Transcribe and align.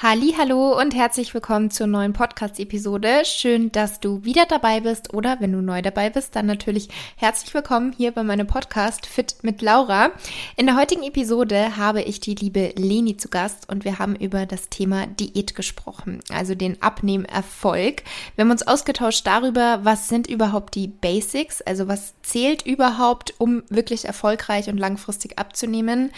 Hallo 0.00 0.80
und 0.80 0.96
herzlich 0.96 1.32
willkommen 1.32 1.70
zur 1.70 1.86
neuen 1.86 2.12
Podcast-Episode. 2.12 3.22
Schön, 3.24 3.70
dass 3.70 4.00
du 4.00 4.24
wieder 4.24 4.46
dabei 4.46 4.80
bist 4.80 5.14
oder 5.14 5.36
wenn 5.38 5.52
du 5.52 5.60
neu 5.60 5.80
dabei 5.80 6.10
bist, 6.10 6.34
dann 6.34 6.46
natürlich 6.46 6.88
herzlich 7.14 7.54
willkommen 7.54 7.92
hier 7.96 8.10
bei 8.10 8.24
meinem 8.24 8.48
Podcast 8.48 9.06
Fit 9.06 9.36
mit 9.42 9.62
Laura. 9.62 10.10
In 10.56 10.66
der 10.66 10.76
heutigen 10.76 11.04
Episode 11.04 11.76
habe 11.76 12.02
ich 12.02 12.18
die 12.18 12.34
liebe 12.34 12.72
Leni 12.74 13.16
zu 13.16 13.28
Gast 13.28 13.68
und 13.68 13.84
wir 13.84 14.00
haben 14.00 14.16
über 14.16 14.44
das 14.44 14.70
Thema 14.70 15.06
Diät 15.06 15.54
gesprochen, 15.54 16.18
also 16.32 16.56
den 16.56 16.82
Abnehmerfolg. 16.82 18.02
Wir 18.34 18.44
haben 18.44 18.50
uns 18.50 18.66
ausgetauscht 18.66 19.24
darüber, 19.24 19.84
was 19.84 20.08
sind 20.08 20.26
überhaupt 20.26 20.74
die 20.74 20.88
Basics, 20.88 21.62
also 21.62 21.86
was 21.86 22.14
zählt 22.22 22.66
überhaupt, 22.66 23.34
um 23.38 23.62
wirklich 23.68 24.06
erfolgreich 24.06 24.68
und 24.68 24.78
langfristig 24.78 25.38
abzunehmen. 25.38 26.10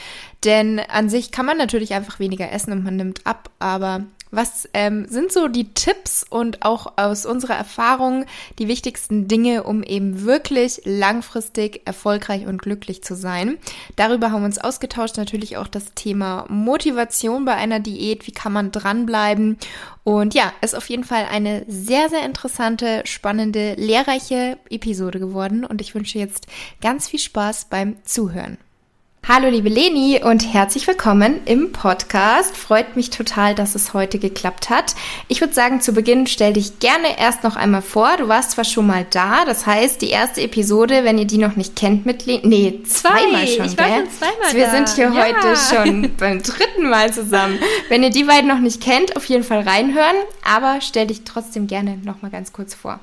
Denn 0.43 0.81
an 0.81 1.11
sich 1.11 1.33
kann 1.33 1.45
man 1.45 1.59
natürlich 1.59 1.93
einfach 1.93 2.19
weniger 2.19 2.51
essen 2.51 2.73
und 2.73 2.83
man 2.83 2.97
nimmt 2.97 3.27
ab, 3.27 3.51
aber 3.65 4.03
was 4.31 4.69
ähm, 4.75 5.07
sind 5.09 5.33
so 5.33 5.49
die 5.49 5.73
Tipps 5.73 6.23
und 6.29 6.67
auch 6.67 6.99
aus 6.99 7.25
unserer 7.25 7.55
Erfahrung 7.55 8.27
die 8.59 8.69
wichtigsten 8.69 9.27
Dinge, 9.27 9.63
um 9.63 9.83
eben 9.83 10.25
wirklich 10.25 10.83
langfristig 10.85 11.81
erfolgreich 11.87 12.47
und 12.47 12.61
glücklich 12.61 13.03
zu 13.03 13.15
sein? 13.15 13.57
Darüber 13.97 14.31
haben 14.31 14.43
wir 14.43 14.47
uns 14.47 14.59
ausgetauscht. 14.59 15.17
Natürlich 15.17 15.57
auch 15.57 15.69
das 15.69 15.95
Thema 15.95 16.45
Motivation 16.49 17.47
bei 17.47 17.55
einer 17.55 17.81
Diät. 17.81 18.27
Wie 18.27 18.33
kann 18.33 18.53
man 18.53 18.71
dranbleiben? 18.71 19.57
Und 20.03 20.35
ja, 20.35 20.53
ist 20.61 20.77
auf 20.77 20.91
jeden 20.91 21.05
Fall 21.05 21.27
eine 21.31 21.65
sehr, 21.67 22.11
sehr 22.11 22.27
interessante, 22.27 23.01
spannende, 23.07 23.75
lehrreiche 23.79 24.59
Episode 24.69 25.21
geworden. 25.21 25.65
Und 25.65 25.81
ich 25.81 25.95
wünsche 25.95 26.19
jetzt 26.19 26.49
ganz 26.83 27.09
viel 27.09 27.21
Spaß 27.21 27.67
beim 27.71 27.97
Zuhören. 28.05 28.59
Hallo 29.27 29.49
liebe 29.49 29.71
Leni 29.71 30.21
und 30.23 30.53
herzlich 30.53 30.87
willkommen 30.87 31.41
im 31.47 31.73
Podcast. 31.73 32.55
Freut 32.59 32.95
mich 32.95 33.09
total, 33.09 33.55
dass 33.55 33.75
es 33.75 33.95
heute 33.95 34.19
geklappt 34.19 34.69
hat. 34.69 34.95
Ich 35.29 35.41
würde 35.41 35.55
sagen, 35.55 35.81
zu 35.81 35.95
Beginn 35.95 36.27
stell 36.27 36.53
dich 36.53 36.79
gerne 36.79 37.19
erst 37.19 37.43
noch 37.43 37.57
einmal 37.57 37.81
vor. 37.81 38.19
Du 38.19 38.29
warst 38.29 38.51
zwar 38.51 38.65
schon 38.65 38.87
mal 38.87 39.07
da, 39.09 39.47
das 39.47 39.65
heißt, 39.65 40.03
die 40.03 40.11
erste 40.11 40.43
Episode, 40.43 41.05
wenn 41.05 41.17
ihr 41.17 41.25
die 41.25 41.39
noch 41.39 41.57
nicht 41.57 41.75
kennt 41.75 42.05
mit 42.05 42.27
Leni, 42.27 42.47
nee, 42.47 42.83
zweimal 42.87 43.47
schon, 43.49 43.65
ich 43.65 43.79
war 43.79 43.87
gell? 43.89 44.01
Schon 44.01 44.11
zweimal 44.11 44.53
Wir 44.53 44.67
da. 44.67 44.71
sind 44.73 44.89
hier 44.91 45.11
ja. 45.11 45.25
heute 45.25 45.57
schon 45.57 46.15
beim 46.19 46.43
dritten 46.43 46.91
Mal 46.91 47.11
zusammen. 47.11 47.59
Wenn 47.89 48.03
ihr 48.03 48.11
die 48.11 48.25
beiden 48.25 48.47
noch 48.47 48.61
nicht 48.61 48.83
kennt, 48.83 49.17
auf 49.17 49.25
jeden 49.25 49.43
Fall 49.43 49.61
reinhören, 49.61 50.17
aber 50.45 50.83
stell 50.83 51.07
dich 51.07 51.25
trotzdem 51.25 51.67
gerne 51.67 51.97
noch 52.05 52.21
mal 52.21 52.31
ganz 52.31 52.53
kurz 52.53 52.75
vor. 52.75 53.01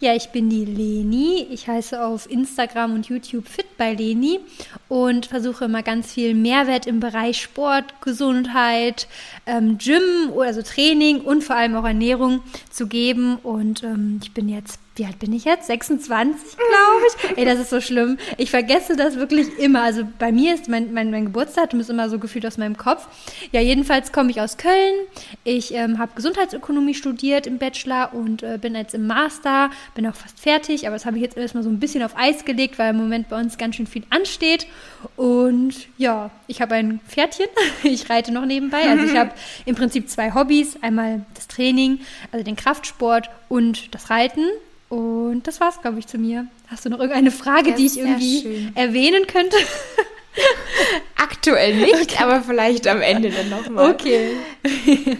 Ja, 0.00 0.14
ich 0.14 0.30
bin 0.30 0.50
die 0.50 0.64
Leni. 0.64 1.46
Ich 1.50 1.68
heiße 1.68 2.04
auf 2.04 2.30
Instagram 2.30 2.94
und 2.94 3.08
YouTube 3.08 3.48
Fit 3.48 3.76
bei 3.78 3.94
Leni 3.94 4.40
und 4.88 5.26
versuche 5.26 5.66
immer 5.66 5.82
ganz 5.82 6.12
viel 6.12 6.34
Mehrwert 6.34 6.86
im 6.86 7.00
Bereich 7.00 7.40
Sport, 7.40 8.00
Gesundheit, 8.00 9.06
ähm, 9.46 9.78
Gym, 9.78 10.32
also 10.38 10.62
Training 10.62 11.20
und 11.20 11.42
vor 11.42 11.56
allem 11.56 11.76
auch 11.76 11.84
Ernährung 11.84 12.40
zu 12.70 12.88
geben. 12.88 13.36
Und 13.36 13.82
ähm, 13.84 14.20
ich 14.22 14.34
bin 14.34 14.48
jetzt 14.48 14.78
wie 14.96 15.04
alt 15.06 15.18
bin 15.18 15.32
ich 15.32 15.44
jetzt? 15.44 15.66
26, 15.66 16.56
glaube 16.56 17.02
ich. 17.08 17.30
Ey, 17.38 17.44
das 17.44 17.58
ist 17.58 17.70
so 17.70 17.80
schlimm. 17.80 18.16
Ich 18.38 18.50
vergesse 18.50 18.94
das 18.94 19.16
wirklich 19.16 19.58
immer. 19.58 19.82
Also 19.82 20.06
bei 20.20 20.30
mir 20.30 20.54
ist 20.54 20.68
mein, 20.68 20.92
mein, 20.92 21.10
mein 21.10 21.24
Geburtsdatum 21.24 21.80
ist 21.80 21.90
immer 21.90 22.08
so 22.08 22.20
gefühlt 22.20 22.46
aus 22.46 22.58
meinem 22.58 22.76
Kopf. 22.76 23.08
Ja, 23.50 23.60
jedenfalls 23.60 24.12
komme 24.12 24.30
ich 24.30 24.40
aus 24.40 24.56
Köln. 24.56 24.94
Ich 25.42 25.74
ähm, 25.74 25.98
habe 25.98 26.12
Gesundheitsökonomie 26.14 26.94
studiert 26.94 27.48
im 27.48 27.58
Bachelor 27.58 28.14
und 28.14 28.44
äh, 28.44 28.56
bin 28.60 28.76
jetzt 28.76 28.94
im 28.94 29.08
Master. 29.08 29.70
Bin 29.96 30.06
auch 30.06 30.14
fast 30.14 30.38
fertig, 30.38 30.86
aber 30.86 30.94
das 30.94 31.06
habe 31.06 31.16
ich 31.16 31.22
jetzt 31.22 31.36
erstmal 31.36 31.64
so 31.64 31.70
ein 31.70 31.80
bisschen 31.80 32.04
auf 32.04 32.16
Eis 32.16 32.44
gelegt, 32.44 32.78
weil 32.78 32.90
im 32.90 32.96
Moment 32.96 33.28
bei 33.28 33.40
uns 33.40 33.58
ganz 33.58 33.74
schön 33.74 33.88
viel 33.88 34.04
ansteht. 34.10 34.68
Und 35.16 35.88
ja, 35.98 36.30
ich 36.46 36.62
habe 36.62 36.74
ein 36.76 37.00
Pferdchen. 37.08 37.46
Ich 37.82 38.08
reite 38.08 38.32
noch 38.32 38.46
nebenbei. 38.46 38.88
Also 38.88 39.04
ich 39.04 39.16
habe 39.16 39.32
im 39.66 39.74
Prinzip 39.74 40.08
zwei 40.08 40.32
Hobbys. 40.34 40.78
Einmal 40.82 41.26
das 41.34 41.48
Training, 41.48 42.00
also 42.30 42.44
den 42.44 42.56
Kraftsport 42.56 43.28
und 43.48 43.94
das 43.94 44.10
Reiten. 44.10 44.44
Und 44.88 45.42
das 45.46 45.60
war's, 45.60 45.80
glaube 45.80 45.98
ich, 45.98 46.06
zu 46.06 46.18
mir. 46.18 46.46
Hast 46.68 46.84
du 46.84 46.90
noch 46.90 46.98
irgendeine 46.98 47.30
Frage, 47.30 47.70
Ja, 47.70 47.76
die 47.76 47.86
ich 47.86 47.98
irgendwie 47.98 48.40
schön. 48.42 48.76
erwähnen 48.76 49.26
könnte? 49.26 49.56
Aktuell 51.16 51.76
nicht, 51.76 52.20
aber 52.20 52.42
vielleicht 52.42 52.86
am 52.88 53.00
Ende 53.00 53.30
dann 53.30 53.48
nochmal. 53.50 53.92
Okay. 53.92 54.30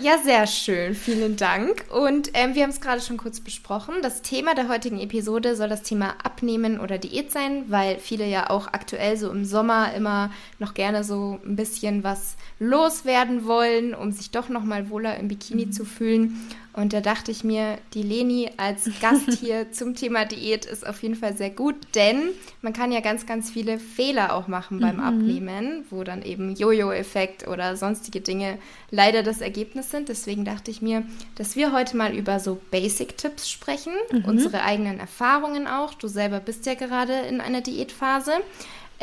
Ja, 0.03 0.19
sehr 0.19 0.47
schön. 0.47 0.95
Vielen 0.95 1.37
Dank. 1.37 1.85
Und 1.91 2.31
ähm, 2.35 2.55
wir 2.55 2.65
haben 2.65 2.71
es 2.71 2.81
gerade 2.81 3.01
schon 3.01 3.17
kurz 3.17 3.41
besprochen. 3.41 3.95
Das 4.03 4.23
Thema 4.23 4.55
der 4.55 4.69
heutigen 4.69 4.99
Episode 5.01 5.55
soll 5.55 5.69
das 5.69 5.83
Thema 5.83 6.15
Abnehmen 6.23 6.81
oder 6.81 6.99
Diät 6.99 7.31
sein, 7.31 7.65
weil 7.69 7.99
viele 7.99 8.27
ja 8.27 8.51
auch 8.51 8.67
aktuell 8.69 9.17
so 9.17 9.31
im 9.31 9.45
Sommer 9.45 9.95
immer 9.95 10.31
noch 10.59 10.75
gerne 10.75 11.05
so 11.05 11.39
ein 11.45 11.57
bisschen 11.57 12.03
was 12.03 12.37
loswerden 12.59 13.47
wollen, 13.47 13.95
um 13.95 14.11
sich 14.13 14.31
doch 14.31 14.49
nochmal 14.49 14.91
wohler 14.91 15.17
im 15.19 15.29
Bikini 15.29 15.71
zu 15.71 15.85
fühlen. 15.85 16.41
Und 16.75 16.93
da 16.93 17.01
dachte 17.01 17.31
ich 17.31 17.45
mir, 17.45 17.79
die 17.95 18.03
Leni 18.03 18.51
als 18.57 18.91
Gast 19.01 19.31
hier 19.41 19.71
zum 19.71 19.95
Thema 19.95 20.25
Diät 20.25 20.65
ist 20.65 20.85
auf 20.87 21.03
jeden 21.03 21.15
Fall 21.15 21.37
sehr 21.37 21.51
gut, 21.51 21.77
denn 21.95 22.31
man 22.63 22.73
kann 22.73 22.91
ja 22.91 23.01
ganz, 23.01 23.27
ganz 23.27 23.51
viele 23.51 23.79
Fehler 23.79 24.35
auch 24.35 24.49
machen 24.49 24.81
beim 24.81 24.99
Abnehmen, 24.99 25.85
wo 25.91 26.03
dann 26.03 26.23
eben 26.23 26.57
Jojo-Effekt 26.57 27.47
oder 27.47 27.77
sonstige 27.77 28.21
Dinge 28.21 28.59
leider 28.91 29.23
das 29.23 29.41
Ergebnis 29.41 29.91
sind. 29.91 30.09
Deswegen 30.09 30.45
dachte 30.45 30.71
ich 30.71 30.83
mir, 30.83 31.05
dass 31.37 31.55
wir 31.55 31.73
heute 31.73 31.97
mal 31.97 32.13
über 32.13 32.41
so 32.41 32.61
Basic-Tipps 32.73 33.49
sprechen, 33.49 33.93
unsere 34.27 34.63
eigenen 34.63 34.99
Erfahrungen 34.99 35.69
auch. 35.69 35.95
Du 35.95 36.09
selber 36.09 36.41
bist 36.41 36.67
ja 36.67 36.75
gerade 36.75 37.13
in 37.29 37.41
einer 37.41 37.61
Diätphase. 37.61 38.33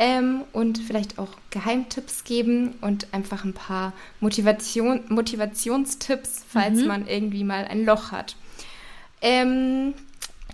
Ähm, 0.04 0.42
und 0.52 0.78
vielleicht 0.78 1.20
auch 1.20 1.28
Geheimtipps 1.50 2.24
geben 2.24 2.74
und 2.80 3.14
einfach 3.14 3.44
ein 3.44 3.52
paar 3.52 3.92
Motivation, 4.18 5.04
Motivationstipps, 5.08 6.44
falls 6.48 6.82
man 6.84 7.06
irgendwie 7.06 7.44
mal 7.44 7.66
ein 7.66 7.84
Loch 7.84 8.10
hat. 8.10 8.34
Ähm, 9.20 9.94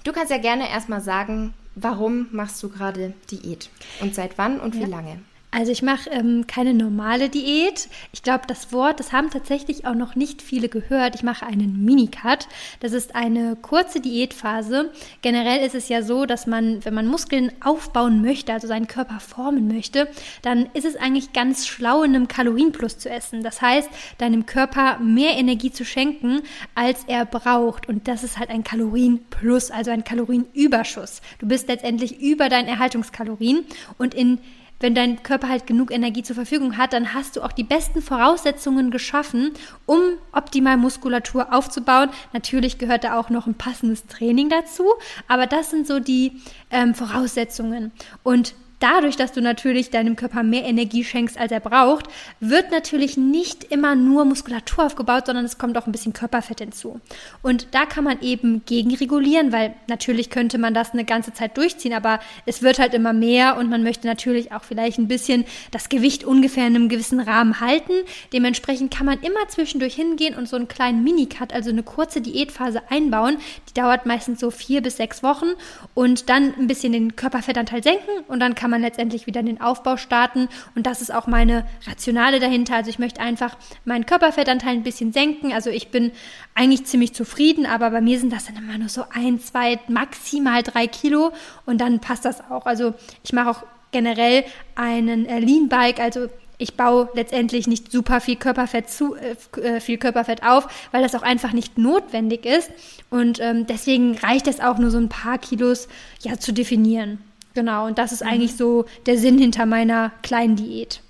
du 0.04 0.12
kannst 0.12 0.30
ja 0.30 0.36
gerne 0.36 0.68
erstmal 0.68 1.00
sagen, 1.00 1.54
warum 1.76 2.26
machst 2.30 2.62
du 2.62 2.68
gerade 2.68 3.14
Diät 3.30 3.70
und 4.02 4.14
seit 4.14 4.36
wann 4.36 4.60
und 4.60 4.74
wie 4.74 4.84
lange? 4.84 5.18
Also 5.50 5.72
ich 5.72 5.80
mache 5.82 6.10
ähm, 6.10 6.46
keine 6.46 6.74
normale 6.74 7.30
Diät. 7.30 7.88
Ich 8.12 8.22
glaube, 8.22 8.44
das 8.46 8.70
Wort, 8.70 9.00
das 9.00 9.12
haben 9.12 9.30
tatsächlich 9.30 9.86
auch 9.86 9.94
noch 9.94 10.14
nicht 10.14 10.42
viele 10.42 10.68
gehört. 10.68 11.14
Ich 11.14 11.22
mache 11.22 11.46
einen 11.46 11.84
Minicut. 11.84 12.48
Das 12.80 12.92
ist 12.92 13.14
eine 13.14 13.56
kurze 13.56 14.00
Diätphase. 14.00 14.92
Generell 15.22 15.64
ist 15.64 15.74
es 15.74 15.88
ja 15.88 16.02
so, 16.02 16.26
dass 16.26 16.46
man, 16.46 16.84
wenn 16.84 16.92
man 16.92 17.06
Muskeln 17.06 17.50
aufbauen 17.64 18.20
möchte, 18.20 18.52
also 18.52 18.68
seinen 18.68 18.88
Körper 18.88 19.20
formen 19.20 19.68
möchte, 19.68 20.08
dann 20.42 20.68
ist 20.74 20.84
es 20.84 20.96
eigentlich 20.96 21.32
ganz 21.32 21.66
schlau, 21.66 22.02
in 22.02 22.14
einem 22.14 22.28
Kalorienplus 22.28 22.98
zu 22.98 23.08
essen. 23.08 23.42
Das 23.42 23.62
heißt, 23.62 23.88
deinem 24.18 24.44
Körper 24.44 24.98
mehr 24.98 25.38
Energie 25.38 25.72
zu 25.72 25.86
schenken, 25.86 26.42
als 26.74 27.04
er 27.06 27.24
braucht. 27.24 27.88
Und 27.88 28.06
das 28.06 28.22
ist 28.22 28.38
halt 28.38 28.50
ein 28.50 28.64
Kalorienplus, 28.64 29.70
also 29.70 29.90
ein 29.92 30.04
Kalorienüberschuss. 30.04 31.22
Du 31.38 31.48
bist 31.48 31.68
letztendlich 31.68 32.20
über 32.20 32.50
deinen 32.50 32.68
Erhaltungskalorien 32.68 33.64
und 33.96 34.12
in 34.12 34.40
wenn 34.80 34.94
dein 34.94 35.22
Körper 35.22 35.48
halt 35.48 35.66
genug 35.66 35.90
Energie 35.90 36.22
zur 36.22 36.36
Verfügung 36.36 36.76
hat, 36.76 36.92
dann 36.92 37.14
hast 37.14 37.36
du 37.36 37.42
auch 37.42 37.52
die 37.52 37.64
besten 37.64 38.02
Voraussetzungen 38.02 38.90
geschaffen, 38.90 39.52
um 39.86 40.00
optimal 40.32 40.76
Muskulatur 40.76 41.52
aufzubauen. 41.52 42.10
Natürlich 42.32 42.78
gehört 42.78 43.04
da 43.04 43.18
auch 43.18 43.30
noch 43.30 43.46
ein 43.46 43.54
passendes 43.54 44.06
Training 44.06 44.48
dazu, 44.48 44.84
aber 45.26 45.46
das 45.46 45.70
sind 45.70 45.86
so 45.86 46.00
die 46.00 46.40
ähm, 46.70 46.94
Voraussetzungen. 46.94 47.92
Und 48.22 48.54
dadurch, 48.80 49.16
dass 49.16 49.32
du 49.32 49.40
natürlich 49.40 49.90
deinem 49.90 50.16
Körper 50.16 50.42
mehr 50.42 50.64
Energie 50.64 51.04
schenkst, 51.04 51.38
als 51.38 51.52
er 51.52 51.60
braucht, 51.60 52.06
wird 52.40 52.70
natürlich 52.70 53.16
nicht 53.16 53.64
immer 53.64 53.94
nur 53.94 54.24
Muskulatur 54.24 54.86
aufgebaut, 54.86 55.26
sondern 55.26 55.44
es 55.44 55.58
kommt 55.58 55.76
auch 55.76 55.86
ein 55.86 55.92
bisschen 55.92 56.12
Körperfett 56.12 56.60
hinzu. 56.60 57.00
Und 57.42 57.68
da 57.72 57.86
kann 57.86 58.04
man 58.04 58.20
eben 58.20 58.62
gegenregulieren, 58.66 59.52
weil 59.52 59.74
natürlich 59.88 60.30
könnte 60.30 60.58
man 60.58 60.74
das 60.74 60.92
eine 60.92 61.04
ganze 61.04 61.32
Zeit 61.32 61.56
durchziehen, 61.56 61.92
aber 61.92 62.20
es 62.46 62.62
wird 62.62 62.78
halt 62.78 62.94
immer 62.94 63.12
mehr 63.12 63.56
und 63.56 63.70
man 63.70 63.82
möchte 63.82 64.06
natürlich 64.06 64.52
auch 64.52 64.62
vielleicht 64.62 64.98
ein 64.98 65.08
bisschen 65.08 65.44
das 65.70 65.88
Gewicht 65.88 66.24
ungefähr 66.24 66.66
in 66.66 66.76
einem 66.76 66.88
gewissen 66.88 67.20
Rahmen 67.20 67.60
halten. 67.60 67.92
Dementsprechend 68.32 68.94
kann 68.94 69.06
man 69.06 69.20
immer 69.20 69.48
zwischendurch 69.48 69.94
hingehen 69.94 70.34
und 70.34 70.48
so 70.48 70.56
einen 70.56 70.68
kleinen 70.68 71.02
Minicut, 71.02 71.52
also 71.52 71.70
eine 71.70 71.82
kurze 71.82 72.20
Diätphase 72.20 72.82
einbauen. 72.90 73.38
Die 73.68 73.74
dauert 73.74 74.06
meistens 74.06 74.40
so 74.40 74.50
vier 74.50 74.82
bis 74.82 74.96
sechs 74.96 75.22
Wochen 75.22 75.46
und 75.94 76.28
dann 76.28 76.54
ein 76.58 76.66
bisschen 76.66 76.92
den 76.92 77.16
Körperfettanteil 77.16 77.82
senken 77.82 78.24
und 78.28 78.40
dann 78.40 78.54
kann 78.54 78.67
kann 78.68 78.80
man 78.80 78.82
letztendlich 78.82 79.26
wieder 79.26 79.42
den 79.42 79.62
Aufbau 79.62 79.96
starten. 79.96 80.48
Und 80.74 80.86
das 80.86 81.00
ist 81.00 81.12
auch 81.12 81.26
meine 81.26 81.64
Rationale 81.86 82.38
dahinter. 82.38 82.74
Also 82.74 82.90
ich 82.90 82.98
möchte 82.98 83.18
einfach 83.18 83.56
meinen 83.86 84.04
Körperfettanteil 84.04 84.74
ein 84.74 84.82
bisschen 84.82 85.10
senken. 85.10 85.54
Also 85.54 85.70
ich 85.70 85.88
bin 85.88 86.12
eigentlich 86.54 86.84
ziemlich 86.84 87.14
zufrieden, 87.14 87.64
aber 87.64 87.88
bei 87.90 88.02
mir 88.02 88.18
sind 88.18 88.30
das 88.30 88.44
dann 88.44 88.56
immer 88.56 88.76
nur 88.76 88.90
so 88.90 89.04
ein, 89.10 89.40
zwei, 89.40 89.80
maximal 89.88 90.62
drei 90.62 90.86
Kilo 90.86 91.32
und 91.64 91.80
dann 91.80 92.00
passt 92.00 92.26
das 92.26 92.42
auch. 92.50 92.66
Also 92.66 92.92
ich 93.24 93.32
mache 93.32 93.48
auch 93.48 93.64
generell 93.90 94.44
einen 94.74 95.24
äh, 95.24 95.38
Lean 95.38 95.70
Bike, 95.70 95.98
also 95.98 96.28
ich 96.58 96.76
baue 96.76 97.08
letztendlich 97.14 97.68
nicht 97.68 97.90
super 97.90 98.20
viel 98.20 98.36
Körperfett 98.36 98.90
zu, 98.90 99.14
äh, 99.14 99.36
äh, 99.60 99.80
viel 99.80 99.96
Körperfett 99.96 100.42
auf, 100.42 100.68
weil 100.92 101.02
das 101.02 101.14
auch 101.14 101.22
einfach 101.22 101.54
nicht 101.54 101.78
notwendig 101.78 102.44
ist. 102.44 102.70
Und 103.08 103.40
ähm, 103.40 103.66
deswegen 103.66 104.18
reicht 104.18 104.46
es 104.46 104.60
auch 104.60 104.76
nur 104.76 104.90
so 104.90 104.98
ein 104.98 105.08
paar 105.08 105.38
Kilos 105.38 105.88
ja 106.20 106.38
zu 106.38 106.52
definieren. 106.52 107.18
Genau, 107.58 107.86
und 107.86 107.98
das 107.98 108.12
ist 108.12 108.22
mhm. 108.22 108.28
eigentlich 108.28 108.56
so 108.56 108.84
der 109.06 109.18
Sinn 109.18 109.36
hinter 109.36 109.66
meiner 109.66 110.12
kleinen 110.22 110.54
Diät. 110.54 111.00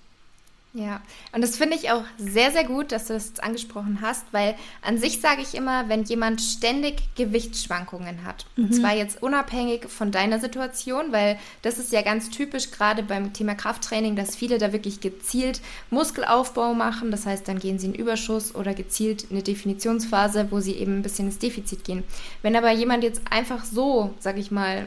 Ja, 0.72 1.02
und 1.32 1.42
das 1.42 1.56
finde 1.56 1.76
ich 1.76 1.90
auch 1.90 2.04
sehr, 2.16 2.52
sehr 2.52 2.64
gut, 2.64 2.90
dass 2.90 3.08
du 3.08 3.12
das 3.12 3.26
jetzt 3.26 3.42
angesprochen 3.42 3.98
hast, 4.00 4.24
weil 4.32 4.54
an 4.80 4.96
sich 4.96 5.20
sage 5.20 5.42
ich 5.42 5.54
immer, 5.54 5.90
wenn 5.90 6.04
jemand 6.04 6.40
ständig 6.40 7.02
Gewichtsschwankungen 7.16 8.24
hat, 8.24 8.46
mhm. 8.56 8.64
und 8.64 8.72
zwar 8.72 8.96
jetzt 8.96 9.22
unabhängig 9.22 9.88
von 9.88 10.10
deiner 10.10 10.38
Situation, 10.38 11.12
weil 11.12 11.38
das 11.60 11.76
ist 11.76 11.92
ja 11.92 12.00
ganz 12.00 12.30
typisch 12.30 12.70
gerade 12.70 13.02
beim 13.02 13.34
Thema 13.34 13.54
Krafttraining, 13.54 14.16
dass 14.16 14.36
viele 14.36 14.56
da 14.56 14.72
wirklich 14.72 15.00
gezielt 15.00 15.60
Muskelaufbau 15.90 16.72
machen, 16.72 17.10
das 17.10 17.26
heißt, 17.26 17.46
dann 17.46 17.58
gehen 17.58 17.78
sie 17.78 17.88
in 17.88 17.94
Überschuss 17.94 18.54
oder 18.54 18.72
gezielt 18.72 19.24
in 19.24 19.30
eine 19.32 19.42
Definitionsphase, 19.42 20.46
wo 20.50 20.60
sie 20.60 20.76
eben 20.76 20.98
ein 20.98 21.02
bisschen 21.02 21.26
ins 21.26 21.38
Defizit 21.38 21.84
gehen. 21.84 22.04
Wenn 22.40 22.56
aber 22.56 22.70
jemand 22.70 23.04
jetzt 23.04 23.20
einfach 23.28 23.66
so, 23.66 24.14
sage 24.18 24.40
ich 24.40 24.50
mal, 24.50 24.86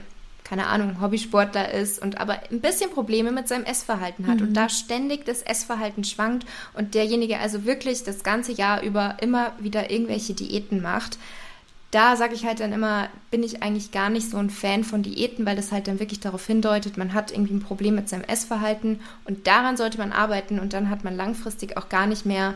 keine 0.51 0.67
Ahnung, 0.67 0.99
Hobbysportler 0.99 1.71
ist 1.71 2.01
und 2.01 2.19
aber 2.19 2.39
ein 2.51 2.59
bisschen 2.59 2.89
Probleme 2.89 3.31
mit 3.31 3.47
seinem 3.47 3.63
Essverhalten 3.63 4.27
hat 4.27 4.41
mhm. 4.41 4.47
und 4.47 4.53
da 4.53 4.67
ständig 4.67 5.23
das 5.23 5.41
Essverhalten 5.43 6.03
schwankt 6.03 6.45
und 6.73 6.93
derjenige 6.93 7.39
also 7.39 7.63
wirklich 7.63 8.03
das 8.03 8.21
ganze 8.21 8.51
Jahr 8.51 8.83
über 8.83 9.15
immer 9.21 9.53
wieder 9.59 9.91
irgendwelche 9.91 10.33
Diäten 10.33 10.81
macht, 10.81 11.17
da 11.91 12.17
sage 12.17 12.33
ich 12.35 12.45
halt 12.45 12.59
dann 12.59 12.73
immer, 12.73 13.07
bin 13.29 13.43
ich 13.43 13.63
eigentlich 13.63 13.93
gar 13.93 14.09
nicht 14.09 14.29
so 14.29 14.35
ein 14.35 14.49
Fan 14.49 14.83
von 14.83 15.03
Diäten, 15.03 15.45
weil 15.45 15.55
das 15.55 15.71
halt 15.71 15.87
dann 15.87 16.01
wirklich 16.01 16.19
darauf 16.19 16.45
hindeutet, 16.45 16.97
man 16.97 17.13
hat 17.13 17.31
irgendwie 17.31 17.53
ein 17.53 17.63
Problem 17.63 17.95
mit 17.95 18.09
seinem 18.09 18.25
Essverhalten 18.25 18.99
und 19.23 19.47
daran 19.47 19.77
sollte 19.77 19.99
man 19.99 20.11
arbeiten 20.11 20.59
und 20.59 20.73
dann 20.73 20.89
hat 20.89 21.05
man 21.05 21.15
langfristig 21.15 21.77
auch 21.77 21.87
gar 21.87 22.07
nicht 22.07 22.25
mehr, 22.25 22.55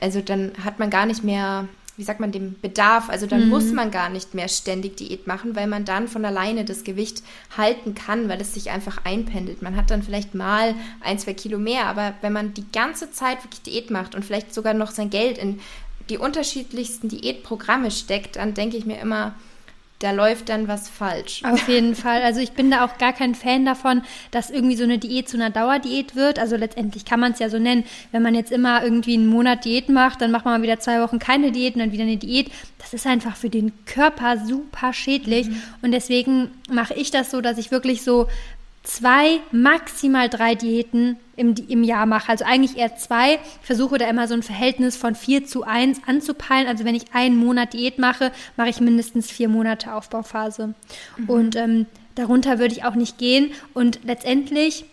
also 0.00 0.20
dann 0.20 0.50
hat 0.64 0.80
man 0.80 0.90
gar 0.90 1.06
nicht 1.06 1.22
mehr 1.22 1.68
wie 1.96 2.02
sagt 2.02 2.20
man, 2.20 2.32
dem 2.32 2.56
Bedarf. 2.60 3.08
Also 3.08 3.26
dann 3.26 3.44
mhm. 3.44 3.48
muss 3.50 3.72
man 3.72 3.90
gar 3.90 4.08
nicht 4.08 4.34
mehr 4.34 4.48
ständig 4.48 4.96
Diät 4.96 5.26
machen, 5.26 5.56
weil 5.56 5.66
man 5.66 5.84
dann 5.84 6.08
von 6.08 6.24
alleine 6.24 6.64
das 6.64 6.84
Gewicht 6.84 7.22
halten 7.56 7.94
kann, 7.94 8.28
weil 8.28 8.40
es 8.40 8.54
sich 8.54 8.70
einfach 8.70 9.04
einpendelt. 9.04 9.62
Man 9.62 9.76
hat 9.76 9.90
dann 9.90 10.02
vielleicht 10.02 10.34
mal 10.34 10.74
ein, 11.00 11.18
zwei 11.18 11.34
Kilo 11.34 11.58
mehr, 11.58 11.86
aber 11.86 12.14
wenn 12.20 12.32
man 12.32 12.54
die 12.54 12.70
ganze 12.70 13.10
Zeit 13.10 13.42
wirklich 13.44 13.62
Diät 13.62 13.90
macht 13.90 14.14
und 14.14 14.24
vielleicht 14.24 14.52
sogar 14.52 14.74
noch 14.74 14.90
sein 14.90 15.10
Geld 15.10 15.38
in 15.38 15.60
die 16.10 16.18
unterschiedlichsten 16.18 17.08
Diätprogramme 17.08 17.90
steckt, 17.90 18.36
dann 18.36 18.54
denke 18.54 18.76
ich 18.76 18.86
mir 18.86 19.00
immer, 19.00 19.34
da 20.00 20.10
läuft 20.10 20.50
dann 20.50 20.68
was 20.68 20.88
falsch. 20.88 21.42
Auf 21.44 21.68
jeden 21.68 21.94
Fall. 21.94 22.22
Also 22.22 22.40
ich 22.40 22.52
bin 22.52 22.70
da 22.70 22.84
auch 22.84 22.98
gar 22.98 23.14
kein 23.14 23.34
Fan 23.34 23.64
davon, 23.64 24.02
dass 24.30 24.50
irgendwie 24.50 24.76
so 24.76 24.84
eine 24.84 24.98
Diät 24.98 25.28
zu 25.28 25.38
einer 25.38 25.50
Dauerdiät 25.50 26.14
wird. 26.14 26.38
Also 26.38 26.56
letztendlich 26.56 27.06
kann 27.06 27.20
man 27.20 27.32
es 27.32 27.38
ja 27.38 27.48
so 27.48 27.58
nennen. 27.58 27.84
Wenn 28.12 28.22
man 28.22 28.34
jetzt 28.34 28.52
immer 28.52 28.82
irgendwie 28.82 29.14
einen 29.14 29.28
Monat 29.28 29.64
Diät 29.64 29.88
macht, 29.88 30.20
dann 30.20 30.30
macht 30.30 30.44
man 30.44 30.60
mal 30.60 30.62
wieder 30.62 30.80
zwei 30.80 31.00
Wochen 31.00 31.18
keine 31.18 31.50
Diät 31.50 31.74
und 31.74 31.80
dann 31.80 31.92
wieder 31.92 32.04
eine 32.04 32.18
Diät. 32.18 32.50
Das 32.78 32.92
ist 32.92 33.06
einfach 33.06 33.36
für 33.36 33.48
den 33.48 33.72
Körper 33.86 34.44
super 34.44 34.92
schädlich. 34.92 35.48
Mhm. 35.48 35.62
Und 35.80 35.92
deswegen 35.92 36.50
mache 36.68 36.94
ich 36.94 37.10
das 37.10 37.30
so, 37.30 37.40
dass 37.40 37.56
ich 37.56 37.70
wirklich 37.70 38.02
so 38.02 38.28
zwei, 38.82 39.40
maximal 39.50 40.28
drei 40.28 40.54
Diäten 40.54 41.16
im, 41.36 41.54
im 41.68 41.84
Jahr 41.84 42.06
mache. 42.06 42.30
Also 42.30 42.44
eigentlich 42.44 42.76
eher 42.76 42.96
zwei. 42.96 43.34
Ich 43.34 43.66
versuche 43.66 43.98
da 43.98 44.08
immer 44.08 44.26
so 44.26 44.34
ein 44.34 44.42
Verhältnis 44.42 44.96
von 44.96 45.14
vier 45.14 45.44
zu 45.44 45.62
eins 45.62 46.00
anzupeilen. 46.06 46.66
Also 46.66 46.84
wenn 46.84 46.94
ich 46.94 47.14
einen 47.14 47.36
Monat 47.36 47.74
Diät 47.74 47.98
mache, 47.98 48.32
mache 48.56 48.70
ich 48.70 48.80
mindestens 48.80 49.30
vier 49.30 49.48
Monate 49.48 49.92
Aufbauphase. 49.92 50.74
Mhm. 51.16 51.28
Und 51.28 51.56
ähm, 51.56 51.86
darunter 52.14 52.58
würde 52.58 52.74
ich 52.74 52.84
auch 52.84 52.94
nicht 52.94 53.18
gehen. 53.18 53.52
Und 53.74 54.00
letztendlich 54.04 54.84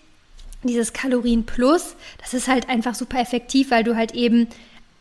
dieses 0.63 0.93
Kalorien 0.93 1.45
Plus, 1.45 1.95
das 2.21 2.33
ist 2.33 2.47
halt 2.47 2.69
einfach 2.69 2.95
super 2.95 3.19
effektiv, 3.19 3.71
weil 3.71 3.83
du 3.83 3.95
halt 3.95 4.13
eben 4.13 4.47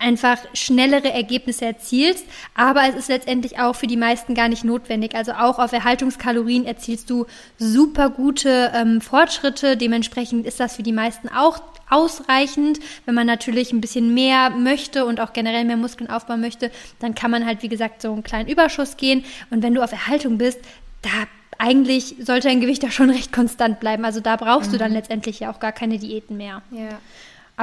einfach 0.02 0.38
schnellere 0.52 1.12
Ergebnisse 1.12 1.64
erzielst, 1.64 2.26
aber 2.54 2.82
es 2.88 2.96
ist 2.96 3.08
letztendlich 3.08 3.58
auch 3.58 3.75
für 3.75 3.87
die 3.87 3.96
meisten 3.96 4.34
gar 4.34 4.49
nicht 4.49 4.64
notwendig. 4.64 5.14
Also 5.14 5.32
auch 5.32 5.58
auf 5.58 5.72
Erhaltungskalorien 5.72 6.66
erzielst 6.66 7.08
du 7.08 7.26
super 7.58 8.10
gute 8.10 8.72
ähm, 8.75 9.00
Fortschritte. 9.00 9.76
Dementsprechend 9.76 10.46
ist 10.46 10.60
das 10.60 10.76
für 10.76 10.82
die 10.82 10.93
meisten 10.93 11.28
auch 11.28 11.62
ausreichend. 11.88 12.81
Wenn 13.06 13.14
man 13.14 13.26
natürlich 13.26 13.72
ein 13.72 13.81
bisschen 13.81 14.12
mehr 14.14 14.50
möchte 14.50 15.04
und 15.04 15.20
auch 15.20 15.32
generell 15.32 15.64
mehr 15.64 15.76
Muskeln 15.76 16.10
aufbauen 16.10 16.40
möchte, 16.40 16.70
dann 16.99 17.14
kann 17.14 17.31
man 17.31 17.46
halt, 17.46 17.62
wie 17.62 17.69
gesagt, 17.69 18.02
so 18.02 18.12
einen 18.12 18.25
kleinen 18.25 18.49
Überschuss 18.49 18.96
gehen. 18.96 19.25
Und 19.50 19.62
wenn 19.62 19.75
du 19.75 19.82
auf 19.82 19.93
Erhaltung 19.93 20.38
bist, 20.38 20.60
da 21.02 21.10
eigentlich 21.58 22.16
sollte 22.19 22.49
dein 22.49 22.60
Gewicht 22.60 22.82
da 22.82 22.90
schon 22.90 23.10
recht 23.19 23.32
konstant 23.32 23.78
bleiben. 23.78 24.04
Also 24.04 24.20
da 24.20 24.37
brauchst 24.37 24.69
mhm. 24.69 24.72
du 24.72 24.78
dann 24.78 24.90
mhm. 24.90 24.96
letztendlich 24.96 25.40
ja 25.40 25.52
auch 25.52 25.60
gar 25.60 25.72
keine 25.72 25.99
Diäten 25.99 26.37
mehr. 26.37 26.62
Ja. 26.71 26.99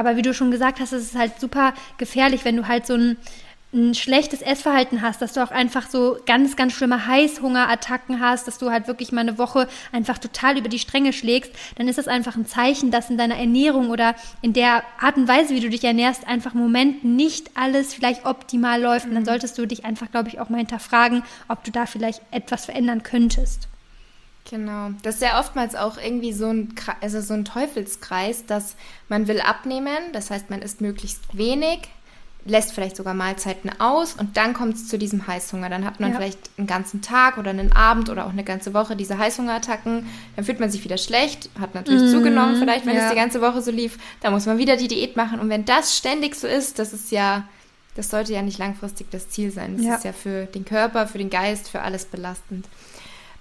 Aber 0.00 0.16
wie 0.16 0.22
du 0.22 0.32
schon 0.32 0.50
gesagt 0.50 0.80
hast, 0.80 0.92
es 0.92 1.02
ist 1.02 1.14
halt 1.14 1.38
super 1.38 1.74
gefährlich, 1.98 2.46
wenn 2.46 2.56
du 2.56 2.66
halt 2.66 2.86
so 2.86 2.94
ein, 2.94 3.18
ein 3.74 3.94
schlechtes 3.94 4.40
Essverhalten 4.40 5.02
hast, 5.02 5.20
dass 5.20 5.34
du 5.34 5.44
auch 5.44 5.50
einfach 5.50 5.90
so 5.90 6.16
ganz, 6.24 6.56
ganz 6.56 6.72
schlimme 6.72 7.06
Heißhungerattacken 7.06 8.18
hast, 8.18 8.48
dass 8.48 8.56
du 8.56 8.70
halt 8.70 8.88
wirklich 8.88 9.12
mal 9.12 9.20
eine 9.20 9.36
Woche 9.36 9.68
einfach 9.92 10.16
total 10.16 10.56
über 10.56 10.70
die 10.70 10.78
Stränge 10.78 11.12
schlägst, 11.12 11.52
dann 11.76 11.86
ist 11.86 11.98
das 11.98 12.08
einfach 12.08 12.34
ein 12.34 12.46
Zeichen, 12.46 12.90
dass 12.90 13.10
in 13.10 13.18
deiner 13.18 13.36
Ernährung 13.36 13.90
oder 13.90 14.14
in 14.40 14.54
der 14.54 14.84
Art 14.98 15.18
und 15.18 15.28
Weise, 15.28 15.54
wie 15.54 15.60
du 15.60 15.68
dich 15.68 15.84
ernährst, 15.84 16.26
einfach 16.26 16.54
im 16.54 16.60
Moment 16.60 17.04
nicht 17.04 17.50
alles 17.54 17.92
vielleicht 17.92 18.24
optimal 18.24 18.80
läuft. 18.80 19.04
Und 19.04 19.12
dann 19.12 19.24
mhm. 19.24 19.28
solltest 19.28 19.58
du 19.58 19.66
dich 19.66 19.84
einfach, 19.84 20.10
glaube 20.10 20.30
ich, 20.30 20.40
auch 20.40 20.48
mal 20.48 20.56
hinterfragen, 20.56 21.24
ob 21.46 21.62
du 21.62 21.70
da 21.70 21.84
vielleicht 21.84 22.22
etwas 22.30 22.64
verändern 22.64 23.02
könntest. 23.02 23.69
Genau. 24.48 24.90
Das 25.02 25.16
ist 25.16 25.22
ja 25.22 25.38
oftmals 25.38 25.74
auch 25.76 25.98
irgendwie 25.98 26.32
so 26.32 26.48
ein, 26.48 26.74
also 27.00 27.20
so 27.20 27.34
ein 27.34 27.44
Teufelskreis, 27.44 28.46
dass 28.46 28.74
man 29.08 29.28
will 29.28 29.40
abnehmen, 29.40 30.12
das 30.12 30.30
heißt, 30.30 30.50
man 30.50 30.62
isst 30.62 30.80
möglichst 30.80 31.36
wenig, 31.36 31.88
lässt 32.46 32.72
vielleicht 32.72 32.96
sogar 32.96 33.14
Mahlzeiten 33.14 33.70
aus 33.80 34.14
und 34.14 34.36
dann 34.36 34.54
kommt 34.54 34.74
es 34.74 34.88
zu 34.88 34.98
diesem 34.98 35.26
Heißhunger. 35.26 35.68
Dann 35.68 35.84
hat 35.84 36.00
man 36.00 36.10
ja. 36.10 36.16
vielleicht 36.16 36.38
einen 36.56 36.66
ganzen 36.66 37.02
Tag 37.02 37.38
oder 37.38 37.50
einen 37.50 37.72
Abend 37.72 38.08
oder 38.08 38.26
auch 38.26 38.30
eine 38.30 38.44
ganze 38.44 38.72
Woche 38.72 38.96
diese 38.96 39.18
Heißhungerattacken. 39.18 40.06
Dann 40.36 40.44
fühlt 40.44 40.58
man 40.58 40.70
sich 40.70 40.82
wieder 40.82 40.96
schlecht, 40.96 41.50
hat 41.60 41.74
natürlich 41.74 42.02
mm, 42.04 42.12
zugenommen, 42.12 42.56
vielleicht, 42.56 42.86
wenn 42.86 42.96
ja. 42.96 43.04
es 43.04 43.10
die 43.10 43.16
ganze 43.16 43.42
Woche 43.42 43.60
so 43.60 43.70
lief. 43.70 43.98
Da 44.20 44.30
muss 44.30 44.46
man 44.46 44.58
wieder 44.58 44.76
die 44.76 44.88
Diät 44.88 45.16
machen. 45.16 45.38
Und 45.38 45.50
wenn 45.50 45.66
das 45.66 45.96
ständig 45.96 46.34
so 46.34 46.46
ist, 46.46 46.78
das 46.78 46.94
ist 46.94 47.12
ja, 47.12 47.44
das 47.94 48.08
sollte 48.08 48.32
ja 48.32 48.40
nicht 48.40 48.58
langfristig 48.58 49.08
das 49.10 49.28
Ziel 49.28 49.50
sein. 49.50 49.76
Das 49.76 49.86
ja. 49.86 49.94
ist 49.96 50.04
ja 50.04 50.12
für 50.12 50.46
den 50.46 50.64
Körper, 50.64 51.06
für 51.06 51.18
den 51.18 51.30
Geist, 51.30 51.68
für 51.68 51.82
alles 51.82 52.06
belastend. 52.06 52.66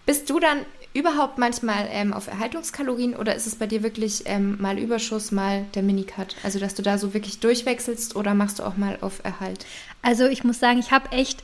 Bist 0.06 0.30
du 0.30 0.40
dann 0.40 0.66
überhaupt 1.00 1.38
manchmal 1.38 1.88
ähm, 1.92 2.14
auf 2.14 2.28
Erhaltungskalorien 2.28 3.16
oder 3.16 3.34
ist 3.34 3.48
es 3.48 3.56
bei 3.56 3.66
dir 3.66 3.82
wirklich 3.84 4.24
ähm, 4.26 4.58
mal 4.60 4.78
Überschuss, 4.78 5.32
mal 5.32 5.66
der 5.74 5.84
Minicut? 5.84 6.36
Also, 6.44 6.60
dass 6.60 6.76
du 6.76 6.82
da 6.82 6.98
so 6.98 7.14
wirklich 7.14 7.40
durchwechselst 7.40 8.16
oder 8.16 8.34
machst 8.34 8.60
du 8.60 8.64
auch 8.64 8.76
mal 8.78 8.98
auf 9.02 9.22
Erhalt? 9.24 9.66
Also, 10.02 10.28
ich 10.28 10.44
muss 10.44 10.60
sagen, 10.60 10.80
ich 10.80 10.92
habe 10.92 11.12
echt, 11.12 11.44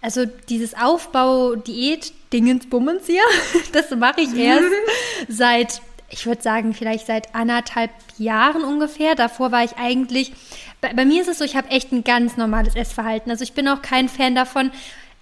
also 0.00 0.24
dieses 0.48 0.74
Aufbau-Diät-Dingens-Bummens 0.74 3.06
hier, 3.06 3.22
das 3.72 3.90
mache 3.90 4.22
ich 4.22 4.34
erst 4.34 4.64
seit, 5.28 5.82
ich 6.08 6.24
würde 6.26 6.42
sagen, 6.42 6.74
vielleicht 6.74 7.06
seit 7.06 7.34
anderthalb 7.34 7.90
Jahren 8.18 8.64
ungefähr. 8.64 9.14
Davor 9.14 9.52
war 9.52 9.62
ich 9.62 9.76
eigentlich, 9.76 10.32
bei, 10.80 10.92
bei 10.94 11.04
mir 11.04 11.20
ist 11.20 11.28
es 11.28 11.38
so, 11.38 11.44
ich 11.44 11.54
habe 11.56 11.68
echt 11.68 11.92
ein 11.92 12.02
ganz 12.02 12.36
normales 12.36 12.74
Essverhalten. 12.74 13.30
Also, 13.30 13.44
ich 13.44 13.52
bin 13.52 13.68
auch 13.68 13.82
kein 13.82 14.08
Fan 14.08 14.34
davon, 14.34 14.72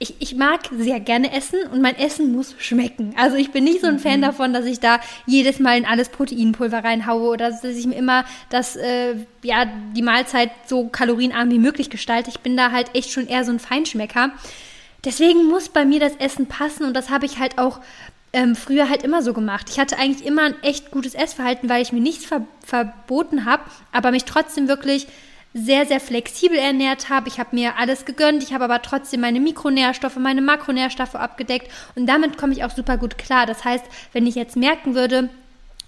ich, 0.00 0.14
ich 0.21 0.37
mag 0.37 0.61
sehr 0.76 1.00
gerne 1.00 1.33
essen 1.33 1.59
und 1.73 1.83
mein 1.83 1.97
Essen 1.97 2.33
muss 2.33 2.55
schmecken. 2.59 3.14
Also 3.19 3.37
ich 3.37 3.50
bin 3.50 3.64
nicht 3.64 3.81
so 3.81 3.88
ein 3.88 3.95
mhm. 3.95 4.00
Fan 4.00 4.23
davon, 4.23 4.52
dass 4.52 4.64
ich 4.64 4.78
da 4.78 5.00
jedes 5.26 5.59
Mal 5.59 5.76
in 5.76 5.85
alles 5.85 6.09
Proteinpulver 6.09 6.85
reinhaue 6.85 7.31
oder 7.31 7.50
dass 7.50 7.64
ich 7.64 7.87
mir 7.87 7.97
immer 7.97 8.25
das, 8.49 8.76
äh, 8.76 9.17
ja, 9.43 9.67
die 9.97 10.02
Mahlzeit 10.02 10.50
so 10.67 10.87
kalorienarm 10.88 11.50
wie 11.50 11.59
möglich 11.59 11.90
gestalte. 11.90 12.31
Ich 12.31 12.40
bin 12.40 12.57
da 12.57 12.71
halt 12.71 12.95
echt 12.95 13.11
schon 13.11 13.26
eher 13.26 13.45
so 13.45 13.50
ein 13.50 13.59
Feinschmecker. 13.59 14.31
Deswegen 15.05 15.47
muss 15.47 15.69
bei 15.69 15.85
mir 15.85 15.99
das 15.99 16.14
Essen 16.17 16.47
passen 16.47 16.85
und 16.85 16.95
das 16.95 17.11
habe 17.11 17.26
ich 17.26 17.40
halt 17.40 17.59
auch 17.59 17.81
ähm, 18.33 18.55
früher 18.55 18.88
halt 18.88 19.02
immer 19.02 19.23
so 19.23 19.33
gemacht. 19.33 19.67
Ich 19.69 19.81
hatte 19.81 19.99
eigentlich 19.99 20.26
immer 20.26 20.43
ein 20.43 20.62
echt 20.62 20.93
gutes 20.93 21.14
Essverhalten, 21.14 21.69
weil 21.69 21.83
ich 21.83 21.93
mir 21.93 22.00
nichts 22.00 22.25
ver 22.25 22.47
verboten 22.64 23.47
habe, 23.47 23.62
aber 23.90 24.11
mich 24.11 24.25
trotzdem 24.25 24.69
wirklich 24.69 25.07
sehr, 25.65 25.87
sehr 25.87 26.00
flexibel 26.00 26.59
ernährt 26.59 27.09
habe. 27.09 27.29
Ich 27.29 27.38
habe 27.38 27.55
mir 27.55 27.77
alles 27.79 28.05
gegönnt, 28.05 28.43
ich 28.43 28.53
habe 28.53 28.65
aber 28.65 28.83
trotzdem 28.83 29.21
meine 29.21 29.41
Mikronährstoffe, 29.41 30.17
meine 30.17 30.43
Makronährstoffe 30.43 31.15
abgedeckt 31.15 31.71
und 31.95 32.07
damit 32.07 32.38
komme 32.38 32.53
ich 32.53 32.65
auch 32.65 32.71
super 32.71 32.97
gut 32.97 33.19
klar. 33.19 33.47
Das 33.47 33.65
heißt, 33.65 33.85
wenn 34.12 34.27
ich 34.27 34.35
jetzt 34.35 34.57
merken 34.57 34.95
würde, 34.95 35.29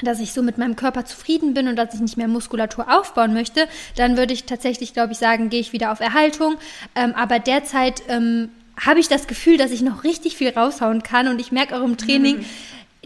dass 0.02 0.20
ich 0.20 0.32
so 0.32 0.42
mit 0.42 0.58
meinem 0.58 0.76
Körper 0.76 1.04
zufrieden 1.04 1.54
bin 1.54 1.68
und 1.68 1.76
dass 1.76 1.94
ich 1.94 2.00
nicht 2.00 2.16
mehr 2.16 2.28
Muskulatur 2.28 2.86
aufbauen 2.90 3.34
möchte, 3.34 3.68
dann 3.96 4.16
würde 4.16 4.32
ich 4.32 4.44
tatsächlich, 4.44 4.92
glaube 4.92 5.12
ich, 5.12 5.18
sagen, 5.18 5.50
gehe 5.50 5.60
ich 5.60 5.72
wieder 5.72 5.92
auf 5.92 6.00
Erhaltung. 6.00 6.56
Ähm, 6.94 7.14
aber 7.14 7.38
derzeit 7.38 8.02
ähm, 8.08 8.48
habe 8.78 9.00
ich 9.00 9.08
das 9.08 9.26
Gefühl, 9.26 9.58
dass 9.58 9.70
ich 9.70 9.82
noch 9.82 10.04
richtig 10.04 10.36
viel 10.36 10.50
raushauen 10.50 11.02
kann 11.02 11.28
und 11.28 11.40
ich 11.40 11.52
merke 11.52 11.76
auch 11.76 11.84
im 11.84 11.96
Training, 11.96 12.38
mhm. 12.38 12.44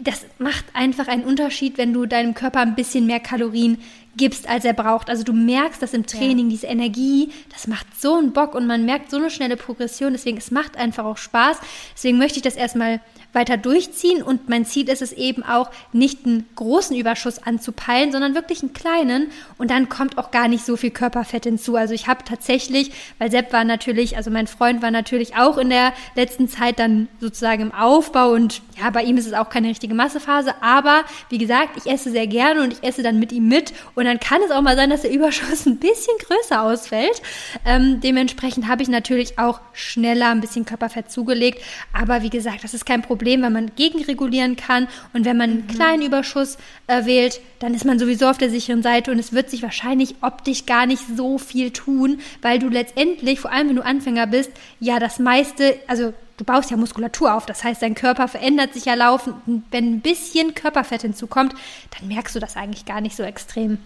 das 0.03 0.25
macht 0.39 0.65
einfach 0.73 1.07
einen 1.07 1.23
Unterschied, 1.23 1.77
wenn 1.77 1.93
du 1.93 2.05
deinem 2.05 2.33
Körper 2.33 2.61
ein 2.61 2.75
bisschen 2.75 3.05
mehr 3.05 3.19
Kalorien 3.19 3.77
gibst, 4.17 4.47
als 4.47 4.65
er 4.65 4.73
braucht. 4.73 5.09
Also 5.09 5.23
du 5.23 5.33
merkst 5.33 5.81
dass 5.81 5.93
im 5.93 6.05
Training, 6.05 6.45
ja. 6.45 6.51
diese 6.51 6.67
Energie, 6.67 7.31
das 7.51 7.67
macht 7.67 7.87
so 7.99 8.15
einen 8.15 8.33
Bock 8.33 8.55
und 8.55 8.67
man 8.67 8.85
merkt 8.85 9.11
so 9.11 9.17
eine 9.17 9.29
schnelle 9.29 9.57
Progression. 9.57 10.13
Deswegen, 10.13 10.37
es 10.37 10.51
macht 10.51 10.77
einfach 10.77 11.05
auch 11.05 11.17
Spaß. 11.17 11.59
Deswegen 11.93 12.17
möchte 12.17 12.37
ich 12.37 12.43
das 12.43 12.55
erstmal 12.55 13.01
weiter 13.35 13.57
durchziehen 13.57 14.23
und 14.23 14.49
mein 14.49 14.65
Ziel 14.65 14.89
ist 14.89 15.01
es 15.01 15.11
eben 15.11 15.43
auch, 15.43 15.69
nicht 15.91 16.25
einen 16.25 16.47
großen 16.55 16.95
Überschuss 16.95 17.43
anzupeilen, 17.43 18.11
sondern 18.11 18.33
wirklich 18.33 18.61
einen 18.61 18.73
kleinen. 18.73 19.27
Und 19.57 19.69
dann 19.71 19.89
kommt 19.89 20.17
auch 20.17 20.31
gar 20.31 20.47
nicht 20.47 20.65
so 20.65 20.77
viel 20.77 20.91
Körperfett 20.91 21.43
hinzu. 21.43 21.75
Also 21.75 21.93
ich 21.93 22.07
habe 22.07 22.23
tatsächlich, 22.23 22.91
weil 23.19 23.29
Sepp 23.29 23.51
war 23.53 23.63
natürlich, 23.63 24.17
also 24.17 24.31
mein 24.31 24.47
Freund 24.47 24.81
war 24.81 24.91
natürlich 24.91 25.35
auch 25.35 25.57
in 25.57 25.69
der 25.69 25.93
letzten 26.15 26.47
Zeit 26.47 26.79
dann 26.79 27.07
sozusagen 27.19 27.63
im 27.63 27.71
Aufbau 27.73 28.31
und 28.31 28.61
ja, 28.81 28.89
bei 28.89 29.03
ihm 29.03 29.17
ist 29.17 29.27
es 29.27 29.33
auch 29.33 29.49
keine 29.49 29.69
richtige 29.69 29.93
Massephase, 29.93 30.53
aber 30.61 31.03
wie 31.29 31.37
gesagt, 31.37 31.77
ich 31.77 31.91
esse 31.91 32.11
sehr 32.11 32.27
gerne 32.27 32.61
und 32.61 32.73
ich 32.73 32.83
esse 32.83 33.03
dann 33.03 33.19
mit 33.19 33.31
ihm 33.31 33.47
mit. 33.47 33.73
Und 33.95 34.05
dann 34.05 34.19
kann 34.19 34.41
es 34.43 34.51
auch 34.51 34.61
mal 34.61 34.75
sein, 34.75 34.89
dass 34.89 35.01
der 35.01 35.11
Überschuss 35.11 35.65
ein 35.65 35.77
bisschen 35.77 36.13
größer 36.19 36.61
ausfällt. 36.61 37.21
Ähm, 37.65 37.99
dementsprechend 38.01 38.67
habe 38.67 38.81
ich 38.81 38.87
natürlich 38.87 39.39
auch 39.39 39.59
schneller 39.73 40.29
ein 40.29 40.41
bisschen 40.41 40.65
Körperfett 40.65 41.11
zugelegt, 41.11 41.61
aber 41.93 42.21
wie 42.21 42.29
gesagt, 42.29 42.63
das 42.63 42.73
ist 42.73 42.85
kein 42.85 43.01
Problem 43.01 43.24
Problem, 43.25 43.41
weil 43.41 43.49
man 43.49 43.71
gegenregulieren 43.75 44.55
kann. 44.55 44.87
Und 45.13 45.25
wenn 45.25 45.35
man 45.35 45.49
einen 45.49 45.61
mhm. 45.61 45.67
kleinen 45.67 46.03
Überschuss 46.03 46.59
äh, 46.85 47.05
wählt, 47.05 47.41
dann 47.57 47.73
ist 47.73 47.83
man 47.83 47.97
sowieso 47.97 48.27
auf 48.27 48.37
der 48.37 48.51
sicheren 48.51 48.83
Seite 48.83 49.11
und 49.11 49.17
es 49.17 49.33
wird 49.33 49.49
sich 49.49 49.63
wahrscheinlich 49.63 50.13
optisch 50.21 50.67
gar 50.67 50.85
nicht 50.85 51.01
so 51.17 51.39
viel 51.39 51.71
tun, 51.71 52.19
weil 52.43 52.59
du 52.59 52.69
letztendlich, 52.69 53.39
vor 53.39 53.51
allem 53.51 53.69
wenn 53.69 53.77
du 53.77 53.83
Anfänger 53.83 54.27
bist, 54.27 54.51
ja 54.79 54.99
das 54.99 55.17
meiste, 55.17 55.75
also 55.87 56.13
du 56.37 56.43
baust 56.45 56.69
ja 56.69 56.77
Muskulatur 56.77 57.33
auf. 57.33 57.47
Das 57.47 57.63
heißt, 57.63 57.81
dein 57.81 57.95
Körper 57.95 58.27
verändert 58.27 58.75
sich 58.75 58.85
ja 58.85 58.93
laufend. 58.93 59.35
Und 59.47 59.63
wenn 59.71 59.95
ein 59.95 60.01
bisschen 60.01 60.53
Körperfett 60.53 61.01
hinzukommt, 61.01 61.55
dann 61.97 62.07
merkst 62.07 62.35
du 62.35 62.39
das 62.39 62.55
eigentlich 62.55 62.85
gar 62.85 63.01
nicht 63.01 63.15
so 63.15 63.23
extrem. 63.23 63.79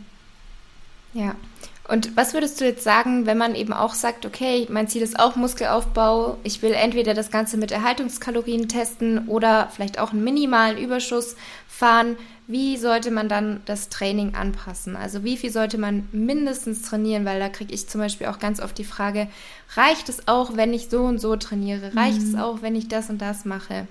Ja. 1.14 1.36
Und 1.90 2.16
was 2.16 2.36
würdest 2.36 2.62
du 2.62 2.66
jetzt 2.66 2.84
sagen, 2.84 3.26
wenn 3.26 3.40
man 3.40 3.56
eben 3.56 3.74
auch 3.74 3.96
sagt, 3.96 4.24
okay, 4.28 4.68
mein 4.70 4.88
Ziel 4.88 5.02
ist 5.02 5.20
auch 5.20 5.36
Muskelaufbau, 5.36 6.38
ich 6.44 6.62
will 6.62 6.74
entweder 6.74 7.16
das 7.16 7.32
Ganze 7.32 7.58
mit 7.58 7.72
Erhaltungskalorien 7.72 8.68
testen 8.68 9.28
oder 9.28 9.70
vielleicht 9.74 9.98
auch 9.98 10.12
einen 10.12 10.24
minimalen 10.24 10.78
Überschuss 10.78 11.36
fahren. 11.68 12.16
Wie 12.46 12.78
sollte 12.78 13.10
man 13.10 13.28
dann 13.28 13.62
das 13.66 13.90
Training 13.90 14.36
anpassen? 14.36 14.96
Also 14.96 15.24
wie 15.24 15.36
viel 15.36 15.52
sollte 15.52 15.80
man 15.80 16.08
mindestens 16.12 16.84
trainieren? 16.84 17.26
Weil 17.26 17.40
da 17.40 17.50
kriege 17.50 17.74
ich 17.74 17.88
zum 17.90 18.02
Beispiel 18.02 18.28
auch 18.28 18.38
ganz 18.38 18.60
oft 18.60 18.78
die 18.78 18.84
Frage, 18.84 19.28
reicht 19.76 20.10
es 20.10 20.28
auch, 20.28 20.56
wenn 20.56 20.74
ich 20.74 20.90
so 20.90 21.02
und 21.02 21.20
so 21.20 21.38
trainiere? 21.38 21.96
Reicht 21.96 22.22
mhm. 22.22 22.30
es 22.30 22.36
auch, 22.40 22.62
wenn 22.62 22.76
ich 22.76 22.88
das 22.88 23.10
und 23.10 23.20
das 23.20 23.46
mache? 23.46 23.88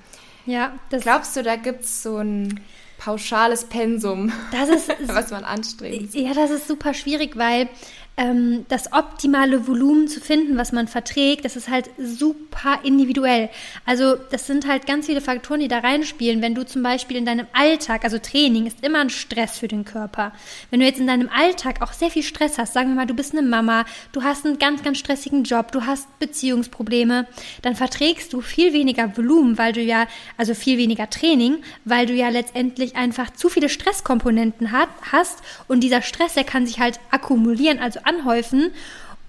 Ja, 0.47 0.73
das 0.91 1.03
Glaubst 1.03 1.37
du, 1.37 1.43
da 1.43 1.57
gibt 1.57 1.83
es 1.83 2.03
so 2.03 2.19
ein 2.19 2.61
pauschales 2.99 3.65
Pensum, 3.65 4.33
das 4.53 4.69
ist, 4.69 4.91
was 5.09 5.31
man 5.31 5.45
anstrebt. 5.45 6.15
Ja, 6.15 6.35
das 6.35 6.51
ist 6.51 6.69
super 6.69 6.93
schwierig, 6.93 7.37
weil 7.37 7.69
ähm, 8.19 8.67
das 8.69 8.93
optimale 8.93 9.69
Volumen 9.69 10.09
zu 10.09 10.21
finden, 10.21 10.59
was 10.59 10.73
man 10.73 10.89
verträgt, 10.89 11.45
das 11.45 11.55
ist 11.55 11.71
halt 11.71 11.89
super 11.99 12.81
individuell. 12.83 13.49
Also 13.87 14.17
das 14.17 14.47
sind 14.47 14.67
halt 14.67 14.87
ganz 14.87 15.07
viele 15.07 15.21
Faktoren, 15.21 15.61
die 15.61 15.69
da 15.69 15.79
reinspielen. 15.79 16.43
Wenn 16.43 16.57
du 16.57 16.67
zum 16.67 16.83
Beispiel 16.83 17.17
in 17.17 17.25
deinem 17.25 17.47
Alltag, 17.53 18.03
also 18.03 18.19
Training 18.19 18.67
ist 18.67 18.85
immer 18.85 18.99
ein 18.99 19.11
Stress 19.11 19.59
für 19.59 19.69
den 19.69 19.85
Körper. 19.85 20.33
Wenn 20.71 20.81
du 20.81 20.87
jetzt 20.87 20.99
in 20.99 21.07
deinem 21.07 21.29
Alltag 21.29 21.81
auch 21.81 21.93
sehr 21.93 22.11
viel 22.11 22.25
Stress 22.25 22.59
hast, 22.59 22.75
sagen 22.75 22.91
wir 22.91 22.97
mal, 22.97 23.07
du 23.07 23.15
bist 23.15 23.33
eine 23.33 23.47
Mama, 23.47 23.85
du 24.11 24.25
hast 24.25 24.45
einen 24.45 24.59
ganz, 24.59 24.83
ganz 24.83 24.99
stressigen 24.99 25.45
Job, 25.45 25.71
du 25.71 25.87
hast 25.87 26.19
Beziehungsprobleme, 26.19 27.29
dann 27.63 27.77
verträgst 27.77 28.33
du 28.33 28.41
viel 28.41 28.73
weniger 28.73 29.17
Volumen, 29.17 29.59
weil 29.59 29.73
du 29.73 29.81
ja, 29.81 30.09
also 30.37 30.55
viel 30.55 30.77
weniger 30.77 31.09
Training, 31.09 31.59
weil 31.85 32.07
du 32.07 32.15
ja 32.15 32.31
letztendlich 32.31 32.97
einfach 32.97 33.33
zu 33.33 33.49
viele 33.49 33.69
Stresskomponenten 33.69 34.73
hat, 34.73 34.89
hast 35.13 35.39
und 35.69 35.85
dieser 35.85 36.03
Stress, 36.03 36.35
der 36.35 36.45
kann 36.45 36.67
sich 36.67 36.81
halt 36.81 36.99
akkumulieren, 37.13 37.79
also 37.79 38.01
anhäufen. 38.09 38.73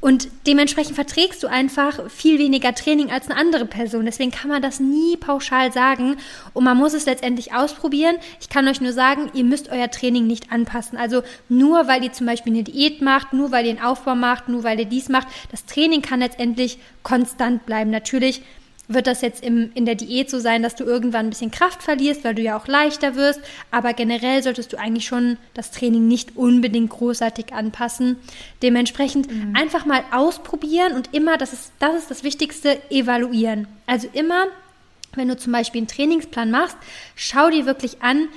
Und 0.02 0.30
dementsprechend 0.48 0.96
verträgst 0.96 1.44
du 1.44 1.48
einfach 1.48 2.10
viel 2.10 2.40
weniger 2.40 2.74
Training 2.74 3.12
als 3.12 3.30
eine 3.30 3.38
andere 3.38 3.66
Person. 3.66 4.06
Deswegen 4.06 4.32
kann 4.32 4.50
man 4.50 4.62
das 4.62 4.80
nie 4.80 5.18
pauschal 5.18 5.74
sagen. 5.74 6.16
Und 6.54 6.64
man 6.64 6.78
muss 6.78 6.94
es 6.94 7.06
letztendlich 7.06 7.54
ausprobieren. 7.54 8.16
Ich 8.40 8.48
kann 8.48 8.66
euch 8.70 8.80
nur 8.80 8.94
sagen, 8.94 9.30
ihr 9.34 9.44
müsst 9.44 9.70
euer 9.70 9.92
Training 9.92 10.26
nicht 10.26 10.54
anpassen. 10.54 10.98
Also 10.98 11.22
nur 11.50 11.88
weil 11.88 12.02
ihr 12.02 12.14
zum 12.14 12.28
Beispiel 12.28 12.54
eine 12.54 12.64
Diät 12.64 13.02
macht, 13.02 13.34
nur 13.34 13.52
weil 13.52 13.66
ihr 13.66 13.72
einen 13.72 13.82
Aufbau 13.82 14.16
macht, 14.16 14.48
nur 14.48 14.64
weil 14.64 14.80
ihr 14.80 14.86
dies 14.86 15.10
macht. 15.10 15.28
Das 15.52 15.66
Training 15.66 16.02
kann 16.02 16.22
letztendlich 16.22 16.78
konstant 17.04 17.66
bleiben. 17.66 17.92
Natürlich 17.92 18.42
wird 18.89 19.05
das 19.05 19.22
jetzt 19.22 19.43
im, 19.43 19.72
in 19.75 19.86
der 19.86 19.93
Diät 19.93 20.29
so 20.31 20.39
sein, 20.39 20.63
dass 20.63 20.75
du 20.75 20.84
irgendwann 20.84 21.27
ein 21.27 21.29
bisschen 21.29 21.51
Kraft 21.51 21.84
verlierst, 21.84 22.24
weil 22.24 22.34
du 22.34 22.41
ja 22.41 22.58
auch 22.58 22.67
leichter 22.67 23.15
wirst. 23.15 23.39
Aber 23.69 23.93
generell 23.93 24.41
solltest 24.41 24.74
du 24.74 24.79
eigentlich 24.79 25.05
schon 25.05 25.38
das 25.53 25.69
Training 25.69 26.08
nicht 26.08 26.36
unbedingt 26.36 26.89
großartig 26.89 27.53
anpassen. 27.53 28.17
Dementsprechend 28.63 29.31
mhm. 29.31 29.55
einfach 29.55 29.86
mal 29.86 30.03
ausprobieren 30.12 30.93
und 30.93 31.13
immer, 31.13 31.38
das 31.38 31.53
ist, 31.53 31.72
das 31.77 31.96
ist 31.96 32.10
das 32.10 32.24
Wichtigste, 32.24 32.79
evaluieren. 32.89 33.67
Also 33.86 34.10
immer, 34.12 34.48
wenn 35.13 35.27
du 35.27 35.38
zum 35.38 35.53
Beispiel 35.53 35.79
einen 35.79 35.88
Trainingsplan 35.88 36.50
machst, 36.50 36.77
schau 37.15 37.51
dir 37.51 37.67
wirklich 37.67 38.01
an, 38.01 38.27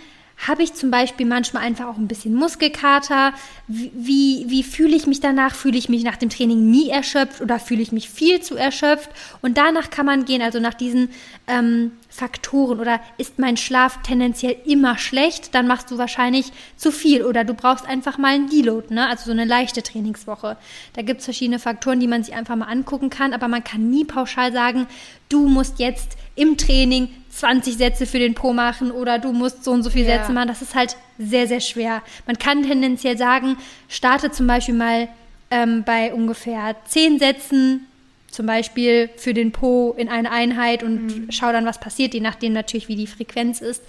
habe 0.46 0.64
ich 0.64 0.74
zum 0.74 0.90
Beispiel 0.90 1.24
manchmal 1.24 1.62
einfach 1.62 1.86
auch 1.86 1.98
ein 1.98 2.08
bisschen 2.08 2.34
Muskelkater? 2.34 3.32
Wie, 3.68 4.44
wie, 4.48 4.64
fühle 4.64 4.96
ich 4.96 5.06
mich 5.06 5.20
danach? 5.20 5.54
Fühle 5.54 5.78
ich 5.78 5.88
mich 5.88 6.02
nach 6.02 6.16
dem 6.16 6.30
Training 6.30 6.68
nie 6.68 6.90
erschöpft 6.90 7.40
oder 7.40 7.60
fühle 7.60 7.80
ich 7.80 7.92
mich 7.92 8.10
viel 8.10 8.40
zu 8.40 8.56
erschöpft? 8.56 9.10
Und 9.40 9.56
danach 9.56 9.90
kann 9.90 10.04
man 10.04 10.24
gehen, 10.24 10.42
also 10.42 10.58
nach 10.58 10.74
diesen 10.74 11.10
ähm, 11.46 11.92
Faktoren 12.08 12.80
oder 12.80 13.00
ist 13.18 13.38
mein 13.38 13.56
Schlaf 13.56 14.02
tendenziell 14.02 14.56
immer 14.66 14.98
schlecht, 14.98 15.54
dann 15.54 15.68
machst 15.68 15.90
du 15.92 15.98
wahrscheinlich 15.98 16.52
zu 16.76 16.90
viel 16.90 17.22
oder 17.22 17.44
du 17.44 17.54
brauchst 17.54 17.86
einfach 17.86 18.18
mal 18.18 18.34
einen 18.34 18.50
Deload, 18.50 18.92
ne? 18.92 19.08
also 19.08 19.26
so 19.26 19.30
eine 19.30 19.44
leichte 19.44 19.82
Trainingswoche. 19.82 20.56
Da 20.94 21.02
gibt 21.02 21.20
es 21.20 21.24
verschiedene 21.24 21.60
Faktoren, 21.60 22.00
die 22.00 22.08
man 22.08 22.24
sich 22.24 22.34
einfach 22.34 22.56
mal 22.56 22.66
angucken 22.66 23.10
kann, 23.10 23.32
aber 23.32 23.46
man 23.46 23.62
kann 23.62 23.90
nie 23.90 24.04
pauschal 24.04 24.52
sagen, 24.52 24.88
du 25.28 25.46
musst 25.46 25.78
jetzt 25.78 26.16
im 26.34 26.56
Training 26.56 27.08
20 27.32 27.76
Sätze 27.76 28.06
für 28.06 28.18
den 28.18 28.34
Po 28.34 28.52
machen 28.52 28.90
oder 28.90 29.18
du 29.18 29.32
musst 29.32 29.64
so 29.64 29.72
und 29.72 29.82
so 29.82 29.90
viele 29.90 30.08
ja. 30.08 30.18
Sätze 30.18 30.32
machen. 30.32 30.48
Das 30.48 30.62
ist 30.62 30.74
halt 30.74 30.96
sehr, 31.18 31.46
sehr 31.46 31.60
schwer. 31.60 32.02
Man 32.26 32.38
kann 32.38 32.62
tendenziell 32.62 33.16
sagen, 33.16 33.56
starte 33.88 34.30
zum 34.30 34.46
Beispiel 34.46 34.74
mal 34.74 35.08
ähm, 35.50 35.82
bei 35.84 36.12
ungefähr 36.12 36.76
10 36.86 37.18
Sätzen, 37.18 37.86
zum 38.30 38.46
Beispiel 38.46 39.10
für 39.16 39.34
den 39.34 39.52
Po 39.52 39.94
in 39.96 40.08
eine 40.08 40.30
Einheit 40.30 40.82
und 40.82 41.06
mhm. 41.06 41.26
schau 41.30 41.52
dann, 41.52 41.66
was 41.66 41.80
passiert, 41.80 42.14
je 42.14 42.20
nachdem 42.20 42.52
natürlich, 42.52 42.88
wie 42.88 42.96
die 42.96 43.06
Frequenz 43.06 43.60
ist, 43.60 43.82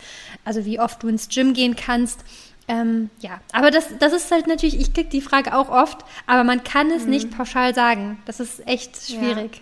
also 0.45 0.65
wie 0.65 0.79
oft 0.79 1.03
du 1.03 1.07
ins 1.07 1.29
Gym 1.29 1.53
gehen 1.53 1.75
kannst. 1.75 2.21
Ähm, 2.67 3.09
ja, 3.19 3.41
aber 3.51 3.71
das, 3.71 3.89
das 3.99 4.13
ist 4.13 4.31
halt 4.31 4.47
natürlich, 4.47 4.79
ich 4.79 4.93
kriege 4.93 5.09
die 5.09 5.21
Frage 5.21 5.53
auch 5.53 5.69
oft, 5.69 5.99
aber 6.27 6.45
man 6.45 6.63
kann 6.63 6.91
es 6.91 7.03
mhm. 7.03 7.09
nicht 7.09 7.37
pauschal 7.37 7.75
sagen. 7.75 8.19
Das 8.25 8.39
ist 8.39 8.65
echt 8.67 8.95
schwierig. 9.05 9.55
Ja. 9.55 9.61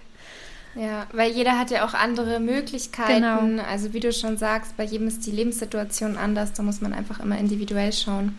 Ja, 0.75 1.08
weil 1.12 1.32
jeder 1.32 1.58
hat 1.58 1.72
ja 1.72 1.86
auch 1.86 1.94
andere 1.94 2.40
Möglichkeiten. 2.40 3.22
Genau. 3.22 3.63
Also 3.63 3.94
wie 3.94 4.00
du 4.00 4.13
schon 4.13 4.38
sagst, 4.38 4.78
bei 4.78 4.84
jedem 4.84 5.08
ist 5.08 5.25
die 5.25 5.32
Lebenssituation 5.32 6.18
anders. 6.18 6.54
Da 6.54 6.63
muss 6.63 6.82
man 6.82 6.94
einfach 6.94 7.20
immer 7.20 7.38
individuell 7.38 7.92
schauen. 7.92 8.38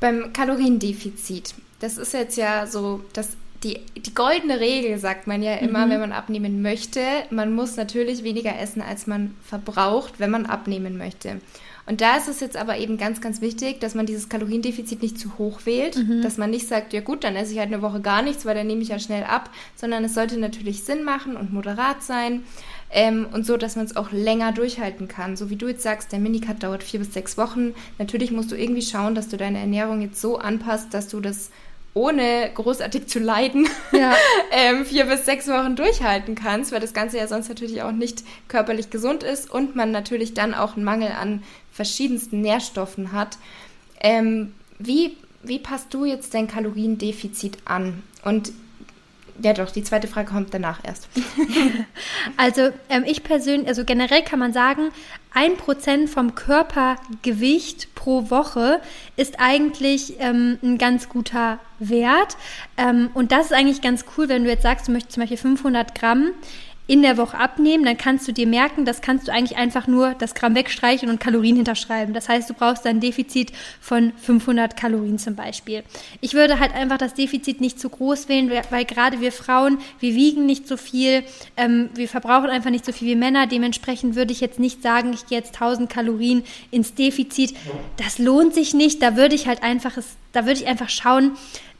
Beim 0.00 0.32
Kaloriendefizit, 0.32 1.54
das 1.80 1.96
ist 1.96 2.12
jetzt 2.12 2.36
ja 2.36 2.66
so, 2.66 3.02
das, 3.12 3.30
die, 3.64 3.80
die 3.96 4.14
goldene 4.14 4.60
Regel, 4.60 4.98
sagt 4.98 5.26
man 5.26 5.42
ja 5.42 5.54
immer, 5.54 5.86
mhm. 5.86 5.90
wenn 5.90 6.00
man 6.00 6.12
abnehmen 6.12 6.62
möchte. 6.62 7.00
Man 7.30 7.54
muss 7.54 7.76
natürlich 7.76 8.22
weniger 8.22 8.58
essen, 8.58 8.82
als 8.82 9.06
man 9.06 9.34
verbraucht, 9.42 10.14
wenn 10.20 10.30
man 10.30 10.46
abnehmen 10.46 10.98
möchte. 10.98 11.40
Und 11.88 12.02
da 12.02 12.18
ist 12.18 12.28
es 12.28 12.40
jetzt 12.40 12.58
aber 12.58 12.76
eben 12.76 12.98
ganz, 12.98 13.22
ganz 13.22 13.40
wichtig, 13.40 13.80
dass 13.80 13.94
man 13.94 14.04
dieses 14.04 14.28
Kaloriendefizit 14.28 15.00
nicht 15.00 15.18
zu 15.18 15.38
hoch 15.38 15.60
wählt, 15.64 15.96
mhm. 15.96 16.20
dass 16.20 16.36
man 16.36 16.50
nicht 16.50 16.68
sagt, 16.68 16.92
ja 16.92 17.00
gut, 17.00 17.24
dann 17.24 17.34
esse 17.34 17.52
ich 17.52 17.58
halt 17.58 17.72
eine 17.72 17.80
Woche 17.80 18.02
gar 18.02 18.20
nichts, 18.20 18.44
weil 18.44 18.54
dann 18.54 18.66
nehme 18.66 18.82
ich 18.82 18.88
ja 18.88 18.98
schnell 18.98 19.24
ab, 19.24 19.48
sondern 19.74 20.04
es 20.04 20.12
sollte 20.12 20.38
natürlich 20.38 20.84
Sinn 20.84 21.02
machen 21.02 21.34
und 21.34 21.50
moderat 21.50 22.02
sein. 22.02 22.42
ähm, 22.90 23.26
und 23.32 23.44
so, 23.44 23.56
dass 23.56 23.76
man 23.76 23.84
es 23.84 23.96
auch 23.96 24.12
länger 24.12 24.52
durchhalten 24.52 25.08
kann. 25.08 25.36
So 25.36 25.50
wie 25.50 25.56
du 25.56 25.68
jetzt 25.68 25.82
sagst, 25.82 26.12
der 26.12 26.18
Minicut 26.18 26.62
dauert 26.62 26.82
vier 26.82 27.00
bis 27.00 27.12
sechs 27.12 27.36
Wochen. 27.36 27.74
Natürlich 27.98 28.32
musst 28.32 28.50
du 28.50 28.56
irgendwie 28.56 28.82
schauen, 28.82 29.14
dass 29.14 29.28
du 29.28 29.36
deine 29.36 29.58
Ernährung 29.58 30.00
jetzt 30.00 30.20
so 30.20 30.38
anpasst, 30.38 30.94
dass 30.94 31.08
du 31.08 31.20
das 31.20 31.50
ohne 31.94 32.50
großartig 32.54 33.06
zu 33.06 33.18
leiden, 33.18 33.68
ja. 33.92 34.14
ähm, 34.52 34.84
vier 34.84 35.06
bis 35.06 35.24
sechs 35.24 35.48
Wochen 35.48 35.76
durchhalten 35.76 36.34
kannst, 36.34 36.72
weil 36.72 36.80
das 36.80 36.94
Ganze 36.94 37.18
ja 37.18 37.26
sonst 37.26 37.48
natürlich 37.48 37.82
auch 37.82 37.92
nicht 37.92 38.22
körperlich 38.46 38.90
gesund 38.90 39.22
ist 39.22 39.50
und 39.50 39.74
man 39.74 39.90
natürlich 39.90 40.34
dann 40.34 40.54
auch 40.54 40.76
einen 40.76 40.84
Mangel 40.84 41.12
an 41.12 41.42
verschiedensten 41.72 42.40
Nährstoffen 42.40 43.12
hat. 43.12 43.38
Ähm, 44.00 44.52
wie, 44.78 45.16
wie 45.42 45.58
passt 45.58 45.92
du 45.92 46.04
jetzt 46.04 46.34
dein 46.34 46.46
Kaloriendefizit 46.46 47.58
an? 47.64 48.02
Und 48.24 48.52
ja, 49.40 49.52
doch, 49.52 49.70
die 49.70 49.84
zweite 49.84 50.08
Frage 50.08 50.32
kommt 50.32 50.52
danach 50.52 50.80
erst. 50.84 51.08
also 52.36 52.70
ähm, 52.88 53.04
ich 53.06 53.22
persönlich, 53.22 53.68
also 53.68 53.84
generell 53.84 54.22
kann 54.22 54.38
man 54.38 54.52
sagen, 54.52 54.90
ein 55.32 55.56
Prozent 55.56 56.10
vom 56.10 56.34
Körpergewicht 56.34 57.94
pro 57.94 58.30
Woche 58.30 58.80
ist 59.16 59.38
eigentlich 59.38 60.14
ähm, 60.18 60.58
ein 60.62 60.78
ganz 60.78 61.08
guter 61.08 61.58
Wert. 61.78 62.36
Ähm, 62.76 63.10
und 63.14 63.32
das 63.32 63.46
ist 63.46 63.52
eigentlich 63.52 63.82
ganz 63.82 64.04
cool, 64.16 64.28
wenn 64.28 64.44
du 64.44 64.50
jetzt 64.50 64.62
sagst, 64.62 64.88
du 64.88 64.92
möchtest 64.92 65.12
zum 65.12 65.22
Beispiel 65.22 65.38
500 65.38 65.94
Gramm 65.94 66.30
in 66.88 67.02
der 67.02 67.18
Woche 67.18 67.38
abnehmen, 67.38 67.84
dann 67.84 67.98
kannst 67.98 68.26
du 68.26 68.32
dir 68.32 68.46
merken, 68.46 68.86
das 68.86 69.02
kannst 69.02 69.28
du 69.28 69.32
eigentlich 69.32 69.58
einfach 69.58 69.86
nur 69.86 70.14
das 70.14 70.34
Gramm 70.34 70.54
wegstreichen 70.54 71.10
und 71.10 71.20
Kalorien 71.20 71.56
hinterschreiben. 71.56 72.14
Das 72.14 72.30
heißt, 72.30 72.48
du 72.48 72.54
brauchst 72.54 72.86
ein 72.86 72.98
Defizit 72.98 73.52
von 73.78 74.14
500 74.16 74.74
Kalorien 74.74 75.18
zum 75.18 75.36
Beispiel. 75.36 75.82
Ich 76.22 76.32
würde 76.32 76.58
halt 76.58 76.74
einfach 76.74 76.96
das 76.96 77.12
Defizit 77.12 77.60
nicht 77.60 77.78
zu 77.78 77.90
groß 77.90 78.30
wählen, 78.30 78.50
weil 78.70 78.86
gerade 78.86 79.20
wir 79.20 79.32
Frauen, 79.32 79.78
wir 80.00 80.14
wiegen 80.14 80.46
nicht 80.46 80.66
so 80.66 80.78
viel, 80.78 81.24
ähm, 81.58 81.90
wir 81.94 82.08
verbrauchen 82.08 82.48
einfach 82.48 82.70
nicht 82.70 82.86
so 82.86 82.92
viel 82.92 83.08
wie 83.08 83.16
Männer. 83.16 83.46
Dementsprechend 83.46 84.16
würde 84.16 84.32
ich 84.32 84.40
jetzt 84.40 84.58
nicht 84.58 84.82
sagen, 84.82 85.12
ich 85.12 85.26
gehe 85.26 85.36
jetzt 85.36 85.54
1000 85.56 85.90
Kalorien 85.90 86.42
ins 86.70 86.94
Defizit. 86.94 87.54
Das 87.98 88.18
lohnt 88.18 88.54
sich 88.54 88.72
nicht. 88.72 89.02
Da 89.02 89.14
würde 89.14 89.34
ich 89.34 89.46
halt 89.46 89.62
einfach, 89.62 89.98
da 90.32 90.46
würde 90.46 90.60
ich 90.60 90.66
einfach 90.66 90.88
schauen, 90.88 91.32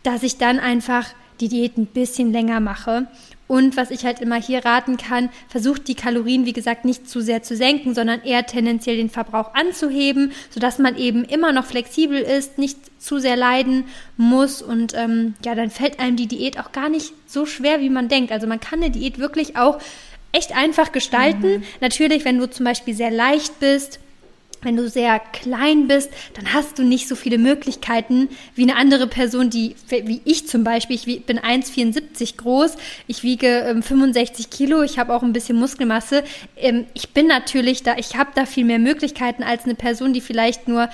dass 0.02 0.22
ich 0.22 0.36
dann 0.36 0.58
einfach 0.58 1.06
die 1.40 1.48
Diät 1.48 1.78
ein 1.78 1.86
bisschen 1.86 2.30
länger 2.32 2.60
mache 2.60 3.06
und 3.48 3.78
was 3.78 3.90
ich 3.90 4.04
halt 4.04 4.20
immer 4.20 4.40
hier 4.40 4.64
raten 4.64 4.98
kann, 4.98 5.30
versucht 5.48 5.88
die 5.88 5.94
Kalorien, 5.94 6.44
wie 6.44 6.52
gesagt, 6.52 6.84
nicht 6.84 7.08
zu 7.08 7.20
sehr 7.22 7.42
zu 7.42 7.56
senken, 7.56 7.94
sondern 7.94 8.22
eher 8.22 8.44
tendenziell 8.46 8.98
den 8.98 9.08
Verbrauch 9.08 9.54
anzuheben, 9.54 10.32
sodass 10.50 10.78
man 10.78 10.96
eben 10.96 11.24
immer 11.24 11.52
noch 11.52 11.64
flexibel 11.64 12.18
ist, 12.18 12.58
nicht 12.58 12.78
zu 12.98 13.18
sehr 13.18 13.36
leiden 13.36 13.84
muss. 14.18 14.60
Und 14.60 14.92
ähm, 14.94 15.34
ja, 15.44 15.54
dann 15.54 15.70
fällt 15.70 15.98
einem 15.98 16.16
die 16.16 16.26
Diät 16.26 16.60
auch 16.60 16.72
gar 16.72 16.90
nicht 16.90 17.14
so 17.26 17.46
schwer, 17.46 17.80
wie 17.80 17.90
man 17.90 18.08
denkt. 18.08 18.32
Also 18.32 18.46
man 18.46 18.60
kann 18.60 18.82
eine 18.82 18.90
Diät 18.90 19.18
wirklich 19.18 19.56
auch 19.56 19.80
echt 20.32 20.54
einfach 20.54 20.92
gestalten. 20.92 21.58
Mhm. 21.58 21.62
Natürlich, 21.80 22.26
wenn 22.26 22.38
du 22.38 22.50
zum 22.50 22.66
Beispiel 22.66 22.94
sehr 22.94 23.10
leicht 23.10 23.58
bist, 23.60 23.98
wenn 24.62 24.76
du 24.76 24.88
sehr 24.88 25.18
klein 25.18 25.88
bist, 25.88 26.10
dann 26.34 26.52
hast 26.52 26.78
du 26.78 26.82
nicht 26.82 27.08
so 27.08 27.14
viele 27.14 27.38
Möglichkeiten 27.38 28.28
wie 28.54 28.62
eine 28.62 28.76
andere 28.76 29.06
Person, 29.06 29.50
die, 29.50 29.76
wie 29.88 30.20
ich 30.24 30.46
zum 30.48 30.64
Beispiel, 30.64 30.96
ich 30.96 31.24
bin 31.24 31.38
1,74 31.38 32.36
groß, 32.36 32.76
ich 33.06 33.22
wiege 33.22 33.60
ähm, 33.60 33.82
65 33.82 34.50
Kilo, 34.50 34.82
ich 34.82 34.98
habe 34.98 35.14
auch 35.14 35.22
ein 35.22 35.32
bisschen 35.32 35.58
Muskelmasse. 35.58 36.24
Ähm, 36.56 36.86
ich 36.94 37.10
bin 37.10 37.26
natürlich 37.26 37.82
da, 37.82 37.96
ich 37.96 38.16
habe 38.16 38.30
da 38.34 38.46
viel 38.46 38.64
mehr 38.64 38.78
Möglichkeiten 38.78 39.42
als 39.42 39.64
eine 39.64 39.74
Person, 39.74 40.12
die 40.12 40.20
vielleicht 40.20 40.68
nur 40.68 40.88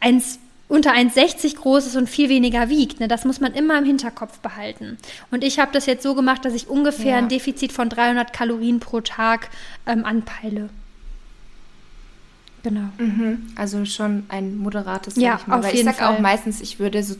1, 0.00 0.38
unter 0.68 0.92
1,60 0.92 1.56
groß 1.56 1.86
ist 1.88 1.96
und 1.96 2.08
viel 2.08 2.28
weniger 2.28 2.68
wiegt. 2.68 3.00
Ne? 3.00 3.08
Das 3.08 3.24
muss 3.24 3.40
man 3.40 3.54
immer 3.54 3.76
im 3.78 3.84
Hinterkopf 3.84 4.38
behalten. 4.38 4.98
Und 5.30 5.42
ich 5.42 5.58
habe 5.58 5.72
das 5.72 5.86
jetzt 5.86 6.02
so 6.02 6.14
gemacht, 6.14 6.44
dass 6.44 6.54
ich 6.54 6.68
ungefähr 6.68 7.12
ja. 7.12 7.18
ein 7.18 7.28
Defizit 7.28 7.72
von 7.72 7.88
300 7.88 8.32
Kalorien 8.32 8.78
pro 8.78 9.00
Tag 9.00 9.50
ähm, 9.86 10.04
anpeile. 10.04 10.70
Genau. 12.62 12.88
Mhm. 12.98 13.46
Also 13.56 13.84
schon 13.84 14.24
ein 14.28 14.58
moderates, 14.58 15.16
ja, 15.16 15.38
ich 15.40 15.46
mal. 15.46 15.58
Auf 15.58 15.64
Weil 15.64 15.74
jeden 15.74 15.88
ich 15.88 15.96
sage 15.96 16.08
auch 16.10 16.18
meistens, 16.18 16.60
ich 16.60 16.78
würde 16.78 17.02
so 17.02 17.16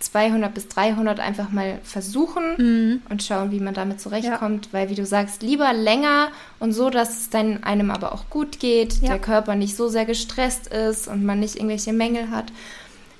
200 0.00 0.54
bis 0.54 0.68
300 0.68 1.18
einfach 1.18 1.50
mal 1.50 1.80
versuchen 1.82 2.54
mhm. 2.56 3.02
und 3.08 3.22
schauen, 3.22 3.50
wie 3.50 3.60
man 3.60 3.74
damit 3.74 4.00
zurechtkommt, 4.00 4.66
ja. 4.66 4.72
weil 4.72 4.90
wie 4.90 4.94
du 4.94 5.04
sagst, 5.04 5.42
lieber 5.42 5.72
länger 5.72 6.28
und 6.60 6.72
so, 6.72 6.88
dass 6.88 7.22
es 7.22 7.30
dann 7.30 7.64
einem 7.64 7.90
aber 7.90 8.12
auch 8.12 8.30
gut 8.30 8.60
geht, 8.60 9.02
ja. 9.02 9.08
der 9.08 9.18
Körper 9.18 9.56
nicht 9.56 9.76
so 9.76 9.88
sehr 9.88 10.04
gestresst 10.04 10.68
ist 10.68 11.08
und 11.08 11.24
man 11.24 11.40
nicht 11.40 11.56
irgendwelche 11.56 11.92
Mängel 11.92 12.30
hat. 12.30 12.52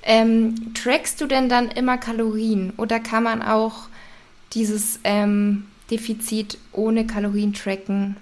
Ähm, 0.03 0.73
trackst 0.73 1.19
du 1.19 1.25
denn 1.25 1.49
dann 1.49 1.69
immer 1.69 1.97
Kalorien 1.97 2.71
oder 2.77 3.01
kann 3.01 3.23
man 3.23 3.41
auch 3.41 3.89
dieses 4.53 4.99
ähm, 5.03 5.65
Defizit 5.91 6.57
ohne 6.71 7.05
Kalorien 7.05 7.53
tracken 7.53 8.15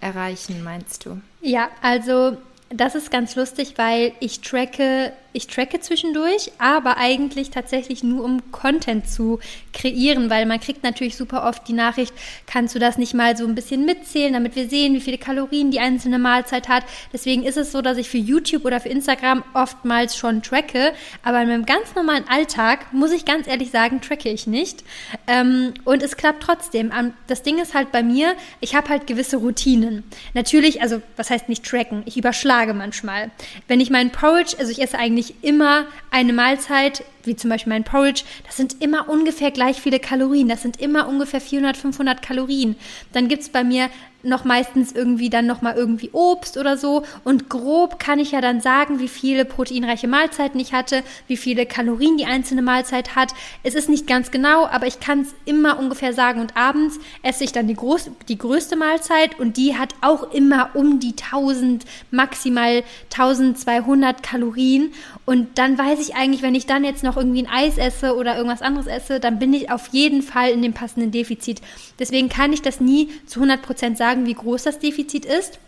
erreichen, 0.00 0.62
meinst 0.62 1.04
du? 1.04 1.20
Ja, 1.40 1.68
also 1.82 2.36
das 2.70 2.94
ist 2.94 3.10
ganz 3.10 3.36
lustig, 3.36 3.74
weil 3.76 4.12
ich 4.20 4.40
tracke 4.40 5.12
ich 5.36 5.48
tracke 5.48 5.80
zwischendurch, 5.80 6.50
aber 6.56 6.96
eigentlich 6.96 7.50
tatsächlich 7.50 8.02
nur, 8.02 8.24
um 8.24 8.50
Content 8.52 9.06
zu 9.06 9.38
kreieren, 9.74 10.30
weil 10.30 10.46
man 10.46 10.60
kriegt 10.60 10.82
natürlich 10.82 11.14
super 11.14 11.46
oft 11.46 11.68
die 11.68 11.74
Nachricht, 11.74 12.14
kannst 12.46 12.74
du 12.74 12.78
das 12.78 12.96
nicht 12.96 13.12
mal 13.12 13.36
so 13.36 13.46
ein 13.46 13.54
bisschen 13.54 13.84
mitzählen, 13.84 14.32
damit 14.32 14.56
wir 14.56 14.66
sehen, 14.66 14.94
wie 14.94 15.00
viele 15.02 15.18
Kalorien 15.18 15.70
die 15.70 15.78
einzelne 15.78 16.18
Mahlzeit 16.18 16.70
hat. 16.70 16.84
Deswegen 17.12 17.42
ist 17.42 17.58
es 17.58 17.70
so, 17.70 17.82
dass 17.82 17.98
ich 17.98 18.08
für 18.08 18.16
YouTube 18.16 18.64
oder 18.64 18.80
für 18.80 18.88
Instagram 18.88 19.44
oftmals 19.52 20.16
schon 20.16 20.40
tracke, 20.40 20.94
aber 21.22 21.42
in 21.42 21.48
meinem 21.48 21.66
ganz 21.66 21.94
normalen 21.94 22.26
Alltag, 22.28 22.94
muss 22.94 23.12
ich 23.12 23.26
ganz 23.26 23.46
ehrlich 23.46 23.70
sagen, 23.70 24.00
tracke 24.00 24.30
ich 24.30 24.46
nicht. 24.46 24.84
Ähm, 25.26 25.74
und 25.84 26.02
es 26.02 26.16
klappt 26.16 26.44
trotzdem. 26.44 26.90
Das 27.26 27.42
Ding 27.42 27.58
ist 27.58 27.74
halt 27.74 27.92
bei 27.92 28.02
mir, 28.02 28.34
ich 28.60 28.74
habe 28.74 28.88
halt 28.88 29.06
gewisse 29.06 29.36
Routinen. 29.36 30.02
Natürlich, 30.32 30.80
also 30.80 31.02
was 31.16 31.28
heißt 31.28 31.50
nicht 31.50 31.62
tracken? 31.62 32.04
Ich 32.06 32.16
überschlage 32.16 32.55
manchmal. 32.74 33.30
Wenn 33.66 33.80
ich 33.80 33.90
meinen 33.90 34.10
Porridge, 34.10 34.56
also 34.58 34.70
ich 34.70 34.80
esse 34.80 34.98
eigentlich 34.98 35.06
eigentlich 35.16 35.34
immer 35.42 35.86
eine 36.10 36.32
Mahlzeit, 36.32 37.04
wie 37.24 37.36
zum 37.36 37.50
Beispiel 37.50 37.72
mein 37.72 37.84
Porridge, 37.84 38.24
das 38.44 38.56
sind 38.56 38.82
immer 38.82 39.08
ungefähr 39.08 39.50
gleich 39.50 39.80
viele 39.80 39.98
Kalorien. 39.98 40.48
Das 40.48 40.62
sind 40.62 40.80
immer 40.80 41.08
ungefähr 41.08 41.40
400, 41.40 41.76
500 41.76 42.22
Kalorien. 42.22 42.76
Dann 43.12 43.28
gibt 43.28 43.42
es 43.42 43.48
bei 43.48 43.64
mir 43.64 43.88
noch 44.26 44.44
meistens 44.44 44.92
irgendwie 44.92 45.30
dann 45.30 45.46
noch 45.46 45.62
mal 45.62 45.74
irgendwie 45.74 46.10
Obst 46.12 46.56
oder 46.56 46.76
so 46.76 47.02
und 47.24 47.48
grob 47.48 47.98
kann 47.98 48.18
ich 48.18 48.32
ja 48.32 48.40
dann 48.40 48.60
sagen, 48.60 48.98
wie 48.98 49.08
viele 49.08 49.44
proteinreiche 49.44 50.08
Mahlzeiten 50.08 50.60
ich 50.60 50.72
hatte, 50.72 51.02
wie 51.26 51.36
viele 51.36 51.66
Kalorien 51.66 52.16
die 52.16 52.26
einzelne 52.26 52.62
Mahlzeit 52.62 53.16
hat. 53.16 53.32
Es 53.62 53.74
ist 53.74 53.88
nicht 53.88 54.06
ganz 54.06 54.30
genau, 54.30 54.66
aber 54.66 54.86
ich 54.86 55.00
kann 55.00 55.20
es 55.20 55.34
immer 55.44 55.78
ungefähr 55.78 56.12
sagen 56.12 56.40
und 56.40 56.56
abends 56.56 56.98
esse 57.22 57.44
ich 57.44 57.52
dann 57.52 57.68
die, 57.68 57.74
groß, 57.74 58.10
die 58.28 58.38
größte 58.38 58.76
Mahlzeit 58.76 59.38
und 59.38 59.56
die 59.56 59.76
hat 59.76 59.94
auch 60.00 60.32
immer 60.32 60.70
um 60.74 61.00
die 61.00 61.14
1000 61.16 61.84
maximal 62.10 62.82
1200 63.12 64.22
Kalorien 64.22 64.92
und 65.24 65.58
dann 65.58 65.76
weiß 65.76 66.00
ich 66.00 66.14
eigentlich, 66.14 66.42
wenn 66.42 66.54
ich 66.54 66.66
dann 66.66 66.84
jetzt 66.84 67.02
noch 67.02 67.16
irgendwie 67.16 67.42
ein 67.44 67.50
Eis 67.50 67.78
esse 67.78 68.16
oder 68.16 68.36
irgendwas 68.36 68.62
anderes 68.62 68.86
esse, 68.86 69.20
dann 69.20 69.38
bin 69.38 69.52
ich 69.52 69.70
auf 69.70 69.88
jeden 69.88 70.22
Fall 70.22 70.50
in 70.50 70.62
dem 70.62 70.72
passenden 70.72 71.10
Defizit. 71.10 71.60
Deswegen 71.98 72.28
kann 72.28 72.52
ich 72.52 72.62
das 72.62 72.80
nie 72.80 73.10
zu 73.26 73.40
100% 73.40 73.96
sagen, 73.96 74.15
wie 74.24 74.34
groß 74.34 74.62
das 74.62 74.78
Defizit 74.78 75.26
ist. 75.26 75.58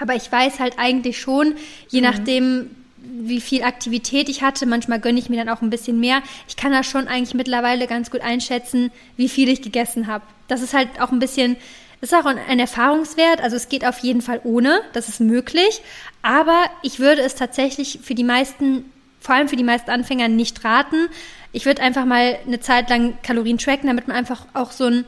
Aber 0.00 0.14
ich 0.14 0.30
weiß 0.30 0.58
halt 0.58 0.78
eigentlich 0.78 1.20
schon, 1.20 1.54
je 1.88 2.00
mhm. 2.00 2.06
nachdem, 2.06 2.70
wie 2.98 3.40
viel 3.40 3.62
Aktivität 3.62 4.28
ich 4.28 4.42
hatte. 4.42 4.66
Manchmal 4.66 5.00
gönne 5.00 5.18
ich 5.18 5.28
mir 5.28 5.36
dann 5.36 5.48
auch 5.48 5.62
ein 5.62 5.70
bisschen 5.70 6.00
mehr. 6.00 6.22
Ich 6.48 6.56
kann 6.56 6.72
da 6.72 6.82
schon 6.82 7.08
eigentlich 7.08 7.34
mittlerweile 7.34 7.86
ganz 7.86 8.10
gut 8.10 8.20
einschätzen, 8.20 8.90
wie 9.16 9.28
viel 9.28 9.48
ich 9.48 9.62
gegessen 9.62 10.06
habe. 10.06 10.24
Das 10.48 10.62
ist 10.62 10.74
halt 10.74 11.00
auch 11.00 11.12
ein 11.12 11.18
bisschen, 11.18 11.56
ist 12.00 12.14
auch 12.14 12.26
ein 12.26 12.58
Erfahrungswert. 12.58 13.40
Also 13.40 13.56
es 13.56 13.68
geht 13.68 13.86
auf 13.86 13.98
jeden 14.00 14.22
Fall 14.22 14.40
ohne, 14.44 14.80
das 14.92 15.08
ist 15.08 15.20
möglich. 15.20 15.82
Aber 16.22 16.64
ich 16.82 16.98
würde 16.98 17.22
es 17.22 17.36
tatsächlich 17.36 18.00
für 18.02 18.14
die 18.14 18.24
meisten, 18.24 18.90
vor 19.20 19.34
allem 19.34 19.48
für 19.48 19.56
die 19.56 19.64
meisten 19.64 19.90
Anfänger 19.90 20.28
nicht 20.28 20.64
raten. 20.64 21.08
Ich 21.52 21.64
würde 21.64 21.82
einfach 21.82 22.04
mal 22.04 22.38
eine 22.46 22.60
Zeit 22.60 22.90
lang 22.90 23.16
Kalorien 23.22 23.58
tracken, 23.58 23.86
damit 23.86 24.08
man 24.08 24.16
einfach 24.16 24.46
auch 24.52 24.72
so 24.72 24.84
ein 24.84 25.04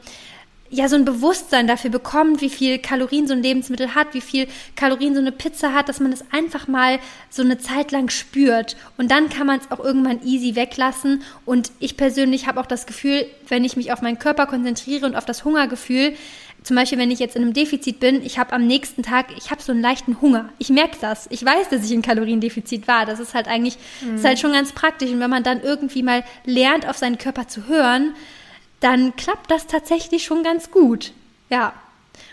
ja 0.70 0.88
so 0.88 0.96
ein 0.96 1.04
Bewusstsein 1.04 1.66
dafür 1.66 1.90
bekommt, 1.90 2.40
wie 2.40 2.50
viel 2.50 2.78
Kalorien 2.78 3.26
so 3.26 3.33
ein 3.33 3.42
Lebensmittel 3.42 3.94
hat, 3.94 4.12
wie 4.12 4.20
viel 4.20 4.46
Kalorien 4.76 5.14
so 5.14 5.20
eine 5.20 5.33
Pizza 5.33 5.72
hat, 5.72 5.88
dass 5.88 6.00
man 6.00 6.12
es 6.12 6.24
einfach 6.31 6.68
mal 6.68 6.98
so 7.31 7.42
eine 7.42 7.59
Zeit 7.59 7.90
lang 7.90 8.11
spürt. 8.11 8.76
Und 8.96 9.11
dann 9.11 9.28
kann 9.28 9.46
man 9.46 9.61
es 9.61 9.70
auch 9.70 9.83
irgendwann 9.83 10.22
easy 10.24 10.57
weglassen. 10.57 11.22
Und 11.44 11.70
ich 11.78 11.96
persönlich 11.96 12.46
habe 12.46 12.61
auch 12.61 12.66
das 12.66 12.87
Gefühl, 12.87 13.26
wenn 13.48 13.64
ich 13.64 13.76
mich 13.76 13.92
auf 13.92 14.02
meinen 14.02 14.18
Körper 14.18 14.46
konzentriere 14.46 15.07
und 15.07 15.16
auf 15.16 15.24
das 15.24 15.44
Hungergefühl, 15.44 16.14
zum 16.64 16.76
Beispiel, 16.76 16.98
wenn 16.98 17.11
ich 17.11 17.18
jetzt 17.18 17.37
in 17.37 17.42
einem 17.42 17.52
Defizit 17.54 18.00
bin, 18.00 18.22
ich 18.22 18.38
habe 18.38 18.52
am 18.52 18.66
nächsten 18.66 19.02
Tag, 19.02 19.26
ich 19.38 19.50
habe 19.50 19.62
so 19.62 19.72
einen 19.72 19.81
leichten 19.81 20.20
Hunger. 20.20 20.50
Ich 20.59 20.68
merke 20.68 20.98
das. 21.00 21.26
Ich 21.31 21.44
weiß, 21.44 21.70
dass 21.70 21.85
ich 21.85 21.92
in 21.92 22.02
Kaloriendefizit 22.02 22.88
war. 22.88 23.07
Das 23.07 23.20
ist 23.20 23.33
halt 23.33 23.48
eigentlich, 23.48 23.78
mhm. 24.02 24.16
ist 24.16 24.24
halt 24.24 24.38
schon 24.38 24.52
ganz 24.52 24.72
praktisch. 24.72 25.11
Und 25.11 25.20
wenn 25.20 25.31
man 25.31 25.44
dann 25.44 25.62
irgendwie 25.62 26.02
mal 26.02 26.24
lernt, 26.44 26.87
auf 26.87 26.98
seinen 26.98 27.16
Körper 27.16 27.48
zu 27.48 27.68
hören, 27.68 28.14
dann 28.80 29.16
klappt 29.16 29.50
das 29.50 29.66
tatsächlich 29.66 30.24
schon 30.24 30.42
ganz 30.42 30.70
gut. 30.70 31.12
Ja. 31.50 31.72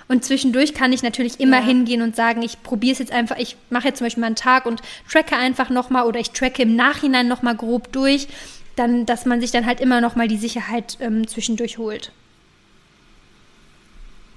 Und 0.08 0.24
zwischendurch 0.24 0.74
kann 0.74 0.94
ich 0.94 1.04
natürlich 1.04 1.40
immer 1.40 1.60
ja. 1.60 1.66
hingehen 1.66 2.02
und 2.02 2.16
sagen, 2.16 2.42
ich 2.42 2.62
probiere 2.62 2.94
es 2.94 3.00
jetzt 3.00 3.12
einfach, 3.12 3.38
ich 3.38 3.56
mache 3.70 3.88
jetzt 3.88 3.98
zum 4.00 4.06
Beispiel 4.06 4.22
mal 4.22 4.28
einen 4.28 4.36
Tag 4.36 4.66
und 4.66 4.82
tracke 5.10 5.36
einfach 5.36 5.70
nochmal 5.70 6.06
oder 6.06 6.20
ich 6.20 6.32
tracke 6.32 6.64
im 6.64 6.76
Nachhinein 6.76 7.28
nochmal 7.28 7.56
grob 7.56 7.92
durch, 7.92 8.28
dann, 8.76 9.06
dass 9.06 9.26
man 9.26 9.42
sich 9.42 9.52
dann 9.52 9.66
halt 9.66 9.80
immer 9.80 10.02
nochmal 10.02 10.28
die 10.28 10.38
Sicherheit 10.38 10.98
ähm, 11.00 11.28
zwischendurch 11.28 11.78
holt. 11.78 12.12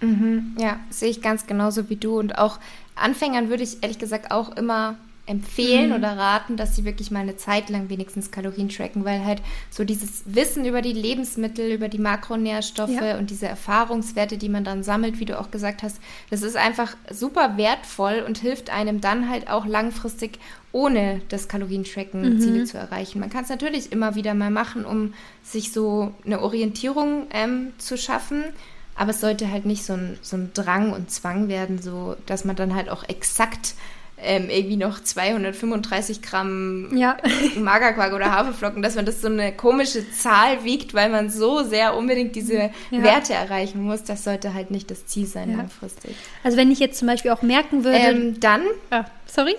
Mhm, 0.00 0.56
ja, 0.58 0.78
sehe 0.90 1.10
ich 1.10 1.22
ganz 1.22 1.46
genauso 1.46 1.90
wie 1.90 1.96
du. 1.96 2.18
Und 2.18 2.38
auch 2.38 2.58
Anfängern 2.94 3.48
würde 3.48 3.64
ich 3.64 3.82
ehrlich 3.82 3.98
gesagt 3.98 4.30
auch 4.30 4.56
immer 4.56 4.96
empfehlen 5.28 5.90
mhm. 5.90 5.96
oder 5.96 6.16
raten, 6.16 6.56
dass 6.56 6.74
sie 6.74 6.84
wirklich 6.84 7.10
mal 7.10 7.20
eine 7.20 7.36
Zeit 7.36 7.68
lang 7.68 7.90
wenigstens 7.90 8.30
Kalorien 8.30 8.68
tracken, 8.68 9.04
weil 9.04 9.24
halt 9.24 9.42
so 9.70 9.84
dieses 9.84 10.22
Wissen 10.24 10.64
über 10.64 10.80
die 10.80 10.92
Lebensmittel, 10.92 11.70
über 11.70 11.88
die 11.88 11.98
Makronährstoffe 11.98 12.90
ja. 12.90 13.18
und 13.18 13.30
diese 13.30 13.46
Erfahrungswerte, 13.46 14.38
die 14.38 14.48
man 14.48 14.64
dann 14.64 14.82
sammelt, 14.82 15.20
wie 15.20 15.26
du 15.26 15.38
auch 15.38 15.50
gesagt 15.50 15.82
hast, 15.82 16.00
das 16.30 16.42
ist 16.42 16.56
einfach 16.56 16.96
super 17.10 17.56
wertvoll 17.56 18.24
und 18.26 18.38
hilft 18.38 18.70
einem 18.70 19.00
dann 19.00 19.28
halt 19.28 19.50
auch 19.50 19.66
langfristig 19.66 20.38
ohne 20.72 21.20
das 21.28 21.48
Kalorientracken 21.48 22.34
mhm. 22.34 22.40
Ziele 22.40 22.64
zu 22.64 22.78
erreichen. 22.78 23.20
Man 23.20 23.30
kann 23.30 23.44
es 23.44 23.50
natürlich 23.50 23.92
immer 23.92 24.14
wieder 24.14 24.34
mal 24.34 24.50
machen, 24.50 24.84
um 24.84 25.14
sich 25.42 25.72
so 25.72 26.14
eine 26.24 26.40
Orientierung 26.40 27.26
ähm, 27.32 27.72
zu 27.78 27.96
schaffen. 27.98 28.44
Aber 28.94 29.10
es 29.10 29.20
sollte 29.20 29.50
halt 29.50 29.64
nicht 29.64 29.84
so 29.84 29.92
ein, 29.92 30.18
so 30.22 30.36
ein 30.36 30.50
Drang 30.54 30.92
und 30.92 31.10
Zwang 31.10 31.48
werden, 31.48 31.80
so 31.80 32.16
dass 32.26 32.44
man 32.44 32.56
dann 32.56 32.74
halt 32.74 32.88
auch 32.88 33.04
exakt 33.08 33.74
ähm, 34.22 34.50
irgendwie 34.50 34.76
noch 34.76 35.02
235 35.02 36.22
Gramm 36.22 36.96
ja. 36.96 37.16
Magerquark 37.56 38.12
oder 38.12 38.32
Haferflocken, 38.32 38.82
dass 38.82 38.94
man 38.94 39.06
das 39.06 39.20
so 39.20 39.28
eine 39.28 39.52
komische 39.52 40.10
Zahl 40.10 40.64
wiegt, 40.64 40.94
weil 40.94 41.08
man 41.08 41.30
so 41.30 41.62
sehr 41.62 41.96
unbedingt 41.96 42.34
diese 42.34 42.70
ja. 42.90 43.02
Werte 43.02 43.34
erreichen 43.34 43.82
muss. 43.82 44.04
Das 44.04 44.24
sollte 44.24 44.54
halt 44.54 44.70
nicht 44.70 44.90
das 44.90 45.06
Ziel 45.06 45.26
sein 45.26 45.50
ja. 45.50 45.56
langfristig. 45.56 46.16
Also 46.42 46.56
wenn 46.56 46.70
ich 46.70 46.78
jetzt 46.78 46.98
zum 46.98 47.08
Beispiel 47.08 47.30
auch 47.30 47.42
merken 47.42 47.84
würde... 47.84 47.98
Ähm, 47.98 48.40
dann... 48.40 48.62
Ah, 48.90 49.04
sorry. 49.26 49.54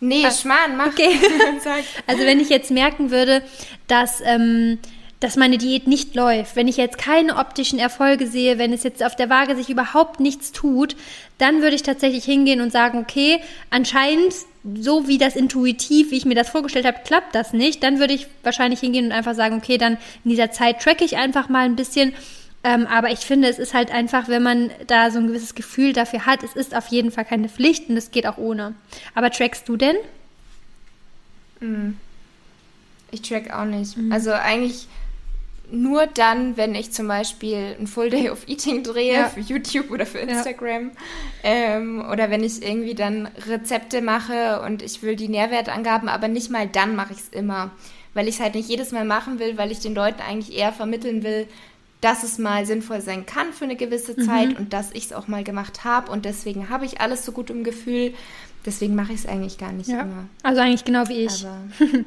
nee, 0.00 0.24
ah, 0.24 0.30
Schmarrn, 0.30 0.76
mach. 0.76 0.88
Okay. 0.88 1.10
also 2.06 2.24
wenn 2.24 2.40
ich 2.40 2.48
jetzt 2.48 2.70
merken 2.70 3.10
würde, 3.10 3.42
dass... 3.86 4.20
Ähm, 4.24 4.78
dass 5.20 5.36
meine 5.36 5.58
Diät 5.58 5.86
nicht 5.86 6.14
läuft, 6.14 6.56
wenn 6.56 6.66
ich 6.66 6.78
jetzt 6.78 6.96
keine 6.96 7.36
optischen 7.36 7.78
Erfolge 7.78 8.26
sehe, 8.26 8.58
wenn 8.58 8.72
es 8.72 8.82
jetzt 8.82 9.04
auf 9.04 9.14
der 9.14 9.28
Waage 9.28 9.54
sich 9.54 9.68
überhaupt 9.68 10.18
nichts 10.18 10.50
tut, 10.50 10.96
dann 11.36 11.60
würde 11.60 11.76
ich 11.76 11.82
tatsächlich 11.82 12.24
hingehen 12.24 12.62
und 12.62 12.72
sagen, 12.72 12.98
okay, 12.98 13.40
anscheinend 13.68 14.34
so 14.74 15.08
wie 15.08 15.18
das 15.18 15.36
intuitiv, 15.36 16.10
wie 16.10 16.16
ich 16.16 16.24
mir 16.24 16.34
das 16.34 16.48
vorgestellt 16.48 16.86
habe, 16.86 17.00
klappt 17.04 17.34
das 17.34 17.52
nicht. 17.52 17.82
Dann 17.82 17.98
würde 17.98 18.14
ich 18.14 18.26
wahrscheinlich 18.42 18.80
hingehen 18.80 19.06
und 19.06 19.12
einfach 19.12 19.34
sagen, 19.34 19.56
okay, 19.56 19.78
dann 19.78 19.98
in 20.24 20.30
dieser 20.30 20.50
Zeit 20.50 20.80
tracke 20.80 21.04
ich 21.04 21.16
einfach 21.16 21.48
mal 21.48 21.64
ein 21.64 21.76
bisschen. 21.76 22.12
Ähm, 22.62 22.86
aber 22.86 23.10
ich 23.10 23.20
finde, 23.20 23.48
es 23.48 23.58
ist 23.58 23.72
halt 23.72 23.90
einfach, 23.90 24.28
wenn 24.28 24.42
man 24.42 24.70
da 24.86 25.10
so 25.10 25.18
ein 25.18 25.28
gewisses 25.28 25.54
Gefühl 25.54 25.94
dafür 25.94 26.26
hat, 26.26 26.42
es 26.42 26.54
ist 26.54 26.74
auf 26.74 26.88
jeden 26.88 27.10
Fall 27.10 27.24
keine 27.24 27.48
Pflicht 27.48 27.88
und 27.88 27.96
es 27.96 28.10
geht 28.10 28.26
auch 28.26 28.36
ohne. 28.36 28.74
Aber 29.14 29.30
trackst 29.30 29.66
du 29.66 29.76
denn? 29.76 29.96
Mm. 31.60 31.94
Ich 33.12 33.22
track 33.22 33.50
auch 33.50 33.64
nicht. 33.64 33.96
Mhm. 33.96 34.12
Also 34.12 34.32
eigentlich 34.32 34.86
nur 35.72 36.06
dann, 36.06 36.56
wenn 36.56 36.74
ich 36.74 36.92
zum 36.92 37.08
Beispiel 37.08 37.76
ein 37.78 37.86
Full 37.86 38.10
Day 38.10 38.30
of 38.30 38.48
Eating 38.48 38.82
drehe 38.82 39.14
ja. 39.14 39.28
für 39.28 39.40
YouTube 39.40 39.90
oder 39.90 40.06
für 40.06 40.18
Instagram 40.18 40.90
ja. 40.90 40.90
ähm, 41.42 42.04
oder 42.10 42.30
wenn 42.30 42.42
ich 42.42 42.62
irgendwie 42.62 42.94
dann 42.94 43.28
Rezepte 43.46 44.00
mache 44.02 44.60
und 44.62 44.82
ich 44.82 45.02
will 45.02 45.16
die 45.16 45.28
Nährwertangaben, 45.28 46.08
aber 46.08 46.28
nicht 46.28 46.50
mal 46.50 46.66
dann 46.66 46.96
mache 46.96 47.12
ich 47.12 47.20
es 47.20 47.28
immer, 47.28 47.70
weil 48.14 48.28
ich 48.28 48.36
es 48.36 48.40
halt 48.40 48.54
nicht 48.54 48.68
jedes 48.68 48.92
Mal 48.92 49.04
machen 49.04 49.38
will, 49.38 49.56
weil 49.58 49.70
ich 49.70 49.80
den 49.80 49.94
Leuten 49.94 50.20
eigentlich 50.20 50.56
eher 50.56 50.72
vermitteln 50.72 51.22
will, 51.22 51.46
dass 52.00 52.22
es 52.22 52.38
mal 52.38 52.66
sinnvoll 52.66 53.00
sein 53.00 53.26
kann 53.26 53.52
für 53.52 53.64
eine 53.64 53.76
gewisse 53.76 54.18
mhm. 54.18 54.24
Zeit 54.24 54.58
und 54.58 54.72
dass 54.72 54.90
ich 54.92 55.06
es 55.06 55.12
auch 55.12 55.28
mal 55.28 55.44
gemacht 55.44 55.84
habe 55.84 56.10
und 56.10 56.24
deswegen 56.24 56.68
habe 56.68 56.84
ich 56.84 57.00
alles 57.00 57.24
so 57.24 57.32
gut 57.32 57.50
im 57.50 57.64
Gefühl. 57.64 58.14
Deswegen 58.66 58.94
mache 58.94 59.12
ich 59.12 59.20
es 59.20 59.26
eigentlich 59.26 59.56
gar 59.56 59.72
nicht 59.72 59.88
ja. 59.88 60.02
immer. 60.02 60.26
Also 60.42 60.60
eigentlich 60.60 60.84
genau 60.84 61.08
wie 61.08 61.24
ich. 61.24 61.46
Aber, 61.46 62.04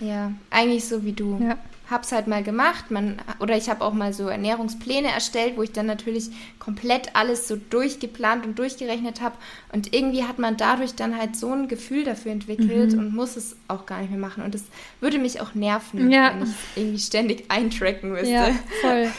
ja, 0.06 0.32
eigentlich 0.50 0.84
so 0.84 1.04
wie 1.04 1.12
du. 1.12 1.38
Ja 1.42 1.56
habe 1.90 2.02
es 2.02 2.12
halt 2.12 2.26
mal 2.26 2.42
gemacht. 2.42 2.90
Man, 2.90 3.16
oder 3.40 3.56
ich 3.56 3.68
habe 3.68 3.84
auch 3.84 3.92
mal 3.92 4.12
so 4.12 4.28
Ernährungspläne 4.28 5.08
erstellt, 5.08 5.56
wo 5.56 5.62
ich 5.62 5.72
dann 5.72 5.86
natürlich 5.86 6.30
komplett 6.58 7.14
alles 7.14 7.46
so 7.46 7.56
durchgeplant 7.56 8.46
und 8.46 8.58
durchgerechnet 8.58 9.20
habe. 9.20 9.36
Und 9.72 9.94
irgendwie 9.94 10.24
hat 10.24 10.38
man 10.38 10.56
dadurch 10.56 10.94
dann 10.94 11.18
halt 11.18 11.36
so 11.36 11.52
ein 11.52 11.68
Gefühl 11.68 12.04
dafür 12.04 12.32
entwickelt 12.32 12.92
mhm. 12.92 12.98
und 12.98 13.14
muss 13.14 13.36
es 13.36 13.56
auch 13.68 13.84
gar 13.84 14.00
nicht 14.00 14.10
mehr 14.10 14.18
machen. 14.18 14.42
Und 14.42 14.54
es 14.54 14.64
würde 15.00 15.18
mich 15.18 15.40
auch 15.40 15.54
nerven, 15.54 16.10
ja. 16.10 16.32
wenn 16.34 16.44
ich 16.44 16.54
irgendwie 16.76 17.00
ständig 17.00 17.44
eintracken 17.48 18.12
müsste. 18.12 18.30
Ja, 18.30 18.50
voll. 18.80 19.10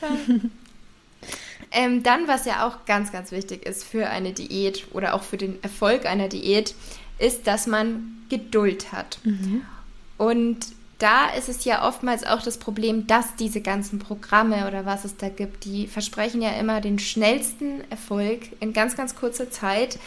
ähm, 1.70 2.02
dann, 2.02 2.26
was 2.26 2.46
ja 2.46 2.66
auch 2.66 2.84
ganz, 2.84 3.12
ganz 3.12 3.30
wichtig 3.30 3.64
ist 3.64 3.84
für 3.84 4.08
eine 4.08 4.32
Diät 4.32 4.86
oder 4.92 5.14
auch 5.14 5.22
für 5.22 5.36
den 5.36 5.62
Erfolg 5.62 6.04
einer 6.06 6.28
Diät, 6.28 6.74
ist, 7.18 7.46
dass 7.46 7.66
man 7.66 8.24
Geduld 8.28 8.92
hat. 8.92 9.18
Mhm. 9.24 9.62
Und 10.18 10.75
da 10.98 11.28
ist 11.30 11.48
es 11.48 11.64
ja 11.64 11.86
oftmals 11.86 12.24
auch 12.26 12.42
das 12.42 12.58
Problem, 12.58 13.06
dass 13.06 13.36
diese 13.36 13.60
ganzen 13.60 13.98
Programme 13.98 14.66
oder 14.66 14.86
was 14.86 15.04
es 15.04 15.16
da 15.16 15.28
gibt, 15.28 15.64
die 15.64 15.86
versprechen 15.86 16.40
ja 16.40 16.50
immer 16.52 16.80
den 16.80 16.98
schnellsten 16.98 17.82
Erfolg 17.90 18.40
in 18.60 18.72
ganz, 18.72 18.96
ganz 18.96 19.14
kurzer 19.14 19.50
Zeit 19.50 19.98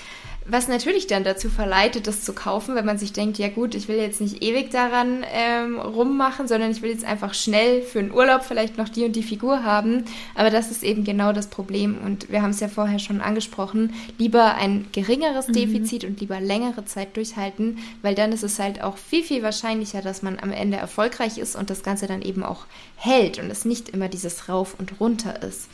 was 0.50 0.68
natürlich 0.68 1.08
dann 1.08 1.24
dazu 1.24 1.50
verleitet, 1.50 2.08
das 2.08 2.24
zu 2.24 2.34
kaufen, 2.34 2.76
wenn 2.76 2.86
man 2.86 2.98
sich 2.98 3.14
denkt, 3.14 3.38
ja 3.38 3.50
gut, 3.50 3.76
ich 3.76 3.88
will 3.88 3.98
jetzt 3.98 4.20
nicht 4.20 4.44
ewig 4.44 4.72
daran 4.72 5.24
ähm, 5.32 5.80
rummachen, 5.80 6.48
sondern 6.48 6.72
ich 6.72 6.82
will 6.82 6.90
jetzt 6.90 7.06
einfach 7.06 7.34
schnell 7.34 7.82
für 7.82 8.00
einen 8.00 8.12
Urlaub 8.12 8.44
vielleicht 8.44 8.78
noch 8.78 8.90
die 8.90 9.06
und 9.06 9.16
die 9.16 9.24
Figur 9.24 9.64
haben. 9.64 10.06
Aber 10.36 10.50
das 10.50 10.72
ist 10.72 10.84
eben 10.84 11.04
genau 11.04 11.34
das 11.34 11.48
Problem. 11.48 11.98
Und 12.04 12.32
wir 12.32 12.42
haben 12.42 12.50
es 12.50 12.60
ja 12.60 12.68
vorher 12.68 13.00
schon 13.00 13.22
angesprochen, 13.22 13.94
lieber 14.18 14.56
ein 14.56 14.88
geringeres 14.92 15.48
mhm. 15.50 15.54
Defizit 15.54 16.04
und 16.04 16.20
lieber 16.20 16.40
längere 16.40 16.86
Zeit 16.86 17.16
durchhalten, 17.16 17.78
weil 18.02 18.16
dann 18.16 18.32
ist 18.32 18.44
es 18.44 18.60
halt 18.60 18.82
auch 18.82 18.98
viel, 18.98 19.24
viel 19.24 19.44
wahrscheinlicher, 19.44 20.02
dass 20.02 20.22
man 20.22 20.40
am 20.40 20.52
Ende 20.52 20.78
erfolgreich 20.78 21.38
ist 21.38 21.56
und 21.56 21.70
das 21.70 21.84
Ganze 21.84 22.08
dann 22.08 22.22
eben 22.22 22.44
auch 22.44 22.66
hält 22.96 23.40
und 23.40 23.52
es 23.52 23.66
nicht 23.66 23.90
immer 23.90 24.10
dieses 24.10 24.50
Rauf 24.50 24.76
und 24.80 25.00
Runter 25.00 25.44
ist. 25.44 25.68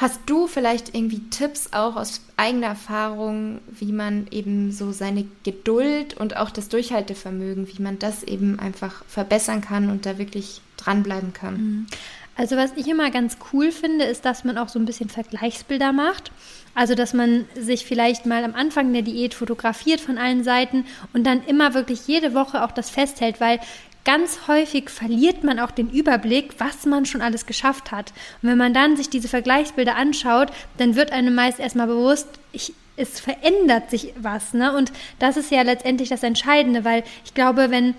Hast 0.00 0.20
du 0.24 0.46
vielleicht 0.46 0.94
irgendwie 0.94 1.20
Tipps 1.28 1.74
auch 1.74 1.94
aus 1.94 2.22
eigener 2.38 2.68
Erfahrung, 2.68 3.60
wie 3.70 3.92
man 3.92 4.28
eben 4.30 4.72
so 4.72 4.92
seine 4.92 5.26
Geduld 5.44 6.16
und 6.16 6.38
auch 6.38 6.48
das 6.48 6.70
Durchhaltevermögen, 6.70 7.68
wie 7.68 7.82
man 7.82 7.98
das 7.98 8.22
eben 8.22 8.58
einfach 8.58 9.04
verbessern 9.04 9.60
kann 9.60 9.90
und 9.90 10.06
da 10.06 10.16
wirklich 10.16 10.62
dranbleiben 10.78 11.34
kann? 11.34 11.54
Mhm. 11.54 11.86
Also 12.34 12.56
was 12.56 12.72
ich 12.76 12.88
immer 12.88 13.10
ganz 13.10 13.36
cool 13.52 13.70
finde, 13.70 14.06
ist, 14.06 14.24
dass 14.24 14.42
man 14.42 14.56
auch 14.56 14.70
so 14.70 14.78
ein 14.78 14.86
bisschen 14.86 15.10
Vergleichsbilder 15.10 15.92
macht. 15.92 16.32
Also 16.74 16.94
dass 16.94 17.12
man 17.12 17.44
sich 17.54 17.84
vielleicht 17.84 18.24
mal 18.24 18.42
am 18.42 18.54
Anfang 18.54 18.94
der 18.94 19.02
Diät 19.02 19.34
fotografiert 19.34 20.00
von 20.00 20.16
allen 20.16 20.44
Seiten 20.44 20.86
und 21.12 21.26
dann 21.26 21.44
immer 21.44 21.74
wirklich 21.74 22.06
jede 22.06 22.32
Woche 22.32 22.64
auch 22.64 22.72
das 22.72 22.88
festhält, 22.88 23.38
weil 23.38 23.60
ganz 24.04 24.40
häufig 24.48 24.90
verliert 24.90 25.44
man 25.44 25.58
auch 25.58 25.70
den 25.70 25.90
Überblick, 25.90 26.54
was 26.58 26.86
man 26.86 27.06
schon 27.06 27.22
alles 27.22 27.46
geschafft 27.46 27.92
hat. 27.92 28.12
Und 28.42 28.48
wenn 28.48 28.58
man 28.58 28.74
dann 28.74 28.96
sich 28.96 29.10
diese 29.10 29.28
Vergleichsbilder 29.28 29.96
anschaut, 29.96 30.50
dann 30.78 30.96
wird 30.96 31.12
einem 31.12 31.34
meist 31.34 31.60
erstmal 31.60 31.86
bewusst, 31.86 32.28
ich, 32.52 32.72
es 32.96 33.20
verändert 33.20 33.90
sich 33.90 34.12
was. 34.16 34.54
Ne? 34.54 34.76
Und 34.76 34.92
das 35.18 35.36
ist 35.36 35.50
ja 35.50 35.62
letztendlich 35.62 36.08
das 36.08 36.22
Entscheidende, 36.22 36.84
weil 36.84 37.04
ich 37.24 37.34
glaube, 37.34 37.70
wenn 37.70 37.94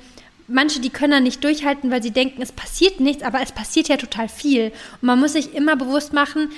manche, 0.47 0.79
die 0.79 0.89
können 0.89 1.11
dann 1.11 1.23
nicht 1.23 1.43
durchhalten, 1.43 1.91
weil 1.91 2.03
sie 2.03 2.11
denken, 2.11 2.41
es 2.41 2.51
passiert 2.51 2.99
nichts, 2.99 3.23
aber 3.23 3.41
es 3.41 3.51
passiert 3.51 3.87
ja 3.87 3.97
total 3.97 4.27
viel. 4.27 4.71
Und 5.01 5.03
man 5.03 5.19
muss 5.19 5.33
sich 5.33 5.53
immer 5.53 5.75
bewusst 5.75 6.13
machen, 6.13 6.51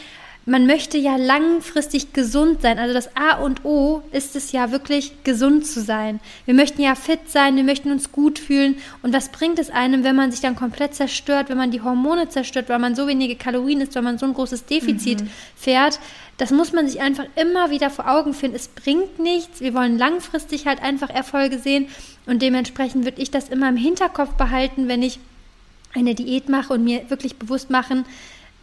man 0.46 0.66
möchte 0.66 0.98
ja 0.98 1.16
langfristig 1.16 2.12
gesund 2.12 2.62
sein. 2.62 2.78
Also 2.78 2.94
das 2.94 3.16
A 3.16 3.38
und 3.38 3.64
O 3.64 4.04
ist 4.12 4.36
es 4.36 4.52
ja 4.52 4.72
wirklich, 4.72 5.24
gesund 5.24 5.66
zu 5.66 5.82
sein. 5.82 6.20
Wir 6.46 6.54
möchten 6.54 6.82
ja 6.82 6.96
fit 6.96 7.30
sein, 7.30 7.56
wir 7.56 7.64
möchten 7.64 7.92
uns 7.92 8.12
gut 8.12 8.40
fühlen. 8.40 8.76
Und 9.02 9.14
was 9.14 9.30
bringt 9.30 9.58
es 9.58 9.70
einem, 9.70 10.04
wenn 10.04 10.18
man 10.18 10.32
sich 10.32 10.42
dann 10.42 10.58
komplett 10.58 10.96
zerstört, 10.96 11.50
wenn 11.50 11.58
man 11.58 11.72
die 11.72 11.82
Hormone 11.82 12.28
zerstört, 12.28 12.68
weil 12.68 12.80
man 12.80 12.94
so 12.94 13.08
wenige 13.08 13.38
Kalorien 13.38 13.80
isst, 13.80 13.96
weil 13.96 14.02
man 14.02 14.18
so 14.18 14.26
ein 14.26 14.34
großes 14.34 14.66
Defizit 14.66 15.22
mhm. 15.22 15.30
fährt? 15.56 16.00
Das 16.38 16.52
muss 16.52 16.74
man 16.74 16.90
sich 16.90 17.00
einfach 17.00 17.26
immer 17.38 17.70
wieder 17.70 17.90
vor 17.90 18.10
Augen 18.10 18.34
führen. 18.34 18.54
Es 18.54 18.68
bringt 18.68 19.20
nichts. 19.20 19.62
Wir 19.62 19.74
wollen 19.74 19.98
langfristig 19.98 20.68
halt 20.68 20.84
einfach 20.84 21.10
Erfolge 21.10 21.58
sehen. 21.58 21.88
Und 22.26 22.42
dementsprechend 22.42 23.06
würde 23.06 23.22
ich 23.22 23.32
das 23.32 23.48
immer 23.48 23.70
im 23.70 23.78
Hinterkopf 23.78 24.34
behalten, 24.34 24.90
wenn 24.90 25.04
ich 25.04 25.20
eine 25.94 26.16
Diät 26.16 26.50
mache 26.50 26.74
und 26.74 26.84
mir 26.84 27.10
wirklich 27.10 27.38
bewusst 27.38 27.70
machen, 27.70 28.06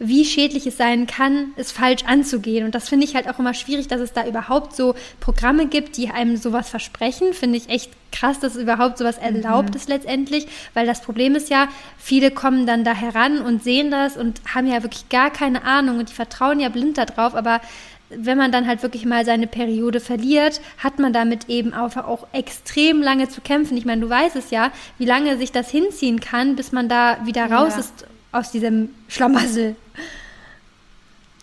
wie 0.03 0.25
schädlich 0.25 0.65
es 0.65 0.77
sein 0.77 1.05
kann, 1.05 1.53
es 1.57 1.71
falsch 1.71 2.05
anzugehen. 2.05 2.65
Und 2.65 2.73
das 2.73 2.89
finde 2.89 3.05
ich 3.05 3.13
halt 3.13 3.29
auch 3.29 3.37
immer 3.37 3.53
schwierig, 3.53 3.87
dass 3.87 4.01
es 4.01 4.13
da 4.13 4.25
überhaupt 4.25 4.75
so 4.75 4.95
Programme 5.19 5.67
gibt, 5.67 5.95
die 5.95 6.09
einem 6.09 6.37
sowas 6.37 6.69
versprechen. 6.69 7.33
Finde 7.33 7.57
ich 7.57 7.69
echt 7.69 7.91
krass, 8.11 8.39
dass 8.39 8.55
es 8.55 8.63
überhaupt 8.63 8.97
sowas 8.97 9.17
mhm. 9.17 9.35
erlaubt 9.35 9.75
ist 9.75 9.89
letztendlich, 9.89 10.47
weil 10.73 10.87
das 10.87 11.01
Problem 11.01 11.35
ist 11.35 11.51
ja, 11.51 11.67
viele 11.99 12.31
kommen 12.31 12.65
dann 12.65 12.83
da 12.83 12.95
heran 12.95 13.41
und 13.41 13.63
sehen 13.63 13.91
das 13.91 14.17
und 14.17 14.41
haben 14.53 14.65
ja 14.65 14.81
wirklich 14.81 15.07
gar 15.09 15.29
keine 15.29 15.63
Ahnung 15.63 15.99
und 15.99 16.09
die 16.09 16.13
vertrauen 16.13 16.59
ja 16.59 16.69
blind 16.69 16.97
darauf, 16.97 17.35
aber 17.35 17.61
wenn 18.09 18.37
man 18.37 18.51
dann 18.51 18.67
halt 18.67 18.83
wirklich 18.83 19.05
mal 19.05 19.23
seine 19.23 19.47
Periode 19.47 20.01
verliert, 20.01 20.59
hat 20.79 20.99
man 20.99 21.13
damit 21.13 21.47
eben 21.47 21.73
einfach 21.73 22.05
auch 22.05 22.27
extrem 22.33 23.01
lange 23.01 23.29
zu 23.29 23.39
kämpfen. 23.39 23.77
Ich 23.77 23.85
meine, 23.85 24.01
du 24.01 24.09
weißt 24.09 24.35
es 24.35 24.51
ja, 24.51 24.71
wie 24.97 25.05
lange 25.05 25.37
sich 25.37 25.53
das 25.53 25.69
hinziehen 25.69 26.19
kann, 26.19 26.57
bis 26.57 26.73
man 26.73 26.89
da 26.89 27.25
wieder 27.25 27.49
raus 27.49 27.75
ja. 27.75 27.79
ist 27.79 28.05
aus 28.31 28.51
diesem 28.51 28.89
Schlamassel. 29.07 29.75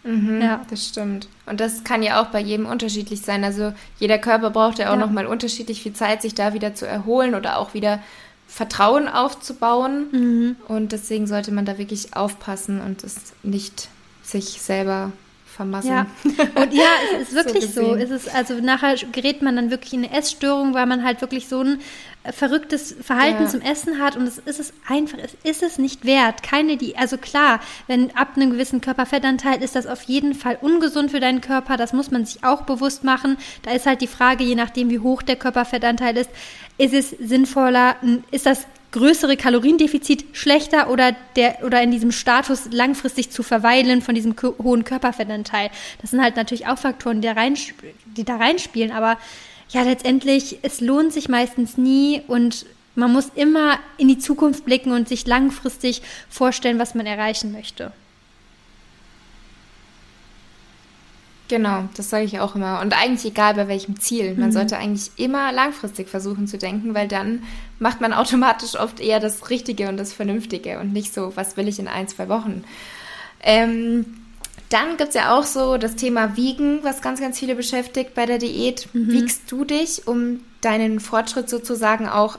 Mhm, 0.05 0.41
ja, 0.41 0.65
das 0.71 0.87
stimmt. 0.87 1.29
Und 1.47 1.61
das 1.61 1.85
kann 1.85 2.03
ja 2.03 2.23
auch 2.23 2.27
bei 2.27 2.41
jedem 2.41 2.67
unterschiedlich 2.67 3.21
sein. 3.21 3.45
Also 3.45 3.73
jeder 3.99 4.19
Körper 4.19 4.51
braucht 4.51 4.79
ja 4.79 4.89
auch 4.89 4.95
ja. 4.95 5.01
nochmal 5.01 5.27
unterschiedlich 5.27 5.83
viel 5.83 5.93
Zeit, 5.93 6.23
sich 6.23 6.35
da 6.35 6.55
wieder 6.55 6.75
zu 6.75 6.87
erholen 6.87 7.35
oder 7.35 7.59
auch 7.59 7.75
wieder 7.75 8.01
Vertrauen 8.47 9.09
aufzubauen. 9.09 10.07
Mhm. 10.13 10.57
Und 10.67 10.93
deswegen 10.93 11.27
sollte 11.27 11.53
man 11.53 11.67
da 11.67 11.79
wirklich 11.79 12.15
aufpassen 12.15 12.81
und 12.81 13.05
es 13.05 13.35
nicht 13.43 13.89
sich 14.23 14.61
selber 14.63 15.13
vermassen. 15.59 15.91
Ja, 15.91 16.07
und 16.55 16.73
ja, 16.73 16.87
es 17.21 17.29
ist 17.29 17.35
wirklich 17.35 17.67
so. 17.67 17.83
so. 17.83 17.95
Es 17.97 18.11
ist, 18.11 18.33
also 18.33 18.55
nachher 18.55 18.95
gerät 19.11 19.43
man 19.43 19.57
dann 19.57 19.71
wirklich 19.71 19.93
in 19.93 20.05
eine 20.05 20.17
Essstörung, 20.17 20.73
weil 20.73 20.87
man 20.87 21.03
halt 21.03 21.21
wirklich 21.21 21.49
so 21.49 21.61
ein 21.61 21.81
äh, 22.23 22.31
verrücktes 22.31 22.95
Verhalten 23.03 23.43
ja. 23.43 23.49
zum 23.49 23.61
Essen 23.61 23.99
hat 23.99 24.17
und 24.17 24.23
es 24.23 24.39
ist 24.39 24.61
es 24.61 24.73
einfach, 24.87 25.19
es 25.19 25.35
ist 25.43 25.65
es 25.65 25.79
nicht 25.79 26.05
wert. 26.05 26.45
Keine, 26.45 26.77
die, 26.77 26.97
also 26.97 27.19
klar, 27.19 27.59
wenn 27.89 28.17
ab 28.17 28.37
einem 28.37 28.51
gewissen 28.53 28.81
Körperfettanteil 28.81 29.61
ist 29.61 29.75
das 29.75 29.89
auf 29.89 30.03
jeden 30.05 30.35
Fall 30.35 30.59
ungesund 30.61 31.11
für 31.11 31.21
deinen 31.21 31.41
Körper, 31.41 31.77
das 31.77 31.93
muss 31.93 32.13
man 32.13 32.25
sich 32.25 32.45
auch 32.45 32.63
bewusst 32.63 33.03
machen. 33.03 33.37
Da 33.63 33.73
ist 33.73 33.85
halt 33.85 34.01
die 34.01 34.07
Frage, 34.07 34.45
je 34.45 34.55
nachdem 34.55 34.91
wie 34.91 35.01
hoch 35.01 35.23
der 35.23 35.37
Körperfettanteil 35.37 36.17
ist, 36.17 36.31
ist 36.79 36.95
es 36.95 37.11
sinnvoller, 37.11 37.97
ist 38.31 38.47
das 38.47 38.69
größere 38.93 39.37
Kaloriendefizit 39.37 40.25
schlechter 40.33 40.91
oder 40.91 41.15
der 41.37 41.65
oder 41.65 41.83
in 41.83 41.91
diesem 41.91 42.13
Status 42.13 42.69
langfristig 42.71 43.31
zu 43.31 43.43
verweilen 43.43 44.03
von 44.03 44.15
diesem 44.15 44.35
hohen 44.41 44.85
Körperfettanteil. 44.85 45.71
Das 46.01 46.11
sind 46.11 46.23
halt 46.23 46.37
natürlich 46.37 46.67
auch 46.67 46.79
Faktoren, 46.79 47.21
die 47.21 47.29
da, 47.29 47.35
rein, 47.35 47.57
die 48.17 48.25
da 48.25 48.37
reinspielen, 48.37 48.91
aber 48.91 49.19
ja, 49.71 49.83
letztendlich, 49.83 50.59
es 50.63 50.81
lohnt 50.81 51.13
sich 51.13 51.29
meistens 51.29 51.77
nie 51.77 52.23
und 52.27 52.65
man 52.95 53.13
muss 53.13 53.31
immer 53.35 53.79
in 53.99 54.09
die 54.09 54.19
Zukunft 54.19 54.65
blicken 54.65 54.93
und 54.93 55.09
sich 55.09 55.27
langfristig 55.27 56.03
vorstellen, 56.29 56.79
was 56.79 56.95
man 56.95 57.07
erreichen 57.07 57.53
möchte. 57.53 57.93
Genau, 61.49 61.89
das 61.97 62.11
sage 62.11 62.25
ich 62.25 62.41
auch 62.41 62.55
immer. 62.55 62.81
Und 62.81 62.93
eigentlich 62.93 63.33
egal 63.33 63.55
bei 63.55 63.69
welchem 63.69 63.99
Ziel. 63.99 64.35
Man 64.35 64.51
mhm. 64.51 64.53
sollte 64.53 64.77
eigentlich 64.77 65.11
immer 65.17 65.51
langfristig 65.51 66.09
versuchen 66.09 66.47
zu 66.47 66.59
denken, 66.59 66.95
weil 66.95 67.09
dann 67.09 67.43
macht 67.79 68.01
man 68.01 68.13
automatisch 68.13 68.79
oft 68.79 69.01
eher 69.01 69.19
das 69.19 69.49
Richtige 69.49 69.89
und 69.89 69.97
das 69.97 70.13
Vernünftige 70.13 70.79
und 70.79 70.93
nicht 70.93 71.15
so, 71.15 71.33
was 71.37 71.57
will 71.57 71.67
ich 71.67 71.79
in 71.79 71.89
ein, 71.89 72.07
zwei 72.07 72.29
Wochen. 72.29 72.65
Ähm, 73.43 74.05
dann 74.69 74.99
gibt 74.99 75.11
es 75.11 75.15
ja 75.15 75.37
auch 75.37 75.45
so 75.45 75.79
das 75.79 75.97
Thema 75.97 76.37
Wiegen, 76.37 76.81
was 76.83 77.01
ganz, 77.01 77.21
ganz 77.21 77.39
viele 77.39 77.55
beschäftigt 77.55 78.15
bei 78.15 78.27
der 78.27 78.39
Diät. 78.39 78.89
Mhm. 78.93 79.09
Wiegst 79.09 79.51
du 79.51 79.65
dich, 79.65 80.07
um 80.07 80.41
deinen 80.61 81.01
Fortschritt 81.01 81.49
sozusagen 81.49 82.07
auch 82.09 82.39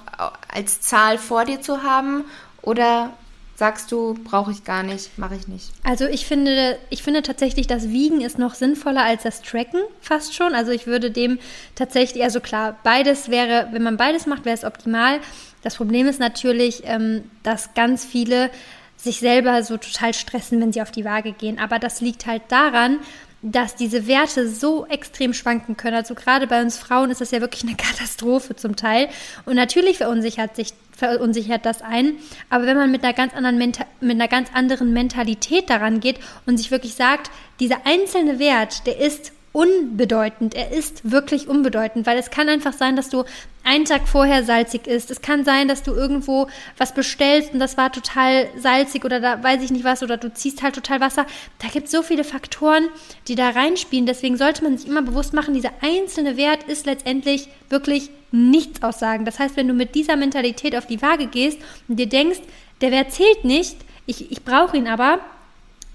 als 0.54 0.82
Zahl 0.82 1.18
vor 1.18 1.46
dir 1.46 1.62
zu 1.62 1.82
haben? 1.82 2.26
Oder 2.62 3.14
sagst 3.60 3.92
du, 3.92 4.16
brauche 4.24 4.52
ich 4.52 4.64
gar 4.64 4.82
nicht, 4.82 5.18
mache 5.18 5.36
ich 5.36 5.48
nicht? 5.48 5.70
Also 5.84 6.06
ich 6.06 6.26
finde, 6.26 6.78
ich 6.90 7.04
finde 7.04 7.22
tatsächlich, 7.22 7.68
das 7.68 7.90
Wiegen 7.90 8.22
ist 8.22 8.40
noch 8.40 8.56
sinnvoller 8.56 9.04
als 9.04 9.24
das 9.24 9.42
Tracken 9.42 9.82
fast 10.02 10.34
schon. 10.34 10.56
Also 10.56 10.72
ich 10.72 10.88
würde 10.88 11.12
dem 11.12 11.38
tatsächlich, 11.76 12.24
also 12.24 12.40
klar, 12.40 12.80
beides 12.84 13.30
wäre, 13.30 13.68
wenn 13.72 13.84
man 13.84 13.98
beides 13.98 14.26
macht, 14.26 14.46
wäre 14.46 14.56
es 14.56 14.64
optimal. 14.64 15.20
Das 15.62 15.76
Problem 15.76 16.08
ist 16.08 16.20
natürlich, 16.20 16.84
ähm, 16.86 17.30
dass 17.44 17.74
ganz 17.74 18.06
viele 18.06 18.50
sich 18.98 19.20
selber 19.20 19.62
so 19.64 19.78
total 19.78 20.14
stressen, 20.14 20.60
wenn 20.62 20.74
sie 20.74 20.82
auf 20.82 20.92
die 20.92 21.06
Waage 21.06 21.34
gehen. 21.34 21.60
Aber 21.60 21.80
das 21.80 22.02
liegt 22.02 22.26
halt 22.26 22.44
daran, 22.50 23.00
dass 23.42 23.76
diese 23.76 24.08
Werte 24.08 24.50
so 24.50 24.86
extrem 24.88 25.34
schwanken 25.34 25.78
können. 25.78 25.96
Also 25.96 26.16
gerade 26.16 26.48
bei 26.48 26.62
uns 26.62 26.78
Frauen 26.78 27.10
ist 27.10 27.22
das 27.22 27.32
ja 27.32 27.40
wirklich 27.42 27.64
eine 27.64 27.76
Katastrophe 27.78 28.56
zum 28.56 28.76
Teil. 28.76 29.10
Und 29.46 29.56
natürlich 29.56 29.98
verunsichert 29.98 30.56
sich 30.56 30.74
verunsichert 31.00 31.66
das 31.66 31.82
ein. 31.82 32.18
Aber 32.50 32.66
wenn 32.66 32.78
man 32.78 32.92
mit 32.92 33.04
einer 33.04 33.14
ganz 33.14 33.34
anderen 33.34 33.58
Menta 33.58 33.86
mit 34.02 34.12
einer 34.12 34.28
ganz 34.28 34.50
anderen 34.54 34.94
Mentalität 34.94 35.70
daran 35.70 36.00
geht 36.00 36.20
und 36.46 36.58
sich 36.58 36.72
wirklich 36.72 36.96
sagt, 36.96 37.32
dieser 37.60 37.86
einzelne 37.86 38.40
Wert, 38.40 38.86
der 38.86 39.00
ist 39.00 39.34
unbedeutend. 39.52 40.54
Er 40.54 40.72
ist 40.72 41.10
wirklich 41.10 41.48
unbedeutend, 41.48 42.06
weil 42.06 42.18
es 42.18 42.30
kann 42.30 42.50
einfach 42.50 42.74
sein, 42.74 42.96
dass 42.96 43.10
du 43.10 43.24
einen 43.64 43.86
Tag 43.86 44.08
vorher 44.08 44.44
salzig 44.44 44.88
isst. 44.88 45.10
Es 45.12 45.22
kann 45.22 45.44
sein, 45.44 45.68
dass 45.68 45.84
du 45.84 45.92
irgendwo 45.94 46.48
was 46.78 46.94
bestellst 46.94 47.54
und 47.54 47.60
das 47.60 47.76
war 47.76 47.92
total 47.92 48.48
salzig 48.58 49.06
oder 49.06 49.20
da 49.20 49.42
weiß 49.44 49.64
ich 49.64 49.72
nicht 49.72 49.84
was 49.84 50.04
oder 50.04 50.18
du 50.18 50.32
ziehst 50.32 50.62
halt 50.62 50.76
total 50.76 51.02
Wasser. 51.02 51.26
Da 51.60 51.68
gibt 51.68 51.86
es 51.88 51.92
so 51.92 52.04
viele 52.04 52.24
Faktoren, 52.24 52.88
die 53.28 53.36
da 53.36 53.50
reinspielen. 53.50 54.06
Deswegen 54.06 54.38
sollte 54.38 54.64
man 54.64 54.78
sich 54.78 54.88
immer 54.88 55.02
bewusst 55.02 55.34
machen, 55.34 55.54
dieser 55.54 55.74
einzelne 55.82 56.38
Wert 56.38 56.64
ist 56.64 56.86
letztendlich 56.86 57.50
wirklich 57.70 58.12
nichts 58.32 58.84
aussagen. 58.84 59.26
Das 59.26 59.40
heißt, 59.40 59.58
wenn 59.58 59.68
du 59.68 59.74
mit 59.74 59.96
dieser 59.96 60.16
Mentalität 60.16 60.76
auf 60.76 60.86
die 60.86 61.02
Waage 61.02 61.28
gehst 61.28 61.60
und 61.88 61.98
dir 61.98 62.10
denkst, 62.10 62.40
der 62.82 62.92
Wert 62.92 63.12
zählt 63.12 63.44
nicht, 63.44 63.78
ich, 64.06 64.32
ich 64.32 64.44
brauche 64.44 64.78
ihn 64.78 64.88
aber, 64.88 65.20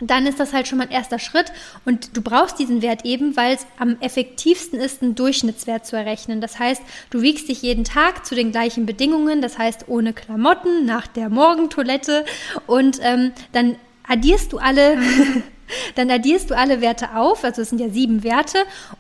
dann 0.01 0.27
ist 0.27 0.41
das 0.41 0.53
halt 0.53 0.67
schon 0.67 0.79
mal 0.79 0.85
ein 0.85 0.93
erster 0.93 1.19
Schritt 1.19 1.53
und 1.85 2.17
du 2.17 2.21
brauchst 2.21 2.59
diesen 2.59 2.83
Wert 2.83 3.05
eben, 3.05 3.37
weil 3.37 3.55
es 3.55 3.67
am 3.79 3.97
effektivsten 4.01 4.81
ist, 4.81 5.03
einen 5.03 5.15
Durchschnittswert 5.15 5.87
zu 5.87 5.97
errechnen. 5.97 6.41
Das 6.41 6.59
heißt, 6.59 6.83
du 7.11 7.23
wiegst 7.23 7.49
dich 7.49 7.63
jeden 7.63 7.85
Tag 7.85 8.27
zu 8.27 8.35
den 8.35 8.51
gleichen 8.51 8.87
Bedingungen, 8.87 9.41
das 9.41 9.57
heißt 9.57 9.87
ohne 9.89 10.13
Klamotten, 10.13 10.85
nach 10.85 11.07
der 11.07 11.29
Morgentoilette 11.29 12.25
und 12.67 12.99
ähm, 13.03 13.33
dann 13.53 13.77
addierst 14.07 14.53
du 14.53 14.59
alle, 14.59 14.99
dann 15.95 16.11
addierst 16.11 16.51
du 16.51 16.57
alle 16.57 16.81
Werte 16.81 17.15
auf, 17.17 17.45
also 17.45 17.63
es 17.63 17.71
sind 17.71 17.81
ja 17.81 17.89
sieben 17.89 18.25
Werte 18.25 18.59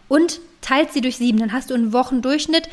und 0.09 0.41
teilst 0.61 0.95
sie 0.95 1.01
durch 1.01 1.17
sieben. 1.17 1.39
Dann 1.39 1.53
hast 1.53 1.71
du 1.71 1.75
einen 1.75 1.93
Wochendurchschnitt 1.93 2.69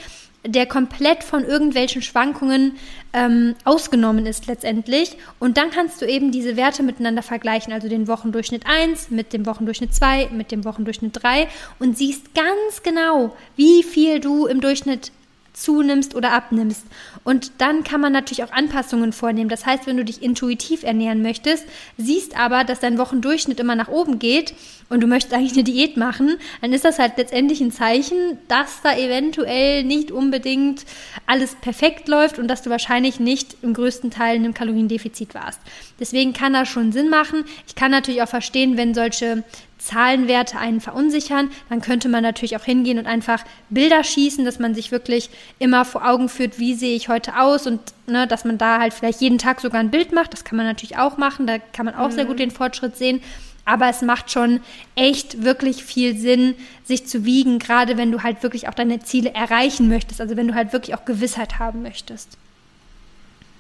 der 0.46 0.66
komplett 0.66 1.24
von 1.24 1.44
irgendwelchen 1.46 2.02
Schwankungen 2.02 2.78
ähm, 3.14 3.56
ausgenommen 3.64 4.26
ist 4.26 4.48
letztendlich. 4.48 5.18
Und 5.40 5.58
dann 5.58 5.70
kannst 5.70 6.02
du 6.02 6.06
eben 6.06 6.32
diese 6.32 6.56
Werte 6.56 6.84
miteinander 6.84 7.22
vergleichen, 7.22 7.74
also 7.74 7.88
den 7.88 8.08
Wochendurchschnitt 8.08 8.66
1 8.66 9.12
mit 9.12 9.34
dem 9.34 9.46
Wochendurchschnitt 9.46 9.94
2, 9.94 10.30
mit 10.32 10.52
dem 10.52 10.66
Wochendurchschnitt 10.66 11.22
3 11.22 11.48
und 11.80 11.98
siehst 11.98 12.34
ganz 12.34 12.82
genau, 12.84 13.36
wie 13.56 13.84
viel 13.84 14.20
du 14.20 14.48
im 14.48 14.62
Durchschnitt 14.62 15.12
zunimmst 15.54 16.16
oder 16.16 16.32
abnimmst. 16.32 16.86
Und 17.24 17.52
dann 17.60 17.84
kann 17.84 18.02
man 18.02 18.14
natürlich 18.14 18.44
auch 18.44 18.52
Anpassungen 18.52 19.14
vornehmen. 19.14 19.50
Das 19.50 19.66
heißt, 19.66 19.86
wenn 19.86 19.98
du 19.98 20.06
dich 20.06 20.24
intuitiv 20.24 20.84
ernähren 20.84 21.22
möchtest, 21.22 21.66
siehst 21.98 22.38
aber, 22.38 22.64
dass 22.64 22.80
dein 22.80 22.98
Wochendurchschnitt 22.98 23.60
immer 23.60 23.76
nach 23.76 23.90
oben 23.90 24.18
geht 24.18 24.54
und 24.90 25.02
du 25.02 25.08
möchtest 25.08 25.34
eigentlich 25.34 25.54
eine 25.54 25.64
Diät 25.64 25.98
machen, 25.98 26.38
dann 26.62 26.74
ist 26.74 26.84
das 26.84 27.00
halt 27.00 27.14
letztendlich 27.18 27.62
ein 27.62 27.72
Zeichen, 27.72 28.38
dass 28.48 28.82
da 28.82 28.98
eventuell 28.98 29.84
nicht 29.84 30.12
unbedingt 30.12 30.86
alles 31.28 31.56
perfekt 31.56 32.08
läuft 32.08 32.40
und 32.40 32.48
dass 32.48 32.64
du 32.64 32.70
wahrscheinlich 32.70 33.20
nicht 33.20 33.56
im 33.62 33.74
größten 33.74 34.10
Teil 34.10 34.36
in 34.36 34.44
einem 34.44 34.54
Kaloriendefizit 34.54 35.36
warst. 35.36 35.60
Deswegen 36.00 36.34
kann 36.34 36.54
das 36.54 36.70
schon 36.70 36.92
Sinn 36.92 37.10
machen. 37.10 37.46
Ich 37.68 37.76
kann 37.76 37.92
natürlich 37.92 38.22
auch 38.24 38.30
verstehen, 38.30 38.78
wenn 38.78 38.94
solche 38.94 39.44
Zahlenwerte 39.82 40.60
einen 40.60 40.80
verunsichern, 40.80 41.50
dann 41.70 41.82
könnte 41.82 42.08
man 42.08 42.22
natürlich 42.22 42.56
auch 42.56 42.64
hingehen 42.64 43.00
und 43.00 43.08
einfach 43.08 43.44
Bilder 43.70 44.04
schießen, 44.04 44.46
dass 44.46 44.60
man 44.60 44.76
sich 44.76 44.92
wirklich 44.92 45.32
immer 45.58 45.86
vor 45.86 46.08
Augen 46.08 46.30
führt, 46.30 46.60
wie 46.60 46.76
sehe 46.76 46.96
ich 46.96 47.10
heute 47.10 47.40
aus 47.40 47.66
und 47.66 47.80
ne, 48.06 48.28
dass 48.28 48.46
man 48.46 48.60
da 48.60 48.80
halt 48.80 48.94
vielleicht 48.94 49.22
jeden 49.22 49.40
Tag 49.40 49.60
sogar 49.60 49.80
ein 49.80 49.90
Bild 49.90 50.12
macht. 50.12 50.34
Das 50.34 50.44
kann 50.44 50.56
man 50.58 50.68
natürlich 50.68 50.98
auch 50.98 51.18
machen, 51.18 51.48
da 51.48 51.58
kann 51.58 51.88
man 51.88 51.96
auch 51.96 52.10
mhm. 52.10 52.14
sehr 52.14 52.26
gut 52.26 52.40
den 52.40 52.52
Fortschritt 52.52 52.96
sehen. 52.96 53.22
Aber 53.66 53.88
es 53.90 54.02
macht 54.02 54.32
schon 54.32 54.60
echt 54.96 55.44
wirklich 55.44 55.84
viel 55.84 56.16
Sinn, 56.18 56.56
sich 56.84 57.08
zu 57.08 57.26
wiegen, 57.26 57.58
gerade 57.58 57.98
wenn 57.98 58.12
du 58.12 58.22
halt 58.22 58.44
wirklich 58.44 58.68
auch 58.68 58.74
deine 58.74 59.00
Ziele 59.00 59.34
erreichen 59.34 59.88
möchtest. 59.88 60.22
Also 60.22 60.36
wenn 60.36 60.48
du 60.48 60.56
halt 60.56 60.74
wirklich 60.74 60.96
auch 60.96 61.06
Gewissheit 61.06 61.58
haben 61.58 61.82
möchtest. 61.82 62.38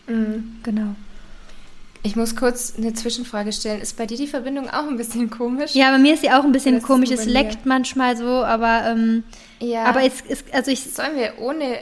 Mhm. 0.07 0.60
Genau. 0.63 0.95
Ich 2.04 2.16
muss 2.16 2.36
kurz 2.36 2.74
eine 2.78 2.94
Zwischenfrage 2.94 3.54
stellen. 3.54 3.80
Ist 3.80 3.96
bei 3.96 4.06
dir 4.08 4.18
die 4.18 4.28
Verbindung 4.28 4.70
auch 4.70 4.88
ein 4.88 4.98
bisschen 4.98 5.30
komisch? 5.30 5.76
Ja, 5.76 5.92
bei 5.92 6.00
mir 6.00 6.16
ist 6.16 6.22
sie 6.22 6.32
auch 6.32 6.44
ein 6.44 6.52
bisschen 6.52 6.76
das 6.76 6.84
komisch. 6.84 7.12
Es 7.12 7.26
leckt 7.26 7.66
manchmal 7.66 8.18
so, 8.18 8.26
aber 8.26 8.86
ähm, 8.88 9.24
ja. 9.60 9.84
Aber 9.86 10.04
es 10.04 10.22
ist 10.22 10.46
also 10.54 10.72
ich. 10.72 10.82
Sollen 10.94 11.16
wir 11.16 11.34
ohne 11.40 11.78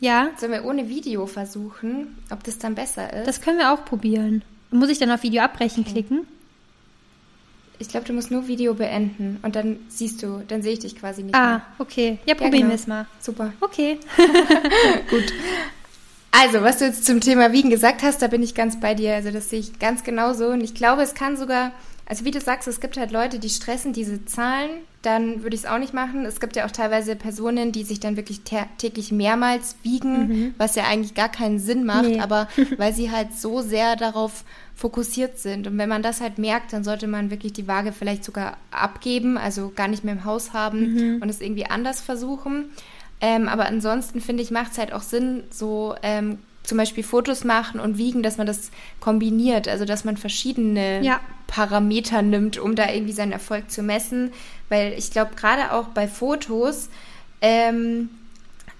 ja? 0.00 0.30
Sollen 0.38 0.52
wir 0.52 0.64
ohne 0.64 0.88
Video 0.88 1.26
versuchen, 1.26 2.16
ob 2.30 2.42
das 2.44 2.58
dann 2.58 2.74
besser 2.74 3.12
ist? 3.12 3.26
Das 3.26 3.40
können 3.40 3.58
wir 3.58 3.72
auch 3.72 3.84
probieren. 3.84 4.42
Muss 4.70 4.88
ich 4.88 4.98
dann 4.98 5.10
auf 5.10 5.22
Video 5.22 5.42
abbrechen 5.42 5.82
okay. 5.82 5.92
klicken? 5.92 6.26
Ich 7.78 7.88
glaube, 7.88 8.06
du 8.06 8.12
musst 8.12 8.30
nur 8.30 8.46
Video 8.46 8.74
beenden 8.74 9.38
und 9.42 9.56
dann 9.56 9.78
siehst 9.88 10.22
du, 10.22 10.42
dann 10.46 10.62
sehe 10.62 10.74
ich 10.74 10.80
dich 10.80 10.96
quasi 10.96 11.22
nicht 11.22 11.34
ah, 11.34 11.46
mehr. 11.46 11.56
Ah, 11.56 11.74
okay. 11.78 12.18
Ja, 12.26 12.34
probieren 12.34 12.52
ja, 12.52 12.58
genau. 12.58 12.68
wir 12.68 12.74
es 12.74 12.86
mal. 12.86 13.06
Super. 13.20 13.52
Okay. 13.60 13.98
Gut. 15.10 15.32
Also, 16.32 16.62
was 16.62 16.78
du 16.78 16.86
jetzt 16.86 17.04
zum 17.04 17.20
Thema 17.20 17.52
Wiegen 17.52 17.70
gesagt 17.70 18.02
hast, 18.02 18.22
da 18.22 18.28
bin 18.28 18.42
ich 18.42 18.54
ganz 18.54 18.78
bei 18.78 18.94
dir. 18.94 19.14
Also, 19.14 19.30
das 19.30 19.50
sehe 19.50 19.60
ich 19.60 19.78
ganz 19.78 20.04
genauso. 20.04 20.48
Und 20.48 20.62
ich 20.62 20.74
glaube, 20.74 21.02
es 21.02 21.14
kann 21.14 21.36
sogar, 21.36 21.72
also 22.06 22.24
wie 22.24 22.30
du 22.30 22.40
sagst, 22.40 22.68
es 22.68 22.80
gibt 22.80 22.96
halt 22.96 23.10
Leute, 23.10 23.38
die 23.38 23.48
stressen 23.48 23.92
diese 23.92 24.24
Zahlen. 24.24 24.70
Dann 25.02 25.42
würde 25.42 25.56
ich 25.56 25.62
es 25.62 25.68
auch 25.68 25.78
nicht 25.78 25.94
machen. 25.94 26.26
Es 26.26 26.40
gibt 26.40 26.56
ja 26.56 26.66
auch 26.66 26.70
teilweise 26.70 27.16
Personen, 27.16 27.72
die 27.72 27.84
sich 27.84 28.00
dann 28.00 28.16
wirklich 28.16 28.42
täglich 28.42 29.12
mehrmals 29.12 29.76
wiegen, 29.82 30.28
mhm. 30.28 30.54
was 30.58 30.76
ja 30.76 30.84
eigentlich 30.84 31.14
gar 31.14 31.30
keinen 31.30 31.58
Sinn 31.58 31.84
macht, 31.84 32.04
nee. 32.04 32.20
aber 32.20 32.48
weil 32.76 32.92
sie 32.92 33.10
halt 33.10 33.32
so 33.32 33.62
sehr 33.62 33.96
darauf 33.96 34.44
fokussiert 34.76 35.38
sind. 35.38 35.66
Und 35.66 35.78
wenn 35.78 35.88
man 35.88 36.02
das 36.02 36.20
halt 36.20 36.38
merkt, 36.38 36.72
dann 36.72 36.84
sollte 36.84 37.06
man 37.06 37.30
wirklich 37.30 37.54
die 37.54 37.66
Waage 37.66 37.92
vielleicht 37.92 38.24
sogar 38.24 38.56
abgeben, 38.70 39.36
also 39.36 39.72
gar 39.74 39.88
nicht 39.88 40.04
mehr 40.04 40.14
im 40.14 40.24
Haus 40.24 40.52
haben 40.52 40.94
mhm. 40.94 41.22
und 41.22 41.28
es 41.28 41.40
irgendwie 41.40 41.66
anders 41.66 42.00
versuchen. 42.00 42.70
Ähm, 43.20 43.48
aber 43.48 43.66
ansonsten 43.66 44.20
finde 44.20 44.42
ich, 44.42 44.50
macht 44.50 44.72
es 44.72 44.78
halt 44.78 44.92
auch 44.92 45.02
Sinn, 45.02 45.44
so 45.50 45.94
ähm, 46.02 46.38
zum 46.62 46.78
Beispiel 46.78 47.02
Fotos 47.04 47.44
machen 47.44 47.80
und 47.80 47.98
wiegen, 47.98 48.22
dass 48.22 48.38
man 48.38 48.46
das 48.46 48.70
kombiniert, 49.00 49.68
also 49.68 49.84
dass 49.84 50.04
man 50.04 50.16
verschiedene 50.16 51.02
ja. 51.02 51.20
Parameter 51.46 52.22
nimmt, 52.22 52.58
um 52.58 52.76
da 52.76 52.90
irgendwie 52.90 53.12
seinen 53.12 53.32
Erfolg 53.32 53.70
zu 53.70 53.82
messen. 53.82 54.32
Weil 54.68 54.92
ich 54.96 55.10
glaube, 55.10 55.34
gerade 55.36 55.72
auch 55.72 55.88
bei 55.88 56.06
Fotos, 56.06 56.88
ähm, 57.40 58.10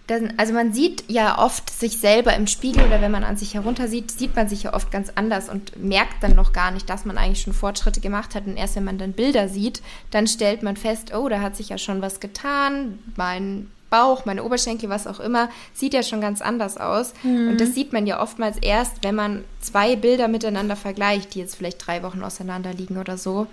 dann, 0.06 0.34
also 0.38 0.52
man 0.52 0.72
sieht 0.72 1.04
ja 1.08 1.38
oft 1.38 1.70
sich 1.70 1.98
selber 1.98 2.34
im 2.34 2.46
Spiegel 2.46 2.84
oder 2.84 3.00
wenn 3.00 3.12
man 3.12 3.24
an 3.24 3.36
sich 3.36 3.54
herunter 3.54 3.86
sieht, 3.86 4.10
sieht 4.10 4.34
man 4.34 4.48
sich 4.48 4.64
ja 4.64 4.74
oft 4.74 4.90
ganz 4.90 5.12
anders 5.14 5.48
und 5.48 5.82
merkt 5.82 6.22
dann 6.22 6.34
noch 6.34 6.52
gar 6.52 6.72
nicht, 6.72 6.90
dass 6.90 7.04
man 7.04 7.16
eigentlich 7.16 7.42
schon 7.42 7.52
Fortschritte 7.52 8.00
gemacht 8.00 8.34
hat. 8.34 8.46
Und 8.46 8.56
erst 8.56 8.76
wenn 8.76 8.84
man 8.84 8.98
dann 8.98 9.12
Bilder 9.12 9.48
sieht, 9.48 9.82
dann 10.10 10.26
stellt 10.26 10.62
man 10.62 10.76
fest, 10.76 11.14
oh, 11.14 11.28
da 11.28 11.40
hat 11.40 11.56
sich 11.56 11.68
ja 11.68 11.78
schon 11.78 12.02
was 12.02 12.18
getan. 12.18 12.98
Mein 13.16 13.70
Bauch, 13.90 14.24
meine 14.24 14.44
Oberschenkel, 14.44 14.88
was 14.88 15.06
auch 15.06 15.20
immer, 15.20 15.50
sieht 15.74 15.94
ja 15.94 16.02
schon 16.02 16.20
ganz 16.20 16.40
anders 16.40 16.78
aus. 16.78 17.12
Mhm. 17.22 17.50
Und 17.50 17.60
das 17.60 17.74
sieht 17.74 17.92
man 17.92 18.06
ja 18.06 18.22
oftmals 18.22 18.56
erst, 18.58 19.02
wenn 19.02 19.14
man 19.14 19.44
zwei 19.60 19.96
Bilder 19.96 20.28
miteinander 20.28 20.76
vergleicht, 20.76 21.34
die 21.34 21.40
jetzt 21.40 21.56
vielleicht 21.56 21.84
drei 21.86 22.02
Wochen 22.02 22.22
auseinander 22.22 22.72
liegen 22.72 22.98
oder 22.98 23.18
so. 23.18 23.46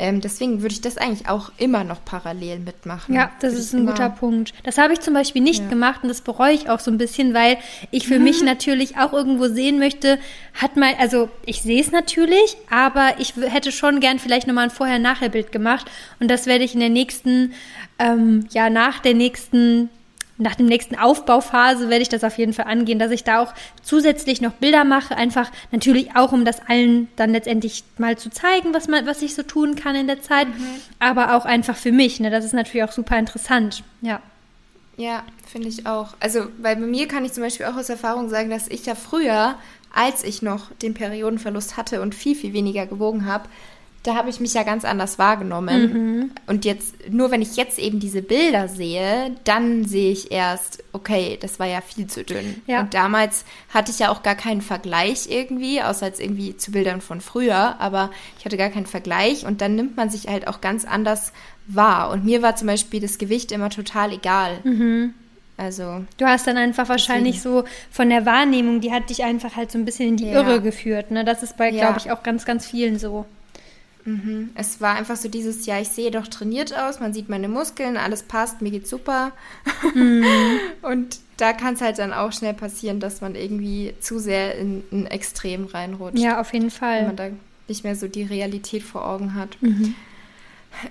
Ähm, 0.00 0.22
deswegen 0.22 0.62
würde 0.62 0.72
ich 0.72 0.80
das 0.80 0.96
eigentlich 0.96 1.28
auch 1.28 1.52
immer 1.58 1.84
noch 1.84 2.02
parallel 2.02 2.60
mitmachen. 2.60 3.14
Ja, 3.14 3.30
das 3.40 3.52
ist 3.52 3.74
ein 3.74 3.84
guter 3.84 4.08
Punkt. 4.08 4.54
Das 4.64 4.78
habe 4.78 4.94
ich 4.94 5.00
zum 5.00 5.12
Beispiel 5.12 5.42
nicht 5.42 5.64
ja. 5.64 5.68
gemacht 5.68 6.00
und 6.02 6.08
das 6.08 6.22
bereue 6.22 6.54
ich 6.54 6.70
auch 6.70 6.80
so 6.80 6.90
ein 6.90 6.96
bisschen, 6.96 7.34
weil 7.34 7.58
ich 7.90 8.08
für 8.08 8.16
mhm. 8.18 8.24
mich 8.24 8.42
natürlich 8.42 8.96
auch 8.96 9.12
irgendwo 9.12 9.48
sehen 9.48 9.78
möchte, 9.78 10.18
hat 10.54 10.78
mal, 10.78 10.94
also 10.98 11.28
ich 11.44 11.60
sehe 11.60 11.82
es 11.82 11.92
natürlich, 11.92 12.56
aber 12.70 13.16
ich 13.18 13.34
hätte 13.36 13.72
schon 13.72 14.00
gern 14.00 14.18
vielleicht 14.18 14.46
nochmal 14.46 14.64
ein 14.64 14.70
Vorher-Nachher-Bild 14.70 15.52
gemacht 15.52 15.90
und 16.18 16.30
das 16.30 16.46
werde 16.46 16.64
ich 16.64 16.72
in 16.72 16.80
der 16.80 16.88
nächsten, 16.88 17.52
ähm, 17.98 18.46
ja, 18.52 18.70
nach 18.70 19.00
der 19.00 19.12
nächsten 19.12 19.90
nach 20.40 20.54
dem 20.54 20.66
nächsten 20.66 20.96
Aufbauphase 20.96 21.88
werde 21.90 22.02
ich 22.02 22.08
das 22.08 22.24
auf 22.24 22.38
jeden 22.38 22.52
Fall 22.52 22.66
angehen, 22.66 22.98
dass 22.98 23.10
ich 23.10 23.24
da 23.24 23.40
auch 23.40 23.52
zusätzlich 23.82 24.40
noch 24.40 24.52
Bilder 24.52 24.84
mache, 24.84 25.16
einfach 25.16 25.50
natürlich 25.70 26.16
auch, 26.16 26.32
um 26.32 26.44
das 26.44 26.60
allen 26.66 27.08
dann 27.16 27.30
letztendlich 27.30 27.84
mal 27.98 28.16
zu 28.16 28.30
zeigen, 28.30 28.72
was 28.74 28.88
man, 28.88 29.06
was 29.06 29.22
ich 29.22 29.34
so 29.34 29.42
tun 29.42 29.76
kann 29.76 29.94
in 29.94 30.06
der 30.06 30.22
Zeit, 30.22 30.48
mhm. 30.48 30.80
aber 30.98 31.36
auch 31.36 31.44
einfach 31.44 31.76
für 31.76 31.92
mich. 31.92 32.20
Ne? 32.20 32.30
Das 32.30 32.44
ist 32.44 32.54
natürlich 32.54 32.84
auch 32.84 32.92
super 32.92 33.18
interessant. 33.18 33.84
Ja. 34.00 34.20
Ja, 34.96 35.22
finde 35.46 35.68
ich 35.68 35.86
auch. 35.86 36.14
Also, 36.20 36.48
weil 36.58 36.76
bei 36.76 36.86
mir 36.86 37.08
kann 37.08 37.24
ich 37.24 37.32
zum 37.32 37.42
Beispiel 37.42 37.66
auch 37.66 37.76
aus 37.76 37.88
Erfahrung 37.88 38.28
sagen, 38.28 38.50
dass 38.50 38.68
ich 38.68 38.84
ja 38.84 38.94
früher, 38.94 39.54
als 39.94 40.24
ich 40.24 40.42
noch 40.42 40.70
den 40.82 40.92
Periodenverlust 40.92 41.76
hatte 41.76 42.02
und 42.02 42.14
viel, 42.14 42.36
viel 42.36 42.52
weniger 42.52 42.86
gewogen 42.86 43.24
habe, 43.24 43.48
da 44.02 44.14
habe 44.14 44.30
ich 44.30 44.40
mich 44.40 44.54
ja 44.54 44.62
ganz 44.62 44.84
anders 44.84 45.18
wahrgenommen. 45.18 45.82
Mhm. 45.92 46.30
Und 46.46 46.64
jetzt, 46.64 46.94
nur 47.10 47.30
wenn 47.30 47.42
ich 47.42 47.56
jetzt 47.56 47.78
eben 47.78 48.00
diese 48.00 48.22
Bilder 48.22 48.66
sehe, 48.66 49.36
dann 49.44 49.84
sehe 49.84 50.10
ich 50.10 50.32
erst, 50.32 50.82
okay, 50.92 51.38
das 51.40 51.58
war 51.58 51.66
ja 51.66 51.82
viel 51.82 52.06
zu 52.06 52.24
dünn. 52.24 52.62
Ja. 52.66 52.80
Und 52.80 52.94
damals 52.94 53.44
hatte 53.68 53.90
ich 53.90 53.98
ja 53.98 54.10
auch 54.10 54.22
gar 54.22 54.36
keinen 54.36 54.62
Vergleich 54.62 55.28
irgendwie, 55.28 55.82
außer 55.82 56.06
jetzt 56.06 56.20
irgendwie 56.20 56.56
zu 56.56 56.72
Bildern 56.72 57.02
von 57.02 57.20
früher, 57.20 57.78
aber 57.78 58.10
ich 58.38 58.46
hatte 58.46 58.56
gar 58.56 58.70
keinen 58.70 58.86
Vergleich 58.86 59.44
und 59.44 59.60
dann 59.60 59.74
nimmt 59.74 59.98
man 59.98 60.08
sich 60.08 60.28
halt 60.28 60.48
auch 60.48 60.62
ganz 60.62 60.86
anders 60.86 61.32
wahr. 61.66 62.10
Und 62.10 62.24
mir 62.24 62.40
war 62.40 62.56
zum 62.56 62.68
Beispiel 62.68 63.00
das 63.00 63.18
Gewicht 63.18 63.52
immer 63.52 63.68
total 63.68 64.14
egal. 64.14 64.60
Mhm. 64.64 65.12
Also. 65.58 66.06
Du 66.16 66.24
hast 66.24 66.46
dann 66.46 66.56
einfach 66.56 66.88
wahrscheinlich 66.88 67.36
deswegen. 67.36 67.56
so 67.56 67.64
von 67.90 68.08
der 68.08 68.24
Wahrnehmung, 68.24 68.80
die 68.80 68.92
hat 68.92 69.10
dich 69.10 69.24
einfach 69.24 69.56
halt 69.56 69.70
so 69.70 69.76
ein 69.76 69.84
bisschen 69.84 70.08
in 70.08 70.16
die 70.16 70.30
ja. 70.30 70.40
Irre 70.40 70.62
geführt. 70.62 71.10
Ne? 71.10 71.22
Das 71.22 71.42
ist 71.42 71.58
bei, 71.58 71.68
ja. 71.68 71.80
glaube 71.84 71.98
ich, 71.98 72.10
auch 72.10 72.22
ganz, 72.22 72.46
ganz 72.46 72.66
vielen 72.66 72.98
so. 72.98 73.26
Mhm. 74.04 74.50
Es 74.54 74.80
war 74.80 74.94
einfach 74.94 75.16
so 75.16 75.28
dieses, 75.28 75.66
ja, 75.66 75.80
ich 75.80 75.88
sehe 75.88 76.10
doch 76.10 76.26
trainiert 76.26 76.76
aus, 76.76 77.00
man 77.00 77.12
sieht 77.12 77.28
meine 77.28 77.48
Muskeln, 77.48 77.96
alles 77.96 78.22
passt, 78.22 78.62
mir 78.62 78.70
geht's 78.70 78.90
super. 78.90 79.32
Mhm. 79.94 80.24
Und 80.82 81.18
da 81.36 81.52
kann 81.52 81.74
es 81.74 81.80
halt 81.80 81.98
dann 81.98 82.12
auch 82.12 82.32
schnell 82.32 82.54
passieren, 82.54 83.00
dass 83.00 83.20
man 83.20 83.34
irgendwie 83.34 83.94
zu 84.00 84.18
sehr 84.18 84.56
in 84.56 84.82
ein 84.92 85.06
Extrem 85.06 85.66
reinrutscht. 85.66 86.18
Ja, 86.18 86.40
auf 86.40 86.52
jeden 86.52 86.70
Fall. 86.70 87.00
Wenn 87.00 87.06
man 87.06 87.16
da 87.16 87.30
nicht 87.68 87.84
mehr 87.84 87.96
so 87.96 88.08
die 88.08 88.24
Realität 88.24 88.82
vor 88.82 89.06
Augen 89.06 89.34
hat. 89.34 89.56
Mhm. 89.60 89.94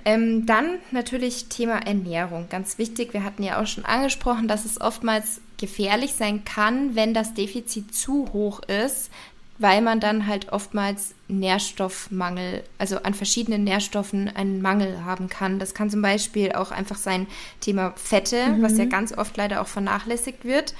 Ähm, 0.05 0.45
dann 0.45 0.79
natürlich 0.91 1.45
Thema 1.45 1.85
Ernährung, 1.85 2.47
ganz 2.49 2.77
wichtig. 2.77 3.13
Wir 3.13 3.23
hatten 3.23 3.43
ja 3.43 3.61
auch 3.61 3.67
schon 3.67 3.85
angesprochen, 3.85 4.47
dass 4.47 4.65
es 4.65 4.79
oftmals 4.81 5.41
gefährlich 5.57 6.13
sein 6.13 6.45
kann, 6.45 6.95
wenn 6.95 7.13
das 7.13 7.33
Defizit 7.33 7.93
zu 7.93 8.31
hoch 8.33 8.61
ist, 8.61 9.09
weil 9.59 9.81
man 9.81 9.99
dann 9.99 10.25
halt 10.25 10.51
oftmals 10.51 11.13
Nährstoffmangel, 11.27 12.63
also 12.77 13.03
an 13.03 13.13
verschiedenen 13.13 13.65
Nährstoffen 13.65 14.33
einen 14.33 14.61
Mangel 14.61 15.03
haben 15.03 15.27
kann. 15.27 15.59
Das 15.59 15.73
kann 15.73 15.89
zum 15.89 16.01
Beispiel 16.01 16.53
auch 16.53 16.71
einfach 16.71 16.95
sein 16.95 17.27
Thema 17.59 17.93
Fette, 17.97 18.47
mhm. 18.47 18.63
was 18.63 18.77
ja 18.77 18.85
ganz 18.85 19.15
oft 19.15 19.35
leider 19.37 19.61
auch 19.61 19.67
vernachlässigt 19.67 20.45
wird. 20.45 20.73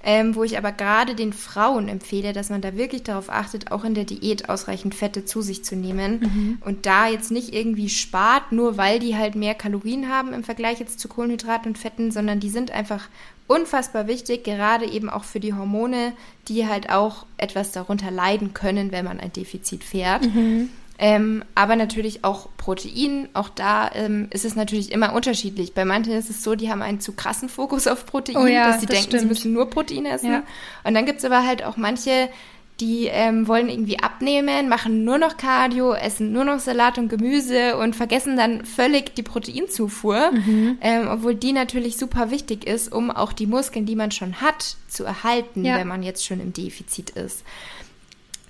Ähm, 0.00 0.36
wo 0.36 0.44
ich 0.44 0.56
aber 0.56 0.70
gerade 0.70 1.16
den 1.16 1.32
Frauen 1.32 1.88
empfehle, 1.88 2.32
dass 2.32 2.50
man 2.50 2.60
da 2.60 2.76
wirklich 2.76 3.02
darauf 3.02 3.28
achtet, 3.28 3.72
auch 3.72 3.82
in 3.82 3.94
der 3.94 4.04
Diät 4.04 4.48
ausreichend 4.48 4.94
Fette 4.94 5.24
zu 5.24 5.42
sich 5.42 5.64
zu 5.64 5.74
nehmen 5.74 6.20
mhm. 6.20 6.58
und 6.64 6.86
da 6.86 7.08
jetzt 7.08 7.32
nicht 7.32 7.52
irgendwie 7.52 7.88
spart, 7.88 8.52
nur 8.52 8.76
weil 8.76 9.00
die 9.00 9.16
halt 9.16 9.34
mehr 9.34 9.56
Kalorien 9.56 10.08
haben 10.08 10.32
im 10.32 10.44
Vergleich 10.44 10.78
jetzt 10.78 11.00
zu 11.00 11.08
Kohlenhydraten 11.08 11.72
und 11.72 11.78
Fetten, 11.78 12.12
sondern 12.12 12.38
die 12.38 12.48
sind 12.48 12.70
einfach 12.70 13.08
unfassbar 13.48 14.06
wichtig, 14.06 14.44
gerade 14.44 14.86
eben 14.86 15.10
auch 15.10 15.24
für 15.24 15.40
die 15.40 15.54
Hormone, 15.54 16.12
die 16.46 16.68
halt 16.68 16.90
auch 16.90 17.26
etwas 17.36 17.72
darunter 17.72 18.10
leiden 18.10 18.54
können, 18.54 18.92
wenn 18.92 19.04
man 19.04 19.18
ein 19.18 19.32
Defizit 19.32 19.82
fährt. 19.82 20.22
Mhm. 20.22 20.70
Ähm, 21.00 21.44
aber 21.54 21.76
natürlich 21.76 22.24
auch 22.24 22.48
Protein. 22.56 23.28
Auch 23.32 23.48
da 23.48 23.90
ähm, 23.94 24.26
ist 24.30 24.44
es 24.44 24.56
natürlich 24.56 24.90
immer 24.90 25.14
unterschiedlich. 25.14 25.72
Bei 25.72 25.84
manchen 25.84 26.12
ist 26.12 26.28
es 26.28 26.42
so, 26.42 26.56
die 26.56 26.70
haben 26.70 26.82
einen 26.82 27.00
zu 27.00 27.12
krassen 27.12 27.48
Fokus 27.48 27.86
auf 27.86 28.04
Protein, 28.04 28.36
oh 28.36 28.46
ja, 28.46 28.66
dass 28.66 28.80
sie 28.80 28.86
das 28.86 28.96
denken, 28.96 29.10
stimmt. 29.10 29.22
sie 29.22 29.28
müssen 29.28 29.52
nur 29.52 29.70
Protein 29.70 30.06
essen. 30.06 30.32
Ja. 30.32 30.42
Und 30.82 30.94
dann 30.94 31.06
gibt 31.06 31.20
es 31.20 31.24
aber 31.24 31.46
halt 31.46 31.62
auch 31.64 31.76
manche, 31.76 32.28
die 32.80 33.06
ähm, 33.06 33.48
wollen 33.48 33.68
irgendwie 33.68 33.98
abnehmen, 33.98 34.68
machen 34.68 35.04
nur 35.04 35.18
noch 35.18 35.36
Cardio, 35.36 35.94
essen 35.94 36.32
nur 36.32 36.44
noch 36.44 36.60
Salat 36.60 36.96
und 36.98 37.08
Gemüse 37.08 37.76
und 37.76 37.96
vergessen 37.96 38.36
dann 38.36 38.64
völlig 38.64 39.14
die 39.16 39.22
Proteinzufuhr, 39.22 40.30
mhm. 40.32 40.78
ähm, 40.80 41.08
obwohl 41.08 41.34
die 41.34 41.52
natürlich 41.52 41.96
super 41.96 42.30
wichtig 42.30 42.66
ist, 42.66 42.92
um 42.92 43.10
auch 43.10 43.32
die 43.32 43.46
Muskeln, 43.46 43.84
die 43.84 43.96
man 43.96 44.12
schon 44.12 44.40
hat, 44.40 44.76
zu 44.86 45.04
erhalten, 45.04 45.64
ja. 45.64 45.76
wenn 45.76 45.88
man 45.88 46.02
jetzt 46.02 46.24
schon 46.24 46.40
im 46.40 46.52
Defizit 46.52 47.10
ist. 47.10 47.42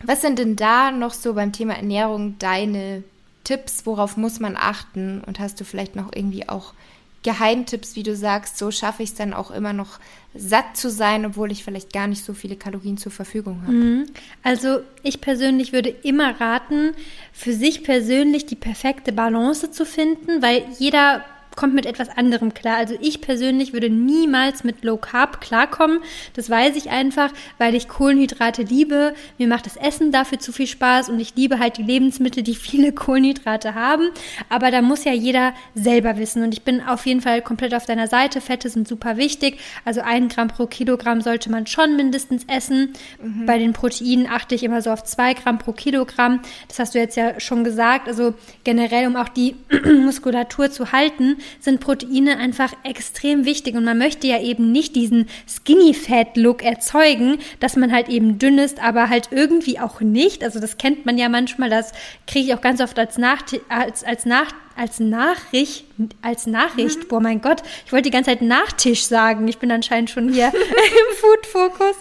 Was 0.02 0.20
sind 0.20 0.38
denn 0.38 0.56
da 0.56 0.90
noch 0.90 1.14
so 1.14 1.34
beim 1.34 1.52
Thema 1.52 1.74
Ernährung 1.74 2.36
deine 2.38 3.02
Tipps? 3.44 3.86
Worauf 3.86 4.16
muss 4.16 4.40
man 4.40 4.56
achten? 4.56 5.22
Und 5.26 5.40
hast 5.40 5.58
du 5.58 5.64
vielleicht 5.64 5.96
noch 5.96 6.10
irgendwie 6.14 6.48
auch 6.48 6.74
Geheimtipps, 7.22 7.96
wie 7.96 8.02
du 8.02 8.14
sagst, 8.14 8.58
so 8.58 8.70
schaffe 8.70 9.02
ich 9.02 9.10
es 9.10 9.14
dann 9.16 9.34
auch 9.34 9.50
immer 9.50 9.72
noch 9.72 9.98
satt 10.34 10.76
zu 10.76 10.90
sein, 10.90 11.26
obwohl 11.26 11.50
ich 11.50 11.64
vielleicht 11.64 11.92
gar 11.92 12.06
nicht 12.06 12.24
so 12.24 12.32
viele 12.32 12.54
Kalorien 12.54 12.96
zur 12.96 13.10
Verfügung 13.10 13.62
habe. 13.62 13.72
Mhm. 13.72 14.06
Also 14.42 14.80
ich 15.02 15.20
persönlich 15.20 15.72
würde 15.72 15.88
immer 15.88 16.40
raten, 16.40 16.92
für 17.32 17.52
sich 17.52 17.82
persönlich 17.82 18.46
die 18.46 18.56
perfekte 18.56 19.12
Balance 19.12 19.70
zu 19.70 19.84
finden, 19.84 20.42
weil 20.42 20.64
jeder 20.78 21.24
kommt 21.58 21.74
mit 21.74 21.86
etwas 21.86 22.08
anderem 22.08 22.54
klar. 22.54 22.76
Also 22.76 22.94
ich 23.00 23.20
persönlich 23.20 23.72
würde 23.72 23.90
niemals 23.90 24.62
mit 24.62 24.84
Low 24.84 24.96
Carb 24.96 25.40
klarkommen. 25.40 25.98
Das 26.34 26.48
weiß 26.48 26.76
ich 26.76 26.90
einfach, 26.90 27.32
weil 27.58 27.74
ich 27.74 27.88
Kohlenhydrate 27.88 28.62
liebe. 28.62 29.12
Mir 29.38 29.48
macht 29.48 29.66
das 29.66 29.76
Essen 29.76 30.12
dafür 30.12 30.38
zu 30.38 30.52
viel 30.52 30.68
Spaß 30.68 31.08
und 31.08 31.18
ich 31.18 31.34
liebe 31.34 31.58
halt 31.58 31.76
die 31.76 31.82
Lebensmittel, 31.82 32.44
die 32.44 32.54
viele 32.68 32.92
Kohlenhydrate 32.92 33.74
haben. 33.74 34.04
Aber 34.48 34.70
da 34.70 34.82
muss 34.82 35.02
ja 35.02 35.12
jeder 35.12 35.52
selber 35.74 36.16
wissen. 36.16 36.44
Und 36.44 36.54
ich 36.54 36.62
bin 36.62 36.80
auf 36.80 37.06
jeden 37.06 37.22
Fall 37.22 37.42
komplett 37.42 37.74
auf 37.74 37.86
deiner 37.86 38.06
Seite. 38.06 38.40
Fette 38.40 38.68
sind 38.68 38.86
super 38.86 39.16
wichtig. 39.16 39.58
Also 39.84 40.00
ein 40.02 40.28
Gramm 40.28 40.46
pro 40.46 40.66
Kilogramm 40.66 41.22
sollte 41.22 41.50
man 41.50 41.66
schon 41.66 41.96
mindestens 41.96 42.44
essen. 42.46 42.92
Mhm. 43.20 43.46
Bei 43.46 43.58
den 43.58 43.72
Proteinen 43.72 44.28
achte 44.28 44.54
ich 44.54 44.62
immer 44.62 44.80
so 44.80 44.90
auf 44.90 45.02
zwei 45.02 45.34
Gramm 45.34 45.58
pro 45.58 45.72
Kilogramm. 45.72 46.38
Das 46.68 46.78
hast 46.78 46.94
du 46.94 47.00
jetzt 47.00 47.16
ja 47.16 47.40
schon 47.40 47.64
gesagt. 47.64 48.06
Also 48.06 48.34
generell, 48.62 49.08
um 49.08 49.16
auch 49.16 49.28
die 49.28 49.56
Muskulatur 50.04 50.70
zu 50.70 50.92
halten, 50.92 51.38
sind 51.60 51.80
Proteine 51.80 52.38
einfach 52.38 52.72
extrem 52.84 53.44
wichtig 53.44 53.74
und 53.74 53.84
man 53.84 53.98
möchte 53.98 54.26
ja 54.26 54.40
eben 54.40 54.72
nicht 54.72 54.96
diesen 54.96 55.26
Skinny 55.46 55.94
Fat 55.94 56.36
Look 56.36 56.62
erzeugen, 56.62 57.38
dass 57.60 57.76
man 57.76 57.92
halt 57.92 58.08
eben 58.08 58.38
dünn 58.38 58.58
ist, 58.58 58.82
aber 58.82 59.08
halt 59.08 59.28
irgendwie 59.30 59.78
auch 59.78 60.00
nicht. 60.00 60.44
Also 60.44 60.60
das 60.60 60.78
kennt 60.78 61.06
man 61.06 61.18
ja 61.18 61.28
manchmal, 61.28 61.70
das 61.70 61.92
kriege 62.26 62.46
ich 62.46 62.54
auch 62.54 62.60
ganz 62.60 62.80
oft 62.80 62.98
als 62.98 63.18
Nach 63.18 63.42
als, 63.68 64.04
als 64.04 64.26
Nach 64.26 64.52
als 64.78 65.00
Nachricht, 65.00 65.84
als 66.22 66.46
Nachricht, 66.46 66.98
mhm. 67.00 67.08
boah 67.08 67.20
mein 67.20 67.40
Gott, 67.40 67.62
ich 67.84 67.92
wollte 67.92 68.04
die 68.04 68.10
ganze 68.12 68.30
Zeit 68.30 68.42
Nachtisch 68.42 69.04
sagen. 69.04 69.48
Ich 69.48 69.58
bin 69.58 69.72
anscheinend 69.72 70.08
schon 70.08 70.32
hier 70.32 70.46
im 70.54 71.16
Food-Fokus. 71.16 71.96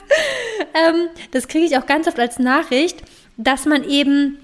Ähm, 0.76 1.08
das 1.32 1.48
kriege 1.48 1.66
ich 1.66 1.76
auch 1.78 1.88
ganz 1.88 2.08
oft 2.08 2.20
als 2.20 2.38
Nachricht, 2.38 3.02
dass 3.38 3.66
man 3.66 3.84
eben 3.84 4.38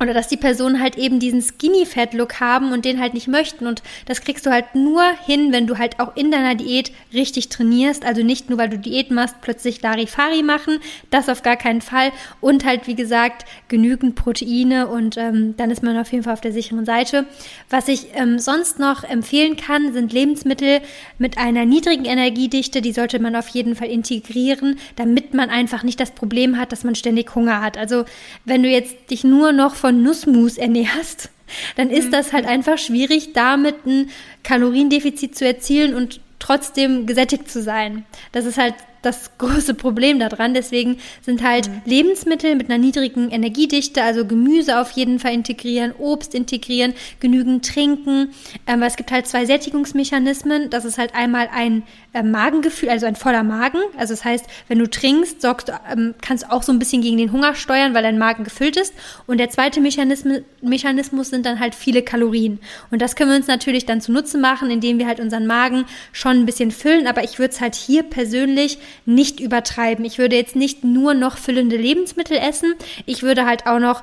oder 0.00 0.14
dass 0.14 0.28
die 0.28 0.36
Personen 0.36 0.80
halt 0.80 0.96
eben 0.96 1.18
diesen 1.18 1.42
Skinny-Fat-Look 1.42 2.40
haben 2.40 2.72
und 2.72 2.84
den 2.84 3.00
halt 3.00 3.14
nicht 3.14 3.26
möchten. 3.26 3.66
Und 3.66 3.82
das 4.06 4.20
kriegst 4.20 4.46
du 4.46 4.50
halt 4.50 4.74
nur 4.74 5.02
hin, 5.26 5.52
wenn 5.52 5.66
du 5.66 5.78
halt 5.78 5.98
auch 5.98 6.16
in 6.16 6.30
deiner 6.30 6.54
Diät 6.54 6.92
richtig 7.12 7.48
trainierst. 7.48 8.04
Also 8.04 8.22
nicht 8.22 8.48
nur, 8.48 8.58
weil 8.58 8.68
du 8.68 8.78
Diät 8.78 9.10
machst, 9.10 9.36
plötzlich 9.40 9.82
Larifari 9.82 10.42
machen. 10.42 10.78
Das 11.10 11.28
auf 11.28 11.42
gar 11.42 11.56
keinen 11.56 11.80
Fall. 11.80 12.12
Und 12.40 12.64
halt, 12.64 12.86
wie 12.86 12.94
gesagt, 12.94 13.44
genügend 13.66 14.14
Proteine 14.14 14.86
und 14.86 15.16
ähm, 15.16 15.54
dann 15.56 15.70
ist 15.70 15.82
man 15.82 15.96
auf 15.98 16.12
jeden 16.12 16.24
Fall 16.24 16.34
auf 16.34 16.40
der 16.40 16.52
sicheren 16.52 16.84
Seite. 16.84 17.26
Was 17.68 17.88
ich 17.88 18.08
ähm, 18.14 18.38
sonst 18.38 18.78
noch 18.78 19.02
empfehlen 19.02 19.56
kann, 19.56 19.92
sind 19.92 20.12
Lebensmittel 20.12 20.80
mit 21.18 21.38
einer 21.38 21.64
niedrigen 21.64 22.04
Energiedichte. 22.04 22.82
Die 22.82 22.92
sollte 22.92 23.18
man 23.18 23.34
auf 23.34 23.48
jeden 23.48 23.74
Fall 23.74 23.88
integrieren, 23.88 24.78
damit 24.96 25.34
man 25.34 25.50
einfach 25.50 25.82
nicht 25.82 25.98
das 25.98 26.12
Problem 26.12 26.56
hat, 26.56 26.72
dass 26.72 26.84
man 26.84 26.94
ständig 26.94 27.34
Hunger 27.34 27.60
hat. 27.60 27.76
Also 27.76 28.04
wenn 28.44 28.62
du 28.62 28.68
jetzt 28.68 29.10
dich 29.10 29.24
nur 29.24 29.52
noch 29.52 29.74
von 29.74 29.87
von 29.88 30.02
Nussmus 30.02 30.58
ernährst, 30.58 31.30
dann 31.76 31.88
ist 31.88 32.08
mhm. 32.08 32.12
das 32.12 32.34
halt 32.34 32.44
einfach 32.44 32.76
schwierig, 32.76 33.32
damit 33.32 33.86
ein 33.86 34.10
Kaloriendefizit 34.42 35.34
zu 35.34 35.46
erzielen 35.46 35.94
und 35.94 36.20
trotzdem 36.38 37.06
gesättigt 37.06 37.50
zu 37.50 37.62
sein. 37.62 38.04
Das 38.32 38.44
ist 38.44 38.58
halt 38.58 38.74
das 39.02 39.30
große 39.38 39.74
Problem 39.74 40.18
daran. 40.18 40.54
Deswegen 40.54 40.98
sind 41.22 41.42
halt 41.42 41.68
mhm. 41.68 41.80
Lebensmittel 41.84 42.54
mit 42.54 42.70
einer 42.70 42.78
niedrigen 42.78 43.30
Energiedichte, 43.30 44.02
also 44.02 44.24
Gemüse 44.26 44.80
auf 44.80 44.90
jeden 44.92 45.18
Fall 45.18 45.32
integrieren, 45.32 45.92
Obst 45.98 46.34
integrieren, 46.34 46.94
genügend 47.20 47.66
trinken. 47.66 48.30
Ähm, 48.66 48.82
es 48.82 48.96
gibt 48.96 49.10
halt 49.10 49.26
zwei 49.26 49.46
Sättigungsmechanismen. 49.46 50.70
Das 50.70 50.84
ist 50.84 50.98
halt 50.98 51.14
einmal 51.14 51.48
ein 51.52 51.82
äh, 52.12 52.22
Magengefühl, 52.22 52.88
also 52.88 53.06
ein 53.06 53.16
voller 53.16 53.42
Magen. 53.42 53.78
Also 53.96 54.14
das 54.14 54.24
heißt, 54.24 54.46
wenn 54.68 54.78
du 54.78 54.88
trinkst, 54.88 55.42
sorgst, 55.42 55.72
ähm, 55.92 56.14
kannst 56.20 56.44
du 56.44 56.52
auch 56.52 56.62
so 56.62 56.72
ein 56.72 56.78
bisschen 56.78 57.02
gegen 57.02 57.18
den 57.18 57.32
Hunger 57.32 57.54
steuern, 57.54 57.94
weil 57.94 58.02
dein 58.02 58.18
Magen 58.18 58.44
gefüllt 58.44 58.76
ist. 58.76 58.94
Und 59.26 59.38
der 59.38 59.50
zweite 59.50 59.80
Mechanismus, 59.80 60.40
Mechanismus 60.62 61.30
sind 61.30 61.46
dann 61.46 61.60
halt 61.60 61.74
viele 61.74 62.02
Kalorien. 62.02 62.58
Und 62.90 63.02
das 63.02 63.14
können 63.14 63.30
wir 63.30 63.36
uns 63.36 63.46
natürlich 63.46 63.86
dann 63.86 64.00
zunutze 64.00 64.38
machen, 64.38 64.70
indem 64.70 64.98
wir 64.98 65.06
halt 65.06 65.20
unseren 65.20 65.46
Magen 65.46 65.84
schon 66.12 66.38
ein 66.38 66.46
bisschen 66.46 66.70
füllen. 66.70 67.06
Aber 67.06 67.24
ich 67.24 67.38
würde 67.38 67.52
es 67.52 67.60
halt 67.60 67.74
hier 67.74 68.02
persönlich 68.02 68.78
nicht 69.06 69.40
übertreiben. 69.40 70.04
Ich 70.04 70.18
würde 70.18 70.36
jetzt 70.36 70.56
nicht 70.56 70.84
nur 70.84 71.14
noch 71.14 71.38
füllende 71.38 71.76
Lebensmittel 71.76 72.36
essen. 72.36 72.74
Ich 73.06 73.22
würde 73.22 73.46
halt 73.46 73.66
auch 73.66 73.78
noch 73.78 74.02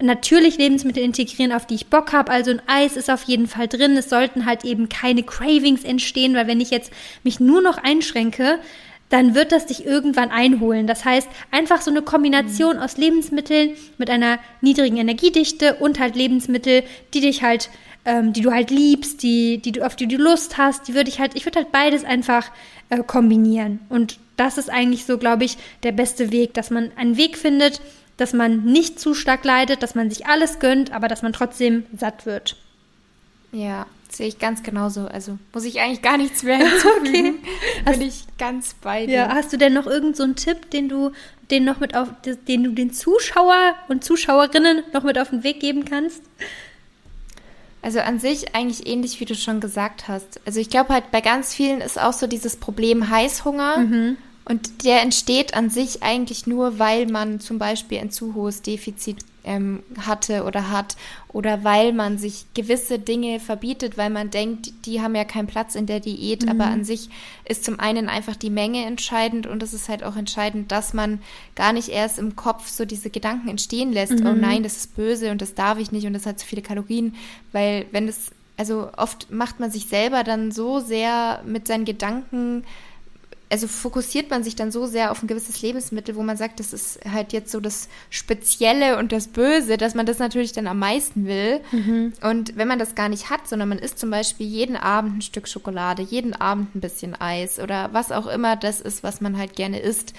natürlich 0.00 0.58
Lebensmittel 0.58 1.02
integrieren, 1.02 1.52
auf 1.52 1.66
die 1.66 1.74
ich 1.74 1.86
Bock 1.86 2.12
habe. 2.12 2.30
Also 2.30 2.50
ein 2.50 2.62
Eis 2.66 2.96
ist 2.96 3.10
auf 3.10 3.22
jeden 3.24 3.46
Fall 3.46 3.68
drin. 3.68 3.96
Es 3.96 4.10
sollten 4.10 4.46
halt 4.46 4.64
eben 4.64 4.88
keine 4.88 5.22
Cravings 5.22 5.84
entstehen, 5.84 6.34
weil 6.34 6.46
wenn 6.46 6.60
ich 6.60 6.70
jetzt 6.70 6.92
mich 7.22 7.40
nur 7.40 7.62
noch 7.62 7.78
einschränke, 7.78 8.58
dann 9.08 9.34
wird 9.34 9.52
das 9.52 9.66
dich 9.66 9.84
irgendwann 9.84 10.30
einholen. 10.30 10.86
Das 10.86 11.04
heißt, 11.04 11.28
einfach 11.50 11.80
so 11.80 11.90
eine 11.90 12.02
Kombination 12.02 12.78
aus 12.78 12.96
Lebensmitteln 12.96 13.76
mit 13.98 14.10
einer 14.10 14.38
niedrigen 14.60 14.96
Energiedichte 14.96 15.74
und 15.74 16.00
halt 16.00 16.16
Lebensmittel, 16.16 16.82
die 17.12 17.20
dich 17.20 17.42
halt, 17.42 17.70
ähm, 18.04 18.32
die 18.32 18.42
du 18.42 18.52
halt 18.52 18.70
liebst, 18.70 19.22
die, 19.22 19.58
die 19.58 19.72
du, 19.72 19.84
auf 19.84 19.96
die 19.96 20.06
du 20.06 20.16
Lust 20.16 20.58
hast, 20.58 20.88
die 20.88 20.94
würde 20.94 21.08
ich 21.08 21.20
halt, 21.20 21.34
ich 21.34 21.46
würde 21.46 21.60
halt 21.60 21.72
beides 21.72 22.04
einfach 22.04 22.50
äh, 22.90 23.02
kombinieren. 23.02 23.80
Und 23.88 24.18
das 24.36 24.58
ist 24.58 24.70
eigentlich 24.70 25.06
so, 25.06 25.18
glaube 25.18 25.44
ich, 25.44 25.56
der 25.82 25.92
beste 25.92 26.30
Weg, 26.30 26.54
dass 26.54 26.70
man 26.70 26.90
einen 26.96 27.16
Weg 27.16 27.38
findet, 27.38 27.80
dass 28.16 28.32
man 28.32 28.64
nicht 28.64 29.00
zu 29.00 29.14
stark 29.14 29.44
leidet, 29.44 29.82
dass 29.82 29.94
man 29.94 30.10
sich 30.10 30.26
alles 30.26 30.58
gönnt, 30.60 30.92
aber 30.92 31.08
dass 31.08 31.22
man 31.22 31.32
trotzdem 31.32 31.84
satt 31.96 32.26
wird. 32.26 32.56
Ja, 33.52 33.86
sehe 34.10 34.28
ich 34.28 34.38
ganz 34.38 34.62
genauso. 34.62 35.06
Also 35.06 35.38
muss 35.52 35.64
ich 35.64 35.80
eigentlich 35.80 36.02
gar 36.02 36.16
nichts 36.16 36.42
mehr 36.42 36.58
hinzufügen. 36.58 37.38
okay. 37.86 37.98
Bin 37.98 38.08
ich 38.08 38.24
ganz 38.38 38.74
bei 38.74 39.06
dir. 39.06 39.14
Ja, 39.14 39.34
hast 39.34 39.52
du 39.52 39.56
denn 39.56 39.72
noch 39.72 39.86
irgendeinen 39.86 40.36
so 40.36 40.44
Tipp, 40.44 40.70
den 40.70 40.88
du 40.88 41.10
den 41.50 41.64
noch 41.64 41.78
mit 41.78 41.94
auf 41.94 42.08
den 42.22 42.64
du 42.64 42.72
den 42.72 42.92
Zuschauer 42.92 43.74
und 43.88 44.02
Zuschauerinnen 44.02 44.82
noch 44.92 45.02
mit 45.02 45.18
auf 45.18 45.30
den 45.30 45.42
Weg 45.44 45.60
geben 45.60 45.84
kannst? 45.84 46.22
Also 47.84 48.00
an 48.00 48.18
sich 48.18 48.54
eigentlich 48.54 48.86
ähnlich, 48.86 49.20
wie 49.20 49.26
du 49.26 49.34
schon 49.34 49.60
gesagt 49.60 50.08
hast. 50.08 50.40
Also 50.46 50.58
ich 50.58 50.70
glaube 50.70 50.94
halt 50.94 51.10
bei 51.10 51.20
ganz 51.20 51.52
vielen 51.52 51.82
ist 51.82 52.00
auch 52.00 52.14
so 52.14 52.26
dieses 52.26 52.56
Problem 52.56 53.10
Heißhunger. 53.10 53.76
Mhm. 53.76 54.16
Und 54.44 54.84
der 54.84 55.00
entsteht 55.00 55.54
an 55.54 55.70
sich 55.70 56.02
eigentlich 56.02 56.46
nur, 56.46 56.78
weil 56.78 57.06
man 57.06 57.40
zum 57.40 57.58
Beispiel 57.58 57.98
ein 57.98 58.10
zu 58.10 58.34
hohes 58.34 58.60
Defizit 58.60 59.18
ähm, 59.44 59.82
hatte 59.98 60.44
oder 60.44 60.70
hat 60.70 60.96
oder 61.28 61.64
weil 61.64 61.92
man 61.92 62.18
sich 62.18 62.46
gewisse 62.54 62.98
Dinge 62.98 63.40
verbietet, 63.40 63.96
weil 63.96 64.10
man 64.10 64.30
denkt, 64.30 64.72
die 64.86 65.00
haben 65.00 65.14
ja 65.14 65.24
keinen 65.24 65.46
Platz 65.46 65.74
in 65.74 65.86
der 65.86 66.00
Diät. 66.00 66.44
Mhm. 66.44 66.48
Aber 66.50 66.66
an 66.66 66.84
sich 66.84 67.08
ist 67.46 67.64
zum 67.64 67.80
einen 67.80 68.08
einfach 68.08 68.36
die 68.36 68.50
Menge 68.50 68.84
entscheidend 68.84 69.46
und 69.46 69.62
es 69.62 69.72
ist 69.72 69.88
halt 69.88 70.04
auch 70.04 70.16
entscheidend, 70.16 70.72
dass 70.72 70.92
man 70.92 71.20
gar 71.54 71.72
nicht 71.72 71.88
erst 71.88 72.18
im 72.18 72.36
Kopf 72.36 72.68
so 72.68 72.84
diese 72.84 73.10
Gedanken 73.10 73.48
entstehen 73.48 73.92
lässt. 73.92 74.12
Oh 74.12 74.16
mhm. 74.16 74.26
Oh 74.26 74.34
nein, 74.34 74.62
das 74.62 74.76
ist 74.76 74.96
böse 74.96 75.30
und 75.30 75.40
das 75.40 75.54
darf 75.54 75.78
ich 75.78 75.92
nicht 75.92 76.06
und 76.06 76.12
das 76.12 76.26
hat 76.26 76.38
zu 76.38 76.46
viele 76.46 76.62
Kalorien, 76.62 77.14
weil 77.52 77.86
wenn 77.92 78.08
es 78.08 78.30
also 78.56 78.90
oft 78.96 79.32
macht 79.32 79.58
man 79.58 79.72
sich 79.72 79.86
selber 79.86 80.22
dann 80.22 80.52
so 80.52 80.78
sehr 80.78 81.42
mit 81.44 81.66
seinen 81.66 81.84
Gedanken 81.84 82.62
also 83.50 83.68
fokussiert 83.68 84.30
man 84.30 84.42
sich 84.42 84.56
dann 84.56 84.72
so 84.72 84.86
sehr 84.86 85.10
auf 85.10 85.22
ein 85.22 85.26
gewisses 85.26 85.62
Lebensmittel, 85.62 86.16
wo 86.16 86.22
man 86.22 86.36
sagt, 86.36 86.60
das 86.60 86.72
ist 86.72 87.00
halt 87.10 87.32
jetzt 87.32 87.52
so 87.52 87.60
das 87.60 87.88
Spezielle 88.10 88.98
und 88.98 89.12
das 89.12 89.28
Böse, 89.28 89.76
dass 89.76 89.94
man 89.94 90.06
das 90.06 90.18
natürlich 90.18 90.52
dann 90.52 90.66
am 90.66 90.78
meisten 90.78 91.26
will. 91.26 91.60
Mhm. 91.70 92.12
Und 92.22 92.56
wenn 92.56 92.68
man 92.68 92.78
das 92.78 92.94
gar 92.94 93.08
nicht 93.08 93.30
hat, 93.30 93.46
sondern 93.46 93.68
man 93.68 93.78
isst 93.78 93.98
zum 93.98 94.10
Beispiel 94.10 94.46
jeden 94.46 94.76
Abend 94.76 95.18
ein 95.18 95.22
Stück 95.22 95.46
Schokolade, 95.46 96.02
jeden 96.02 96.34
Abend 96.34 96.74
ein 96.74 96.80
bisschen 96.80 97.14
Eis 97.20 97.58
oder 97.60 97.92
was 97.92 98.12
auch 98.12 98.26
immer 98.26 98.56
das 98.56 98.80
ist, 98.80 99.02
was 99.02 99.20
man 99.20 99.36
halt 99.36 99.54
gerne 99.54 99.78
isst, 99.78 100.14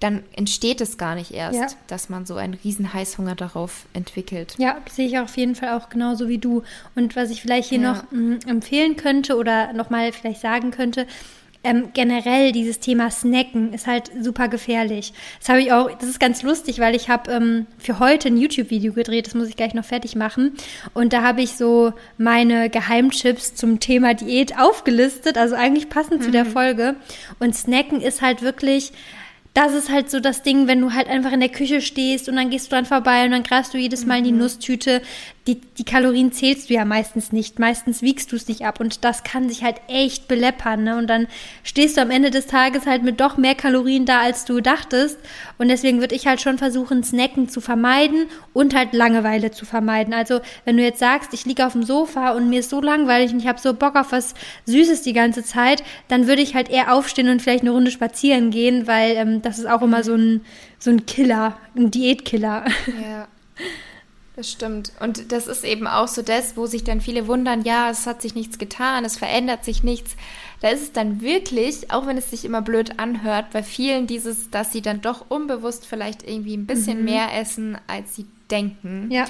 dann 0.00 0.22
entsteht 0.34 0.82
es 0.82 0.98
gar 0.98 1.14
nicht 1.14 1.32
erst, 1.32 1.58
ja. 1.58 1.66
dass 1.86 2.10
man 2.10 2.26
so 2.26 2.36
einen 2.36 2.54
riesen 2.54 2.92
Heißhunger 2.92 3.34
darauf 3.34 3.86
entwickelt. 3.94 4.54
Ja, 4.58 4.76
sehe 4.90 5.06
ich 5.06 5.18
auf 5.18 5.36
jeden 5.38 5.54
Fall 5.54 5.70
auch 5.70 5.88
genauso 5.88 6.28
wie 6.28 6.36
du. 6.36 6.64
Und 6.94 7.16
was 7.16 7.30
ich 7.30 7.40
vielleicht 7.40 7.70
hier 7.70 7.80
ja. 7.80 7.92
noch 7.94 8.10
mh, 8.10 8.40
empfehlen 8.46 8.96
könnte 8.96 9.36
oder 9.36 9.72
nochmal 9.72 10.12
vielleicht 10.12 10.42
sagen 10.42 10.70
könnte, 10.70 11.06
ähm, 11.66 11.90
generell 11.92 12.52
dieses 12.52 12.78
Thema 12.78 13.10
Snacken 13.10 13.74
ist 13.74 13.86
halt 13.86 14.10
super 14.20 14.48
gefährlich. 14.48 15.12
Das 15.40 15.48
habe 15.48 15.60
ich 15.60 15.72
auch, 15.72 15.90
das 15.98 16.08
ist 16.08 16.20
ganz 16.20 16.42
lustig, 16.42 16.78
weil 16.78 16.94
ich 16.94 17.08
habe 17.08 17.30
ähm, 17.32 17.66
für 17.78 17.98
heute 17.98 18.28
ein 18.28 18.36
YouTube-Video 18.36 18.92
gedreht, 18.92 19.26
das 19.26 19.34
muss 19.34 19.48
ich 19.48 19.56
gleich 19.56 19.74
noch 19.74 19.84
fertig 19.84 20.14
machen. 20.14 20.52
Und 20.94 21.12
da 21.12 21.22
habe 21.22 21.42
ich 21.42 21.52
so 21.56 21.92
meine 22.18 22.70
Geheimchips 22.70 23.54
zum 23.54 23.80
Thema 23.80 24.14
Diät 24.14 24.58
aufgelistet, 24.58 25.36
also 25.36 25.56
eigentlich 25.56 25.88
passend 25.88 26.20
mhm. 26.20 26.24
zu 26.24 26.30
der 26.30 26.44
mhm. 26.44 26.50
Folge. 26.50 26.96
Und 27.40 27.54
Snacken 27.54 28.00
ist 28.00 28.22
halt 28.22 28.42
wirklich 28.42 28.92
das 29.56 29.72
ist 29.72 29.90
halt 29.90 30.10
so 30.10 30.20
das 30.20 30.42
Ding, 30.42 30.68
wenn 30.68 30.82
du 30.82 30.92
halt 30.92 31.08
einfach 31.08 31.32
in 31.32 31.40
der 31.40 31.48
Küche 31.48 31.80
stehst 31.80 32.28
und 32.28 32.36
dann 32.36 32.50
gehst 32.50 32.66
du 32.66 32.76
dran 32.76 32.84
vorbei 32.84 33.24
und 33.24 33.30
dann 33.30 33.42
greifst 33.42 33.72
du 33.72 33.78
jedes 33.78 34.04
Mal 34.04 34.18
in 34.18 34.24
die 34.24 34.32
mhm. 34.32 34.40
Nusstüte. 34.40 35.00
Die, 35.46 35.60
die 35.60 35.84
Kalorien 35.84 36.32
zählst 36.32 36.68
du 36.70 36.74
ja 36.74 36.84
meistens 36.84 37.30
nicht. 37.30 37.58
Meistens 37.60 38.02
wiegst 38.02 38.32
du 38.32 38.36
es 38.36 38.48
nicht 38.48 38.66
ab 38.66 38.80
und 38.80 39.04
das 39.04 39.22
kann 39.22 39.48
sich 39.48 39.62
halt 39.62 39.80
echt 39.86 40.26
beleppern. 40.26 40.82
Ne? 40.82 40.96
Und 40.96 41.06
dann 41.06 41.28
stehst 41.62 41.96
du 41.96 42.02
am 42.02 42.10
Ende 42.10 42.30
des 42.30 42.46
Tages 42.46 42.84
halt 42.84 43.04
mit 43.04 43.20
doch 43.20 43.36
mehr 43.36 43.54
Kalorien 43.54 44.06
da, 44.06 44.20
als 44.20 44.44
du 44.44 44.60
dachtest. 44.60 45.18
Und 45.58 45.68
deswegen 45.68 46.00
würde 46.00 46.16
ich 46.16 46.26
halt 46.26 46.40
schon 46.40 46.58
versuchen, 46.58 47.04
Snacken 47.04 47.48
zu 47.48 47.60
vermeiden 47.60 48.26
und 48.52 48.74
halt 48.74 48.92
Langeweile 48.92 49.52
zu 49.52 49.64
vermeiden. 49.64 50.14
Also 50.14 50.40
wenn 50.64 50.76
du 50.76 50.82
jetzt 50.82 50.98
sagst, 50.98 51.32
ich 51.32 51.44
liege 51.44 51.64
auf 51.64 51.72
dem 51.72 51.84
Sofa 51.84 52.32
und 52.32 52.48
mir 52.48 52.60
ist 52.60 52.70
so 52.70 52.80
langweilig 52.80 53.32
und 53.32 53.38
ich 53.38 53.46
habe 53.46 53.60
so 53.60 53.72
Bock 53.72 53.94
auf 53.94 54.10
was 54.10 54.34
Süßes 54.64 55.02
die 55.02 55.12
ganze 55.12 55.44
Zeit, 55.44 55.84
dann 56.08 56.26
würde 56.26 56.42
ich 56.42 56.56
halt 56.56 56.68
eher 56.70 56.92
aufstehen 56.92 57.28
und 57.28 57.40
vielleicht 57.40 57.62
eine 57.62 57.70
Runde 57.70 57.92
spazieren 57.92 58.50
gehen, 58.50 58.88
weil 58.88 59.12
ähm, 59.16 59.42
das 59.42 59.58
ist 59.58 59.66
auch 59.66 59.82
immer 59.82 60.02
so 60.02 60.14
ein, 60.14 60.44
so 60.80 60.90
ein 60.90 61.06
Killer, 61.06 61.56
ein 61.76 61.92
Diätkiller. 61.92 62.64
Ja. 63.00 63.28
Das 64.36 64.50
stimmt. 64.50 64.92
Und 65.00 65.32
das 65.32 65.46
ist 65.46 65.64
eben 65.64 65.86
auch 65.86 66.08
so 66.08 66.20
das, 66.20 66.58
wo 66.58 66.66
sich 66.66 66.84
dann 66.84 67.00
viele 67.00 67.26
wundern, 67.26 67.62
ja, 67.64 67.90
es 67.90 68.06
hat 68.06 68.20
sich 68.20 68.34
nichts 68.34 68.58
getan, 68.58 69.06
es 69.06 69.16
verändert 69.16 69.64
sich 69.64 69.82
nichts. 69.82 70.14
Da 70.60 70.68
ist 70.68 70.82
es 70.82 70.92
dann 70.92 71.22
wirklich, 71.22 71.90
auch 71.90 72.06
wenn 72.06 72.18
es 72.18 72.30
sich 72.30 72.44
immer 72.44 72.60
blöd 72.60 72.98
anhört, 72.98 73.50
bei 73.52 73.62
vielen 73.62 74.06
dieses, 74.06 74.50
dass 74.50 74.72
sie 74.72 74.82
dann 74.82 75.00
doch 75.00 75.24
unbewusst 75.30 75.86
vielleicht 75.86 76.22
irgendwie 76.22 76.56
ein 76.56 76.66
bisschen 76.66 76.98
mhm. 76.98 77.04
mehr 77.06 77.34
essen, 77.34 77.78
als 77.86 78.14
sie 78.14 78.26
denken. 78.50 79.10
Ja. 79.10 79.24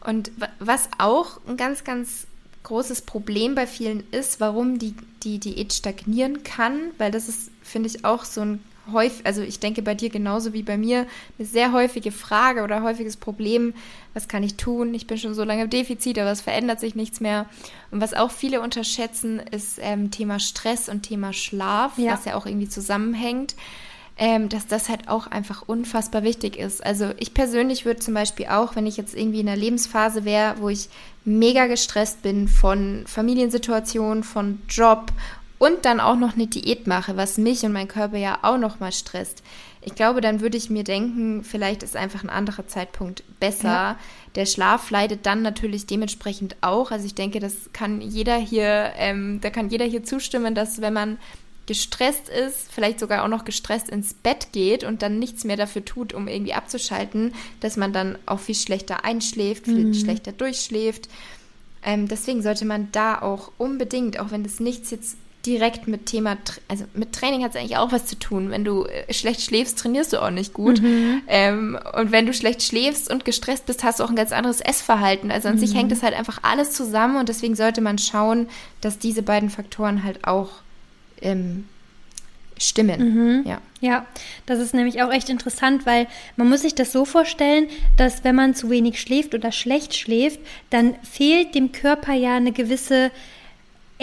Und 0.00 0.30
was 0.60 0.88
auch 0.98 1.40
ein 1.48 1.56
ganz, 1.56 1.82
ganz 1.82 2.28
großes 2.62 3.02
Problem 3.02 3.56
bei 3.56 3.66
vielen 3.66 4.04
ist, 4.12 4.40
warum 4.40 4.78
die, 4.78 4.94
die 5.22 5.38
Diät 5.38 5.72
stagnieren 5.72 6.44
kann, 6.44 6.90
weil 6.98 7.10
das 7.10 7.28
ist, 7.28 7.50
finde 7.62 7.88
ich, 7.88 8.04
auch 8.04 8.24
so 8.24 8.42
ein 8.42 8.62
häufig, 8.92 9.24
also 9.26 9.42
ich 9.42 9.60
denke 9.60 9.82
bei 9.82 9.94
dir 9.94 10.10
genauso 10.10 10.52
wie 10.52 10.62
bei 10.62 10.76
mir, 10.76 11.06
eine 11.38 11.46
sehr 11.46 11.72
häufige 11.72 12.12
Frage 12.12 12.62
oder 12.62 12.82
häufiges 12.82 13.16
Problem, 13.16 13.74
was 14.12 14.28
kann 14.28 14.42
ich 14.42 14.56
tun? 14.56 14.94
Ich 14.94 15.06
bin 15.06 15.18
schon 15.18 15.34
so 15.34 15.44
lange 15.44 15.64
im 15.64 15.70
Defizit, 15.70 16.18
aber 16.18 16.30
es 16.30 16.40
verändert 16.40 16.80
sich 16.80 16.94
nichts 16.94 17.20
mehr. 17.20 17.46
Und 17.90 18.00
was 18.00 18.14
auch 18.14 18.30
viele 18.30 18.60
unterschätzen, 18.60 19.38
ist 19.38 19.78
ähm, 19.80 20.10
Thema 20.10 20.38
Stress 20.38 20.88
und 20.88 21.02
Thema 21.02 21.32
Schlaf, 21.32 21.98
ja. 21.98 22.12
was 22.12 22.24
ja 22.24 22.36
auch 22.36 22.46
irgendwie 22.46 22.68
zusammenhängt. 22.68 23.54
Ähm, 24.16 24.48
dass 24.48 24.68
das 24.68 24.88
halt 24.88 25.08
auch 25.08 25.26
einfach 25.26 25.62
unfassbar 25.66 26.22
wichtig 26.22 26.56
ist. 26.56 26.86
Also 26.86 27.10
ich 27.18 27.34
persönlich 27.34 27.84
würde 27.84 27.98
zum 27.98 28.14
Beispiel 28.14 28.46
auch, 28.46 28.76
wenn 28.76 28.86
ich 28.86 28.96
jetzt 28.96 29.12
irgendwie 29.12 29.40
in 29.40 29.48
einer 29.48 29.56
Lebensphase 29.56 30.24
wäre, 30.24 30.54
wo 30.60 30.68
ich 30.68 30.88
mega 31.24 31.66
gestresst 31.66 32.22
bin 32.22 32.46
von 32.46 33.02
Familiensituationen, 33.08 34.22
von 34.22 34.62
Job 34.68 35.10
und 35.58 35.84
dann 35.84 36.00
auch 36.00 36.16
noch 36.16 36.34
eine 36.34 36.46
Diät 36.46 36.86
mache, 36.86 37.16
was 37.16 37.38
mich 37.38 37.64
und 37.64 37.72
mein 37.72 37.88
Körper 37.88 38.16
ja 38.16 38.38
auch 38.42 38.58
noch 38.58 38.80
mal 38.80 38.92
stresst. 38.92 39.42
Ich 39.86 39.94
glaube, 39.94 40.20
dann 40.20 40.40
würde 40.40 40.56
ich 40.56 40.70
mir 40.70 40.82
denken, 40.82 41.44
vielleicht 41.44 41.82
ist 41.82 41.96
einfach 41.96 42.22
ein 42.22 42.30
anderer 42.30 42.66
Zeitpunkt 42.66 43.22
besser. 43.38 43.68
Ja. 43.68 43.98
Der 44.34 44.46
Schlaf 44.46 44.90
leidet 44.90 45.26
dann 45.26 45.42
natürlich 45.42 45.86
dementsprechend 45.86 46.56
auch. 46.62 46.90
Also 46.90 47.04
ich 47.04 47.14
denke, 47.14 47.38
das 47.38 47.54
kann 47.72 48.00
jeder 48.00 48.36
hier, 48.36 48.92
ähm, 48.96 49.40
da 49.42 49.50
kann 49.50 49.68
jeder 49.68 49.84
hier 49.84 50.02
zustimmen, 50.02 50.54
dass 50.54 50.80
wenn 50.80 50.94
man 50.94 51.18
gestresst 51.66 52.28
ist, 52.28 52.70
vielleicht 52.72 53.00
sogar 53.00 53.24
auch 53.24 53.28
noch 53.28 53.44
gestresst 53.44 53.88
ins 53.88 54.14
Bett 54.14 54.48
geht 54.52 54.84
und 54.84 55.02
dann 55.02 55.18
nichts 55.18 55.44
mehr 55.44 55.56
dafür 55.56 55.84
tut, 55.84 56.12
um 56.12 56.28
irgendwie 56.28 56.54
abzuschalten, 56.54 57.34
dass 57.60 57.76
man 57.76 57.92
dann 57.92 58.18
auch 58.26 58.40
viel 58.40 58.54
schlechter 58.54 59.04
einschläft, 59.04 59.64
viel 59.64 59.86
mhm. 59.86 59.94
schlechter 59.94 60.32
durchschläft. 60.32 61.08
Ähm, 61.82 62.08
deswegen 62.08 62.42
sollte 62.42 62.64
man 62.64 62.88
da 62.92 63.20
auch 63.20 63.52
unbedingt, 63.58 64.18
auch 64.18 64.30
wenn 64.30 64.42
das 64.42 64.60
nichts 64.60 64.90
jetzt 64.90 65.16
direkt 65.46 65.88
mit 65.88 66.06
Thema, 66.06 66.36
also 66.68 66.84
mit 66.94 67.12
Training 67.12 67.44
hat 67.44 67.54
es 67.54 67.56
eigentlich 67.60 67.76
auch 67.76 67.92
was 67.92 68.06
zu 68.06 68.18
tun. 68.18 68.50
Wenn 68.50 68.64
du 68.64 68.84
äh, 68.84 69.12
schlecht 69.12 69.42
schläfst, 69.42 69.78
trainierst 69.78 70.12
du 70.12 70.22
auch 70.22 70.30
nicht 70.30 70.54
gut. 70.54 70.80
Mhm. 70.80 71.22
Ähm, 71.28 71.78
und 71.96 72.12
wenn 72.12 72.26
du 72.26 72.32
schlecht 72.32 72.62
schläfst 72.62 73.10
und 73.10 73.24
gestresst 73.24 73.66
bist, 73.66 73.84
hast 73.84 74.00
du 74.00 74.04
auch 74.04 74.10
ein 74.10 74.16
ganz 74.16 74.32
anderes 74.32 74.60
Essverhalten. 74.60 75.30
Also 75.30 75.48
an 75.48 75.56
mhm. 75.56 75.60
sich 75.60 75.74
hängt 75.74 75.92
das 75.92 76.02
halt 76.02 76.14
einfach 76.14 76.38
alles 76.42 76.72
zusammen 76.72 77.16
und 77.16 77.28
deswegen 77.28 77.56
sollte 77.56 77.80
man 77.80 77.98
schauen, 77.98 78.48
dass 78.80 78.98
diese 78.98 79.22
beiden 79.22 79.50
Faktoren 79.50 80.02
halt 80.04 80.26
auch 80.26 80.50
ähm, 81.20 81.66
stimmen. 82.58 83.00
Mhm. 83.00 83.46
Ja. 83.46 83.60
ja, 83.80 84.06
das 84.46 84.60
ist 84.60 84.74
nämlich 84.74 85.02
auch 85.02 85.12
echt 85.12 85.28
interessant, 85.28 85.86
weil 85.86 86.06
man 86.36 86.48
muss 86.48 86.62
sich 86.62 86.74
das 86.74 86.92
so 86.92 87.04
vorstellen, 87.04 87.68
dass 87.96 88.24
wenn 88.24 88.34
man 88.34 88.54
zu 88.54 88.70
wenig 88.70 89.00
schläft 89.00 89.34
oder 89.34 89.52
schlecht 89.52 89.94
schläft, 89.94 90.40
dann 90.70 90.94
fehlt 91.02 91.54
dem 91.54 91.72
Körper 91.72 92.12
ja 92.12 92.36
eine 92.36 92.52
gewisse 92.52 93.10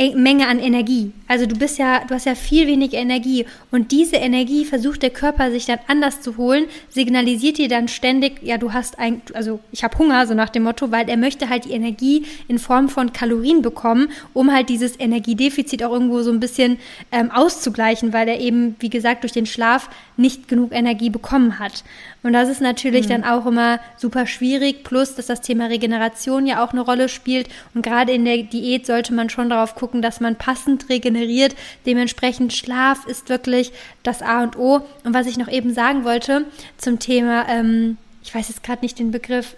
Menge 0.09 0.47
an 0.47 0.59
Energie. 0.59 1.11
Also 1.27 1.45
du 1.45 1.55
bist 1.55 1.77
ja, 1.77 2.03
du 2.05 2.13
hast 2.13 2.25
ja 2.25 2.35
viel 2.35 2.67
weniger 2.67 2.97
Energie 2.97 3.45
und 3.71 3.91
diese 3.91 4.17
Energie 4.17 4.65
versucht 4.65 5.01
der 5.01 5.11
Körper 5.11 5.51
sich 5.51 5.65
dann 5.65 5.79
anders 5.87 6.21
zu 6.21 6.37
holen, 6.37 6.65
signalisiert 6.89 7.57
dir 7.57 7.69
dann 7.69 7.87
ständig, 7.87 8.41
ja, 8.41 8.57
du 8.57 8.73
hast 8.73 8.99
ein, 8.99 9.21
also 9.33 9.59
ich 9.71 9.83
habe 9.83 9.97
Hunger, 9.97 10.27
so 10.27 10.33
nach 10.33 10.49
dem 10.49 10.63
Motto, 10.63 10.91
weil 10.91 11.09
er 11.09 11.17
möchte 11.17 11.49
halt 11.49 11.65
die 11.65 11.71
Energie 11.71 12.25
in 12.47 12.59
Form 12.59 12.89
von 12.89 13.13
Kalorien 13.13 13.61
bekommen, 13.61 14.09
um 14.33 14.51
halt 14.51 14.69
dieses 14.69 14.99
Energiedefizit 14.99 15.83
auch 15.83 15.91
irgendwo 15.91 16.21
so 16.21 16.31
ein 16.31 16.39
bisschen 16.39 16.79
ähm, 17.11 17.31
auszugleichen, 17.31 18.13
weil 18.13 18.27
er 18.27 18.39
eben, 18.39 18.75
wie 18.79 18.89
gesagt, 18.89 19.23
durch 19.23 19.33
den 19.33 19.45
Schlaf 19.45 19.89
nicht 20.17 20.47
genug 20.47 20.71
Energie 20.73 21.09
bekommen 21.09 21.59
hat. 21.59 21.83
Und 22.23 22.33
das 22.33 22.49
ist 22.49 22.61
natürlich 22.61 23.05
mhm. 23.05 23.09
dann 23.09 23.23
auch 23.23 23.45
immer 23.45 23.79
super 23.97 24.27
schwierig, 24.27 24.83
plus 24.83 25.15
dass 25.15 25.25
das 25.25 25.41
Thema 25.41 25.65
Regeneration 25.67 26.45
ja 26.45 26.63
auch 26.63 26.71
eine 26.71 26.81
Rolle 26.81 27.09
spielt. 27.09 27.49
Und 27.73 27.81
gerade 27.81 28.11
in 28.11 28.25
der 28.25 28.43
Diät 28.43 28.85
sollte 28.85 29.13
man 29.13 29.29
schon 29.29 29.49
darauf 29.49 29.75
gucken, 29.75 30.01
dass 30.01 30.19
man 30.19 30.35
passend 30.35 30.89
regeneriert. 30.89 31.55
Dementsprechend 31.85 32.53
Schlaf 32.53 33.05
ist 33.07 33.29
wirklich 33.29 33.71
das 34.03 34.21
A 34.21 34.43
und 34.43 34.57
O. 34.57 34.81
Und 35.03 35.13
was 35.13 35.27
ich 35.27 35.37
noch 35.37 35.49
eben 35.49 35.73
sagen 35.73 36.03
wollte 36.03 36.45
zum 36.77 36.99
Thema, 36.99 37.47
ähm, 37.49 37.97
ich 38.23 38.33
weiß 38.33 38.49
jetzt 38.49 38.63
gerade 38.63 38.83
nicht 38.83 38.99
den 38.99 39.11
Begriff, 39.11 39.55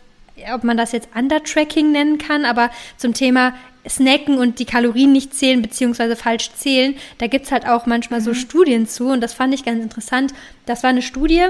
ob 0.54 0.64
man 0.64 0.78
das 0.78 0.94
jetzt 0.94 1.10
Undertracking 1.16 1.92
nennen 1.92 2.18
kann, 2.18 2.46
aber 2.46 2.72
zum 2.98 3.14
Thema 3.14 3.54
snacken 3.88 4.38
und 4.38 4.60
die 4.60 4.66
Kalorien 4.66 5.12
nicht 5.12 5.34
zählen 5.36 5.62
beziehungsweise 5.62 6.16
falsch 6.16 6.52
zählen, 6.54 6.96
da 7.18 7.28
gibt 7.28 7.46
es 7.46 7.52
halt 7.52 7.68
auch 7.68 7.86
manchmal 7.86 8.22
so 8.22 8.32
mhm. 8.32 8.36
Studien 8.36 8.88
zu 8.88 9.10
und 9.10 9.22
das 9.22 9.34
fand 9.34 9.54
ich 9.54 9.66
ganz 9.66 9.84
interessant. 9.84 10.34
Das 10.66 10.84
war 10.84 10.90
eine 10.90 11.02
Studie, 11.02 11.48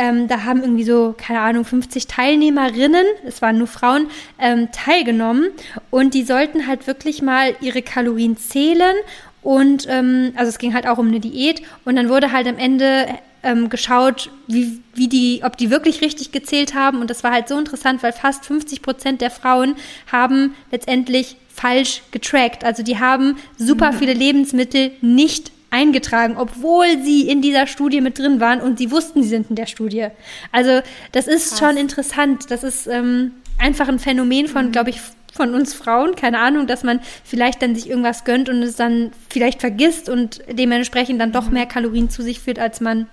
ähm, 0.00 0.28
da 0.28 0.44
haben 0.44 0.62
irgendwie 0.62 0.84
so, 0.84 1.14
keine 1.16 1.40
Ahnung, 1.40 1.66
50 1.66 2.06
Teilnehmerinnen, 2.06 3.04
es 3.26 3.42
waren 3.42 3.58
nur 3.58 3.66
Frauen, 3.66 4.06
ähm, 4.38 4.68
teilgenommen 4.72 5.48
und 5.90 6.14
die 6.14 6.22
sollten 6.22 6.66
halt 6.66 6.86
wirklich 6.86 7.20
mal 7.20 7.54
ihre 7.60 7.82
Kalorien 7.82 8.38
zählen 8.38 8.96
und 9.42 9.86
ähm, 9.90 10.32
also 10.36 10.48
es 10.48 10.58
ging 10.58 10.72
halt 10.72 10.86
auch 10.86 10.96
um 10.96 11.08
eine 11.08 11.20
Diät 11.20 11.60
und 11.84 11.96
dann 11.96 12.08
wurde 12.08 12.32
halt 12.32 12.46
am 12.46 12.56
Ende 12.56 13.08
ähm, 13.42 13.68
geschaut, 13.68 14.30
wie, 14.46 14.80
wie 14.94 15.08
die, 15.08 15.42
ob 15.44 15.58
die 15.58 15.70
wirklich 15.70 16.00
richtig 16.00 16.32
gezählt 16.32 16.74
haben. 16.74 17.00
Und 17.00 17.08
das 17.08 17.24
war 17.24 17.32
halt 17.32 17.48
so 17.48 17.58
interessant, 17.58 18.02
weil 18.02 18.12
fast 18.12 18.44
50 18.44 18.82
Prozent 18.82 19.20
der 19.22 19.30
Frauen 19.30 19.76
haben 20.12 20.54
letztendlich 20.70 21.36
falsch 21.48 22.02
getrackt. 22.10 22.64
Also 22.64 22.82
die 22.82 22.98
haben 22.98 23.36
super 23.56 23.92
mhm. 23.92 23.96
viele 23.96 24.12
Lebensmittel 24.12 24.92
nicht 25.00 25.52
eingetragen, 25.70 26.36
obwohl 26.36 27.02
sie 27.02 27.28
in 27.28 27.42
dieser 27.42 27.66
Studie 27.66 28.00
mit 28.00 28.18
drin 28.18 28.40
waren 28.40 28.60
und 28.60 28.78
sie 28.78 28.90
wussten, 28.90 29.22
sie 29.22 29.28
sind 29.28 29.50
in 29.50 29.56
der 29.56 29.66
Studie. 29.66 30.08
Also 30.52 30.80
das 31.12 31.26
ist 31.26 31.50
Krass. 31.50 31.58
schon 31.58 31.76
interessant. 31.76 32.50
Das 32.50 32.64
ist 32.64 32.86
ähm, 32.86 33.32
einfach 33.58 33.88
ein 33.88 33.98
Phänomen 33.98 34.48
von, 34.48 34.66
mhm. 34.66 34.72
glaube 34.72 34.90
ich, 34.90 35.00
von 35.32 35.54
uns 35.54 35.74
Frauen, 35.74 36.16
keine 36.16 36.40
Ahnung, 36.40 36.66
dass 36.66 36.82
man 36.82 37.00
vielleicht 37.24 37.62
dann 37.62 37.74
sich 37.74 37.88
irgendwas 37.88 38.24
gönnt 38.24 38.48
und 38.48 38.62
es 38.62 38.76
dann 38.76 39.12
vielleicht 39.28 39.60
vergisst 39.60 40.08
und 40.08 40.42
dementsprechend 40.50 41.20
dann 41.20 41.32
doch 41.32 41.46
mhm. 41.46 41.54
mehr 41.54 41.66
Kalorien 41.66 42.10
zu 42.10 42.22
sich 42.22 42.40
führt, 42.40 42.58
als 42.58 42.80
man, 42.80 43.06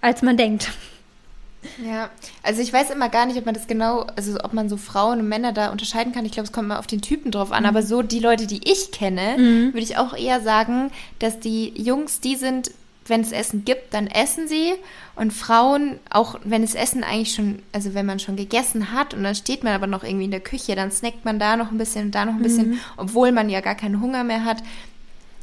als 0.00 0.22
man 0.22 0.36
denkt. 0.36 0.70
Ja, 1.84 2.10
also 2.42 2.62
ich 2.62 2.72
weiß 2.72 2.90
immer 2.90 3.08
gar 3.08 3.26
nicht, 3.26 3.36
ob 3.36 3.46
man 3.46 3.54
das 3.54 3.66
genau, 3.66 4.06
also 4.16 4.38
ob 4.42 4.52
man 4.52 4.68
so 4.68 4.76
Frauen 4.76 5.20
und 5.20 5.28
Männer 5.28 5.52
da 5.52 5.70
unterscheiden 5.70 6.12
kann. 6.12 6.24
Ich 6.24 6.32
glaube, 6.32 6.46
es 6.46 6.52
kommt 6.52 6.68
mal 6.68 6.78
auf 6.78 6.86
den 6.86 7.02
Typen 7.02 7.30
drauf 7.30 7.52
an. 7.52 7.64
Mhm. 7.64 7.68
Aber 7.68 7.82
so 7.82 8.02
die 8.02 8.20
Leute, 8.20 8.46
die 8.46 8.60
ich 8.70 8.92
kenne, 8.92 9.36
mhm. 9.38 9.66
würde 9.68 9.80
ich 9.80 9.96
auch 9.96 10.16
eher 10.16 10.40
sagen, 10.40 10.90
dass 11.18 11.40
die 11.40 11.72
Jungs, 11.80 12.20
die 12.20 12.36
sind, 12.36 12.70
wenn 13.06 13.22
es 13.22 13.32
Essen 13.32 13.64
gibt, 13.64 13.92
dann 13.94 14.06
essen 14.06 14.46
sie. 14.46 14.74
Und 15.16 15.32
Frauen, 15.32 15.98
auch 16.10 16.38
wenn 16.44 16.62
es 16.62 16.74
Essen 16.74 17.02
eigentlich 17.02 17.34
schon, 17.34 17.60
also 17.72 17.94
wenn 17.94 18.06
man 18.06 18.20
schon 18.20 18.36
gegessen 18.36 18.92
hat 18.92 19.14
und 19.14 19.24
dann 19.24 19.34
steht 19.34 19.64
man 19.64 19.72
aber 19.72 19.88
noch 19.88 20.04
irgendwie 20.04 20.26
in 20.26 20.30
der 20.30 20.40
Küche, 20.40 20.76
dann 20.76 20.92
snackt 20.92 21.24
man 21.24 21.40
da 21.40 21.56
noch 21.56 21.72
ein 21.72 21.78
bisschen 21.78 22.06
und 22.06 22.14
da 22.14 22.24
noch 22.24 22.34
ein 22.34 22.42
bisschen, 22.42 22.70
mhm. 22.70 22.80
obwohl 22.96 23.32
man 23.32 23.50
ja 23.50 23.60
gar 23.60 23.74
keinen 23.74 24.00
Hunger 24.00 24.22
mehr 24.22 24.44
hat. 24.44 24.62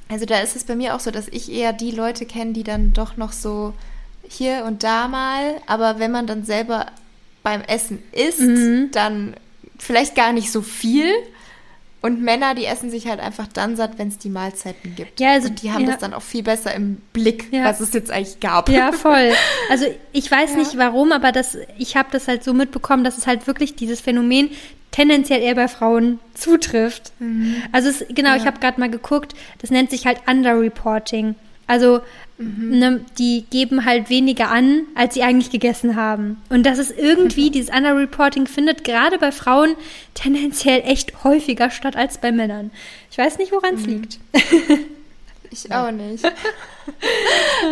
Also 0.07 0.25
da 0.25 0.39
ist 0.39 0.55
es 0.55 0.63
bei 0.63 0.75
mir 0.75 0.95
auch 0.95 0.99
so, 0.99 1.11
dass 1.11 1.27
ich 1.27 1.51
eher 1.51 1.73
die 1.73 1.91
Leute 1.91 2.25
kenne, 2.25 2.53
die 2.53 2.63
dann 2.63 2.93
doch 2.93 3.17
noch 3.17 3.33
so 3.33 3.73
hier 4.29 4.65
und 4.65 4.83
da 4.83 5.07
mal, 5.07 5.55
aber 5.67 5.99
wenn 5.99 6.11
man 6.11 6.27
dann 6.27 6.43
selber 6.43 6.87
beim 7.43 7.61
Essen 7.61 8.01
isst, 8.11 8.41
mhm. 8.41 8.89
dann 8.91 9.35
vielleicht 9.77 10.15
gar 10.15 10.33
nicht 10.33 10.51
so 10.51 10.61
viel. 10.61 11.07
Und 12.01 12.21
Männer, 12.21 12.53
die 12.53 12.65
essen 12.65 12.91
sich 12.91 13.07
halt 13.07 13.19
einfach 13.19 13.47
dann 13.47 13.75
satt, 13.75 13.97
wenn 13.97 14.09
es 14.09 14.19
die 14.19 14.29
Mahlzeiten 14.29 14.93
gibt. 14.95 15.19
Ja, 15.19 15.31
also 15.31 15.47
und 15.47 15.63
die 15.63 15.71
haben 15.71 15.85
ja. 15.85 15.91
das 15.91 15.99
dann 15.99 16.13
auch 16.13 16.21
viel 16.21 16.43
besser 16.43 16.71
im 16.75 16.97
Blick, 17.13 17.51
ja. 17.51 17.63
was 17.63 17.79
es 17.79 17.93
jetzt 17.93 18.11
eigentlich 18.11 18.39
gab. 18.39 18.69
Ja, 18.69 18.91
voll. 18.91 19.31
Also 19.71 19.85
ich 20.11 20.29
weiß 20.29 20.51
ja. 20.51 20.57
nicht 20.57 20.77
warum, 20.77 21.11
aber 21.11 21.31
das, 21.31 21.57
ich 21.79 21.97
habe 21.97 22.09
das 22.11 22.27
halt 22.27 22.43
so 22.43 22.53
mitbekommen, 22.53 23.03
dass 23.03 23.17
es 23.17 23.25
halt 23.25 23.47
wirklich 23.47 23.75
dieses 23.75 24.01
Phänomen 24.01 24.51
tendenziell 24.91 25.41
eher 25.41 25.55
bei 25.55 25.67
Frauen 25.67 26.19
zutrifft. 26.35 27.11
Mhm. 27.17 27.55
Also 27.71 27.89
es, 27.89 28.05
genau, 28.09 28.35
ich 28.35 28.45
habe 28.45 28.59
gerade 28.59 28.79
mal 28.79 28.89
geguckt, 28.91 29.33
das 29.59 29.71
nennt 29.71 29.89
sich 29.89 30.05
halt 30.05 30.19
Underreporting. 30.27 31.33
Also 31.65 32.01
mhm. 32.37 32.79
ne, 32.79 33.05
die 33.17 33.45
geben 33.49 33.85
halt 33.85 34.09
weniger 34.09 34.49
an, 34.49 34.83
als 34.95 35.13
sie 35.13 35.23
eigentlich 35.23 35.51
gegessen 35.51 35.95
haben. 35.95 36.41
Und 36.49 36.65
das 36.65 36.77
ist 36.77 36.97
irgendwie, 36.97 37.47
mhm. 37.47 37.53
dieses 37.53 37.75
Underreporting 37.75 38.47
findet 38.47 38.83
gerade 38.83 39.17
bei 39.17 39.31
Frauen 39.31 39.75
tendenziell 40.13 40.81
echt 40.85 41.23
häufiger 41.23 41.69
statt 41.69 41.95
als 41.95 42.17
bei 42.19 42.31
Männern. 42.31 42.71
Ich 43.11 43.17
weiß 43.17 43.37
nicht, 43.37 43.51
woran 43.51 43.75
es 43.75 43.85
mhm. 43.85 43.93
liegt. 43.93 44.19
Ich 45.51 45.71
auch 45.71 45.91
nicht. 45.91 46.25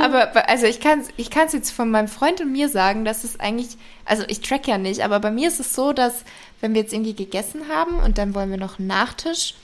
aber 0.02 0.48
also 0.48 0.66
ich 0.66 0.80
kann 0.80 1.02
es 1.02 1.10
ich 1.18 1.30
kann's 1.30 1.54
jetzt 1.54 1.72
von 1.72 1.90
meinem 1.92 2.08
Freund 2.08 2.40
und 2.40 2.52
mir 2.52 2.70
sagen, 2.70 3.04
dass 3.04 3.24
es 3.24 3.40
eigentlich, 3.40 3.78
also 4.06 4.24
ich 4.28 4.42
track 4.42 4.68
ja 4.68 4.78
nicht, 4.78 5.04
aber 5.04 5.20
bei 5.20 5.32
mir 5.32 5.48
ist 5.48 5.60
es 5.60 5.76
so, 5.76 5.92
dass 5.92 6.24
wenn 6.62 6.74
wir 6.74 6.82
jetzt 6.82 6.94
irgendwie 6.94 7.14
gegessen 7.16 7.68
haben 7.68 8.00
und 8.00 8.18
dann 8.18 8.34
wollen 8.36 8.50
wir 8.50 8.58
noch 8.58 8.80
einen 8.80 8.88
Nachtisch, 8.88 9.56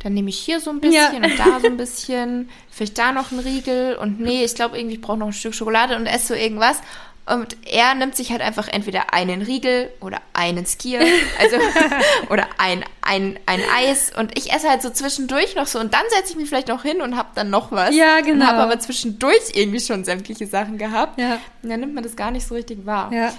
dann 0.00 0.14
nehme 0.14 0.30
ich 0.30 0.38
hier 0.38 0.60
so 0.60 0.70
ein 0.70 0.80
bisschen 0.80 1.22
ja. 1.22 1.28
und 1.28 1.38
da 1.38 1.60
so 1.60 1.66
ein 1.66 1.76
bisschen, 1.76 2.48
vielleicht 2.70 2.98
da 2.98 3.12
noch 3.12 3.32
einen 3.32 3.40
Riegel 3.40 3.96
und 3.96 4.20
nee, 4.20 4.44
ich 4.44 4.54
glaube 4.54 4.78
irgendwie, 4.78 4.96
ich 4.96 5.00
brauche 5.00 5.18
noch 5.18 5.26
ein 5.26 5.32
Stück 5.32 5.54
Schokolade 5.54 5.96
und 5.96 6.06
esse 6.06 6.28
so 6.28 6.34
irgendwas. 6.34 6.80
Und 7.26 7.58
er 7.66 7.94
nimmt 7.94 8.16
sich 8.16 8.30
halt 8.30 8.40
einfach 8.40 8.68
entweder 8.68 9.12
einen 9.12 9.42
Riegel 9.42 9.90
oder 10.00 10.18
einen 10.32 10.64
Skier, 10.64 11.00
also 11.38 11.56
oder 12.30 12.46
ein, 12.56 12.82
ein, 13.02 13.38
ein 13.44 13.60
Eis 13.76 14.10
und 14.16 14.38
ich 14.38 14.50
esse 14.50 14.70
halt 14.70 14.80
so 14.80 14.88
zwischendurch 14.88 15.54
noch 15.54 15.66
so 15.66 15.78
und 15.78 15.92
dann 15.92 16.04
setze 16.08 16.32
ich 16.32 16.38
mich 16.38 16.48
vielleicht 16.48 16.68
noch 16.68 16.84
hin 16.84 17.02
und 17.02 17.18
habe 17.18 17.28
dann 17.34 17.50
noch 17.50 17.70
was. 17.70 17.94
Ja, 17.94 18.22
genau. 18.22 18.44
Und 18.44 18.46
habe 18.46 18.62
aber 18.62 18.78
zwischendurch 18.78 19.52
irgendwie 19.52 19.80
schon 19.80 20.04
sämtliche 20.04 20.46
Sachen 20.46 20.78
gehabt. 20.78 21.20
Ja. 21.20 21.38
Und 21.62 21.68
dann 21.68 21.80
nimmt 21.80 21.94
man 21.94 22.02
das 22.02 22.16
gar 22.16 22.30
nicht 22.30 22.46
so 22.46 22.54
richtig 22.54 22.86
wahr. 22.86 23.12
Ja. 23.12 23.34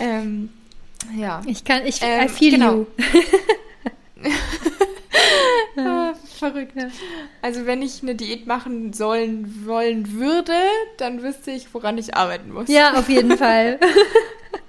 Ähm, 0.00 0.48
ja. 1.16 1.40
Ich 1.46 1.62
kann, 1.62 1.86
ich, 1.86 2.00
ähm, 2.02 2.26
I 2.26 2.28
feel 2.28 2.50
genau. 2.50 2.72
you. 2.74 2.86
ah, 5.78 6.14
verrückt. 6.38 6.72
Ja. 6.76 6.88
Also 7.42 7.66
wenn 7.66 7.82
ich 7.82 8.02
eine 8.02 8.14
Diät 8.14 8.46
machen 8.46 8.92
sollen 8.92 9.66
wollen 9.66 10.12
würde, 10.12 10.54
dann 10.96 11.22
wüsste 11.22 11.50
ich, 11.50 11.72
woran 11.74 11.98
ich 11.98 12.14
arbeiten 12.14 12.52
muss. 12.52 12.68
Ja, 12.68 12.94
auf 12.94 13.08
jeden 13.08 13.36
Fall. 13.38 13.78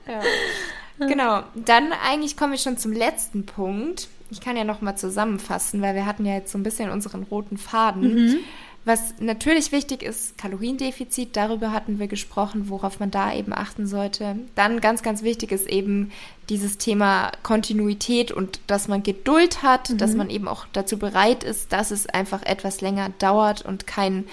ja. 0.08 1.08
Genau. 1.08 1.44
Dann 1.56 1.94
eigentlich 1.94 2.36
kommen 2.36 2.52
wir 2.52 2.60
schon 2.60 2.78
zum 2.78 2.92
letzten 2.92 3.46
Punkt. 3.46 4.08
Ich 4.32 4.42
kann 4.42 4.58
ja 4.58 4.64
noch 4.64 4.82
mal 4.82 4.96
zusammenfassen, 4.96 5.82
weil 5.82 5.96
wir 5.96 6.06
hatten 6.06 6.26
ja 6.26 6.36
jetzt 6.36 6.52
so 6.52 6.58
ein 6.58 6.64
bisschen 6.64 6.92
unseren 6.92 7.24
roten 7.24 7.58
Faden. 7.58 8.14
Mhm. 8.14 8.38
Was 8.86 9.16
natürlich 9.20 9.72
wichtig 9.72 10.04
ist, 10.04 10.38
Kaloriendefizit, 10.38 11.36
darüber 11.36 11.72
hatten 11.72 12.00
wir 12.00 12.08
gesprochen, 12.08 12.70
worauf 12.70 13.00
man 13.00 13.12
da 13.12 13.34
eben 13.34 13.54
achten 13.54 13.86
sollte. 13.86 14.38
Dann 14.56 14.80
ganz, 14.80 15.04
ganz 15.04 15.22
wichtig 15.22 15.52
ist 15.52 15.68
eben 15.68 16.12
dieses 16.48 16.78
Thema 16.78 17.32
Kontinuität 17.44 18.32
und 18.32 18.62
dass 18.68 18.88
man 18.88 19.04
Geduld 19.04 19.64
hat, 19.64 19.90
mhm. 19.90 19.98
dass 19.98 20.16
man 20.16 20.30
eben 20.30 20.48
auch 20.48 20.66
dazu 20.74 20.98
bereit 20.98 21.44
ist, 21.44 21.72
dass 21.74 21.92
es 21.92 22.08
einfach 22.08 22.42
etwas 22.44 22.82
länger 22.82 23.10
dauert 23.20 23.64
und 23.64 23.86
kein 23.86 24.26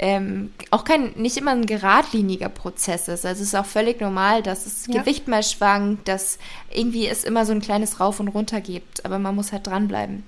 ähm, 0.00 0.52
auch 0.70 0.84
kein, 0.84 1.12
nicht 1.16 1.36
immer 1.36 1.50
ein 1.50 1.66
geradliniger 1.66 2.48
Prozess 2.48 3.08
ist. 3.08 3.26
Also 3.26 3.42
es 3.42 3.48
ist 3.48 3.54
auch 3.56 3.66
völlig 3.66 4.00
normal, 4.00 4.42
dass 4.42 4.64
das 4.64 4.86
ja. 4.86 5.00
Gewicht 5.00 5.26
mal 5.26 5.42
schwankt, 5.42 6.06
dass 6.06 6.38
irgendwie 6.72 7.08
es 7.08 7.24
immer 7.24 7.44
so 7.44 7.52
ein 7.52 7.60
kleines 7.60 7.98
Rauf 7.98 8.20
und 8.20 8.28
Runter 8.28 8.60
gibt, 8.60 9.04
aber 9.04 9.18
man 9.18 9.34
muss 9.34 9.50
halt 9.50 9.66
dranbleiben. 9.66 10.22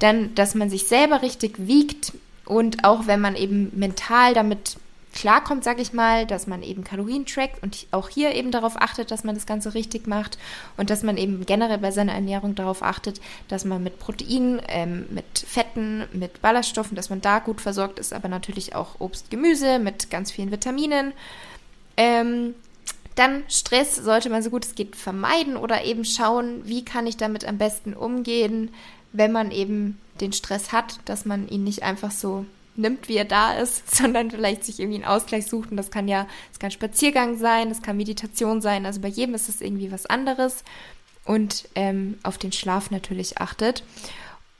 Dann, 0.00 0.34
dass 0.34 0.56
man 0.56 0.68
sich 0.68 0.88
selber 0.88 1.22
richtig 1.22 1.54
wiegt, 1.68 2.12
und 2.44 2.84
auch 2.84 3.06
wenn 3.06 3.20
man 3.20 3.36
eben 3.36 3.70
mental 3.74 4.34
damit 4.34 4.76
klarkommt, 5.14 5.64
sage 5.64 5.80
ich 5.80 5.92
mal, 5.92 6.26
dass 6.26 6.46
man 6.46 6.62
eben 6.62 6.84
Kalorien 6.84 7.24
trackt 7.24 7.62
und 7.62 7.86
auch 7.92 8.08
hier 8.08 8.34
eben 8.34 8.50
darauf 8.50 8.76
achtet, 8.76 9.10
dass 9.10 9.24
man 9.24 9.36
das 9.36 9.46
Ganze 9.46 9.72
richtig 9.74 10.06
macht 10.06 10.38
und 10.76 10.90
dass 10.90 11.02
man 11.02 11.16
eben 11.16 11.46
generell 11.46 11.78
bei 11.78 11.92
seiner 11.92 12.12
Ernährung 12.12 12.54
darauf 12.54 12.82
achtet, 12.82 13.20
dass 13.48 13.64
man 13.64 13.82
mit 13.82 13.98
Proteinen, 13.98 14.60
ähm, 14.68 15.06
mit 15.10 15.24
Fetten, 15.46 16.04
mit 16.12 16.42
Ballaststoffen, 16.42 16.96
dass 16.96 17.10
man 17.10 17.20
da 17.20 17.38
gut 17.38 17.60
versorgt 17.60 17.98
ist, 17.98 18.12
aber 18.12 18.28
natürlich 18.28 18.74
auch 18.74 19.00
Obst, 19.00 19.30
Gemüse 19.30 19.78
mit 19.78 20.10
ganz 20.10 20.32
vielen 20.32 20.50
Vitaminen. 20.50 21.12
Ähm, 21.96 22.54
dann 23.14 23.44
Stress 23.48 23.94
sollte 23.94 24.28
man 24.28 24.42
so 24.42 24.50
gut 24.50 24.64
es 24.64 24.74
geht 24.74 24.96
vermeiden 24.96 25.56
oder 25.56 25.84
eben 25.84 26.04
schauen, 26.04 26.62
wie 26.64 26.84
kann 26.84 27.06
ich 27.06 27.16
damit 27.16 27.44
am 27.44 27.58
besten 27.58 27.94
umgehen, 27.94 28.70
wenn 29.12 29.30
man 29.30 29.52
eben 29.52 30.00
den 30.20 30.32
Stress 30.32 30.72
hat, 30.72 30.98
dass 31.04 31.24
man 31.24 31.48
ihn 31.48 31.64
nicht 31.64 31.82
einfach 31.82 32.10
so 32.10 32.46
nimmt, 32.76 33.08
wie 33.08 33.16
er 33.16 33.24
da 33.24 33.54
ist, 33.54 33.90
sondern 33.96 34.30
vielleicht 34.30 34.64
sich 34.64 34.80
irgendwie 34.80 35.02
einen 35.02 35.12
Ausgleich 35.12 35.46
sucht. 35.46 35.70
Und 35.70 35.76
das 35.76 35.90
kann 35.90 36.08
ja, 36.08 36.26
es 36.52 36.58
kann 36.58 36.70
Spaziergang 36.70 37.38
sein, 37.38 37.70
es 37.70 37.82
kann 37.82 37.96
Meditation 37.96 38.60
sein. 38.60 38.86
Also 38.86 39.00
bei 39.00 39.08
jedem 39.08 39.34
ist 39.34 39.48
es 39.48 39.60
irgendwie 39.60 39.92
was 39.92 40.06
anderes. 40.06 40.64
Und 41.24 41.68
ähm, 41.74 42.18
auf 42.22 42.36
den 42.36 42.52
Schlaf 42.52 42.90
natürlich 42.90 43.38
achtet. 43.38 43.82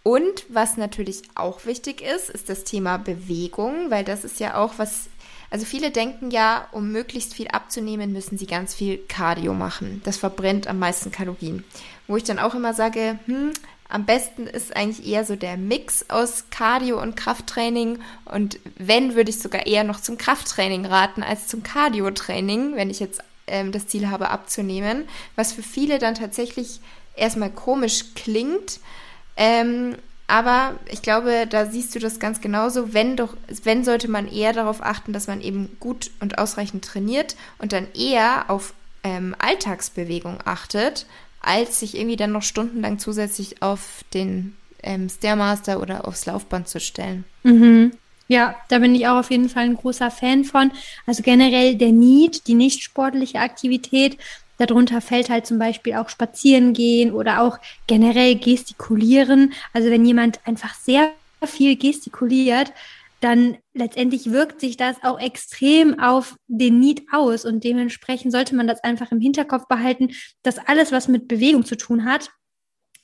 Und 0.02 0.44
was 0.48 0.76
natürlich 0.76 1.22
auch 1.34 1.64
wichtig 1.64 2.02
ist, 2.02 2.28
ist 2.28 2.48
das 2.48 2.64
Thema 2.64 2.98
Bewegung, 2.98 3.90
weil 3.90 4.04
das 4.04 4.24
ist 4.24 4.38
ja 4.38 4.56
auch 4.56 4.74
was, 4.76 5.08
also 5.50 5.64
viele 5.64 5.90
denken 5.90 6.30
ja, 6.30 6.68
um 6.72 6.92
möglichst 6.92 7.32
viel 7.32 7.48
abzunehmen, 7.48 8.12
müssen 8.12 8.36
sie 8.36 8.46
ganz 8.46 8.74
viel 8.74 8.98
Cardio 9.08 9.54
machen. 9.54 10.02
Das 10.04 10.18
verbrennt 10.18 10.66
am 10.66 10.78
meisten 10.78 11.10
Kalorien. 11.10 11.64
Wo 12.06 12.18
ich 12.18 12.24
dann 12.24 12.38
auch 12.38 12.54
immer 12.54 12.74
sage, 12.74 13.18
hm, 13.24 13.52
am 13.88 14.06
besten 14.06 14.46
ist 14.46 14.74
eigentlich 14.74 15.06
eher 15.06 15.24
so 15.24 15.36
der 15.36 15.56
Mix 15.56 16.06
aus 16.08 16.44
Cardio 16.50 17.00
und 17.00 17.16
Krafttraining. 17.16 18.00
Und 18.24 18.58
wenn, 18.76 19.14
würde 19.14 19.30
ich 19.30 19.38
sogar 19.38 19.66
eher 19.66 19.84
noch 19.84 20.00
zum 20.00 20.18
Krafttraining 20.18 20.86
raten 20.86 21.22
als 21.22 21.46
zum 21.46 21.62
Cardio-Training, 21.62 22.76
wenn 22.76 22.90
ich 22.90 23.00
jetzt 23.00 23.22
ähm, 23.46 23.72
das 23.72 23.86
Ziel 23.86 24.10
habe 24.10 24.30
abzunehmen. 24.30 25.04
Was 25.36 25.52
für 25.52 25.62
viele 25.62 25.98
dann 25.98 26.14
tatsächlich 26.14 26.80
erstmal 27.14 27.50
komisch 27.50 28.14
klingt. 28.14 28.80
Ähm, 29.36 29.96
aber 30.26 30.76
ich 30.90 31.02
glaube, 31.02 31.46
da 31.48 31.66
siehst 31.66 31.94
du 31.94 31.98
das 31.98 32.18
ganz 32.18 32.40
genauso. 32.40 32.94
Wenn 32.94 33.16
doch, 33.16 33.36
wenn 33.62 33.84
sollte 33.84 34.08
man 34.08 34.26
eher 34.26 34.52
darauf 34.52 34.82
achten, 34.82 35.12
dass 35.12 35.26
man 35.26 35.40
eben 35.40 35.76
gut 35.80 36.10
und 36.20 36.38
ausreichend 36.38 36.84
trainiert 36.84 37.36
und 37.58 37.72
dann 37.72 37.86
eher 37.92 38.46
auf 38.48 38.72
ähm, 39.02 39.36
Alltagsbewegung 39.38 40.38
achtet, 40.44 41.06
als 41.46 41.80
sich 41.80 41.96
irgendwie 41.96 42.16
dann 42.16 42.32
noch 42.32 42.42
stundenlang 42.42 42.98
zusätzlich 42.98 43.62
auf 43.62 44.04
den 44.12 44.56
ähm, 44.82 45.08
Stairmaster 45.08 45.80
oder 45.80 46.06
aufs 46.06 46.26
Laufband 46.26 46.68
zu 46.68 46.80
stellen. 46.80 47.24
Mhm. 47.42 47.92
Ja, 48.26 48.56
da 48.68 48.78
bin 48.78 48.94
ich 48.94 49.06
auch 49.06 49.18
auf 49.18 49.30
jeden 49.30 49.48
Fall 49.48 49.64
ein 49.64 49.76
großer 49.76 50.10
Fan 50.10 50.44
von. 50.44 50.72
Also 51.06 51.22
generell 51.22 51.76
der 51.76 51.92
Need, 51.92 52.46
die 52.46 52.54
nicht 52.54 52.82
sportliche 52.82 53.40
Aktivität. 53.40 54.16
Darunter 54.56 55.00
fällt 55.00 55.28
halt 55.28 55.46
zum 55.46 55.58
Beispiel 55.58 55.94
auch 55.94 56.08
spazieren 56.08 56.72
gehen 56.72 57.12
oder 57.12 57.42
auch 57.42 57.58
generell 57.86 58.36
gestikulieren. 58.36 59.52
Also 59.72 59.90
wenn 59.90 60.06
jemand 60.06 60.40
einfach 60.46 60.74
sehr 60.74 61.10
viel 61.44 61.76
gestikuliert, 61.76 62.72
dann 63.24 63.56
letztendlich 63.72 64.30
wirkt 64.30 64.60
sich 64.60 64.76
das 64.76 65.02
auch 65.02 65.18
extrem 65.18 65.98
auf 65.98 66.36
den 66.46 66.78
Need 66.78 67.06
aus 67.10 67.46
und 67.46 67.64
dementsprechend 67.64 68.32
sollte 68.32 68.54
man 68.54 68.66
das 68.66 68.84
einfach 68.84 69.12
im 69.12 69.20
Hinterkopf 69.20 69.66
behalten, 69.66 70.10
dass 70.42 70.58
alles, 70.58 70.92
was 70.92 71.08
mit 71.08 71.26
Bewegung 71.26 71.64
zu 71.64 71.76
tun 71.76 72.04
hat, 72.04 72.30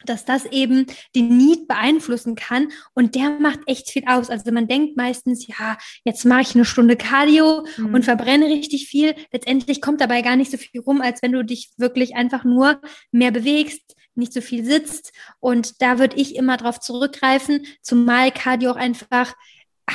dass 0.04 0.26
das 0.26 0.44
eben 0.46 0.86
den 1.14 1.36
Need 1.36 1.68
beeinflussen 1.68 2.34
kann 2.34 2.68
und 2.94 3.14
der 3.14 3.30
macht 3.30 3.60
echt 3.66 3.90
viel 3.90 4.04
aus. 4.06 4.28
Also 4.28 4.52
man 4.52 4.68
denkt 4.68 4.96
meistens, 4.96 5.46
ja, 5.46 5.78
jetzt 6.04 6.24
mache 6.26 6.42
ich 6.42 6.54
eine 6.54 6.64
Stunde 6.66 6.96
Cardio 6.96 7.66
mhm. 7.78 7.94
und 7.94 8.04
verbrenne 8.04 8.46
richtig 8.46 8.88
viel. 8.88 9.14
Letztendlich 9.32 9.80
kommt 9.80 10.00
dabei 10.02 10.20
gar 10.22 10.36
nicht 10.36 10.50
so 10.50 10.58
viel 10.58 10.80
rum, 10.82 11.00
als 11.00 11.22
wenn 11.22 11.32
du 11.32 11.44
dich 11.44 11.70
wirklich 11.78 12.14
einfach 12.14 12.44
nur 12.44 12.80
mehr 13.10 13.30
bewegst, 13.30 13.96
nicht 14.14 14.32
so 14.32 14.40
viel 14.40 14.64
sitzt. 14.64 15.12
Und 15.38 15.80
da 15.82 15.98
würde 15.98 16.16
ich 16.16 16.36
immer 16.36 16.56
drauf 16.56 16.80
zurückgreifen, 16.80 17.66
zumal 17.82 18.32
Cardio 18.32 18.72
auch 18.72 18.76
einfach 18.76 19.34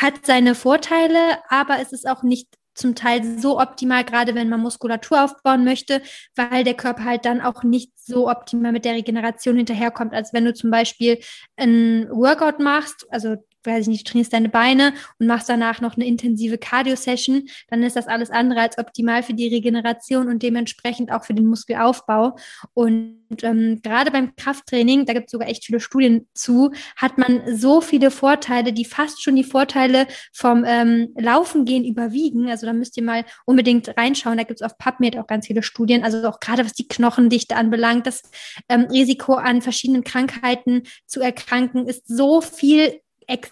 hat 0.02 0.26
seine 0.26 0.56
Vorteile, 0.56 1.39
aber 1.50 1.80
es 1.80 1.91
ist 1.91 2.08
auch 2.08 2.24
nicht 2.24 2.48
zum 2.74 2.93
Teil 2.93 3.24
so 3.39 3.60
optimal, 3.60 4.04
gerade 4.04 4.36
wenn 4.36 4.50
man 4.50 4.60
Muskulatur 4.60 5.24
aufbauen 5.24 5.64
möchte, 5.64 6.02
weil 6.36 6.64
der 6.64 6.74
Körper 6.74 7.06
halt 7.06 7.26
dann 7.26 7.41
auch 7.41 7.64
nicht 7.64 7.91
so 7.98 8.30
optimal 8.30 8.74
mit 8.74 8.86
der 8.86 8.93
Regeneration 8.93 9.56
hinterherkommt, 9.56 10.14
als 10.14 10.34
wenn 10.34 10.46
du 10.46 10.54
zum 10.54 10.72
Beispiel 10.72 11.20
ein 11.56 12.08
Workout 12.10 12.60
machst, 12.60 13.08
also 13.10 13.38
weiß 13.66 13.84
ich 13.84 13.88
nicht, 13.88 14.07
du 14.07 14.11
trainierst 14.11 14.34
deine 14.34 14.49
Beine 14.49 14.93
und 15.20 15.28
machst 15.28 15.49
danach 15.49 15.82
noch 15.82 15.95
eine 15.95 16.05
intensive 16.05 16.57
Cardio-Session, 16.57 17.47
dann 17.70 17.84
ist 17.84 17.95
das 17.95 18.07
alles 18.07 18.30
andere 18.30 18.61
als 18.61 18.78
optimal 18.78 19.24
für 19.24 19.34
die 19.34 19.47
Regeneration 19.47 20.28
und 20.28 20.43
dementsprechend 20.43 21.11
auch 21.11 21.26
für 21.26 21.34
den 21.34 21.45
Muskelaufbau. 21.45 22.36
Und 22.74 23.16
ähm, 23.41 23.82
gerade 23.82 24.11
beim 24.11 24.36
Krafttraining, 24.36 25.05
da 25.05 25.13
gibt 25.13 25.28
es 25.28 25.32
sogar 25.32 25.47
echt 25.47 25.66
viele 25.66 25.80
Studien 25.80 26.28
zu, 26.34 26.72
hat 26.95 27.18
man 27.18 27.41
so 27.55 27.82
viele 27.82 28.11
Vorteile, 28.11 28.74
die 28.74 28.86
fast 28.86 29.24
schon 29.24 29.36
die 29.36 29.43
Vorteile 29.43 30.07
vom 30.34 30.63
ähm, 30.66 31.09
Laufen 31.18 31.66
gehen 31.66 31.86
überwiegen. 31.86 32.49
Also 32.49 32.66
da 32.66 32.74
müsst 32.74 32.97
ihr 32.97 33.03
mal 33.03 33.26
unbedingt 33.45 33.97
reinschauen. 33.97 34.38
Da 34.38 34.43
gibt 34.43 34.61
es 34.61 34.66
auf 34.66 34.78
PubMed 34.78 35.18
auch 35.18 35.28
ganz 35.28 35.47
viele 35.47 35.63
Studien. 35.63 36.03
Also 36.03 36.28
auch 36.28 36.39
gerade 36.39 36.66
was 36.66 36.74
die 36.74 36.88
Knochendichte 36.88 37.55
anbelangt, 37.55 38.07
das 38.07 38.22
ähm, 38.70 38.88
Risiko 38.91 39.34
an 39.34 39.61
verschiedenen 39.61 40.03
Krankheiten 40.03 40.84
zu 41.05 41.22
erkranken 41.22 41.88
ist 41.88 42.07
so 42.07 42.41
viel 42.41 43.01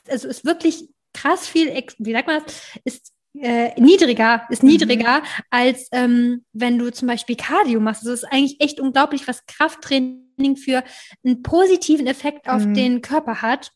also 0.08 0.28
ist 0.28 0.46
wirklich 0.46 0.90
krass 1.14 1.48
viel, 1.48 1.72
wie 1.98 2.12
sagt 2.12 2.28
man 2.28 2.44
das, 2.44 2.56
ist 2.84 3.14
äh, 3.40 3.80
niedriger, 3.80 4.46
ist 4.50 4.64
mhm. 4.64 4.70
niedriger, 4.70 5.20
mhm. 5.20 5.26
als 5.50 5.88
ähm, 5.92 6.46
wenn 6.54 6.78
du 6.78 6.92
zum 6.92 7.08
Beispiel 7.08 7.36
Cardio 7.36 7.80
machst. 7.80 8.02
Also 8.02 8.14
es 8.14 8.24
ist 8.24 8.32
eigentlich 8.32 8.62
echt 8.62 8.80
unglaublich, 8.80 9.28
was 9.28 9.46
Krafttraining 9.46 10.56
für 10.56 10.84
einen 11.24 11.42
positiven 11.42 12.08
Effekt 12.08 12.48
auf 12.48 12.66
mhm. 12.66 12.74
den 12.74 13.02
Körper 13.02 13.42
hat. 13.42 13.72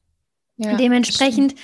Ja, 0.58 0.76
Dementsprechend 0.76 1.56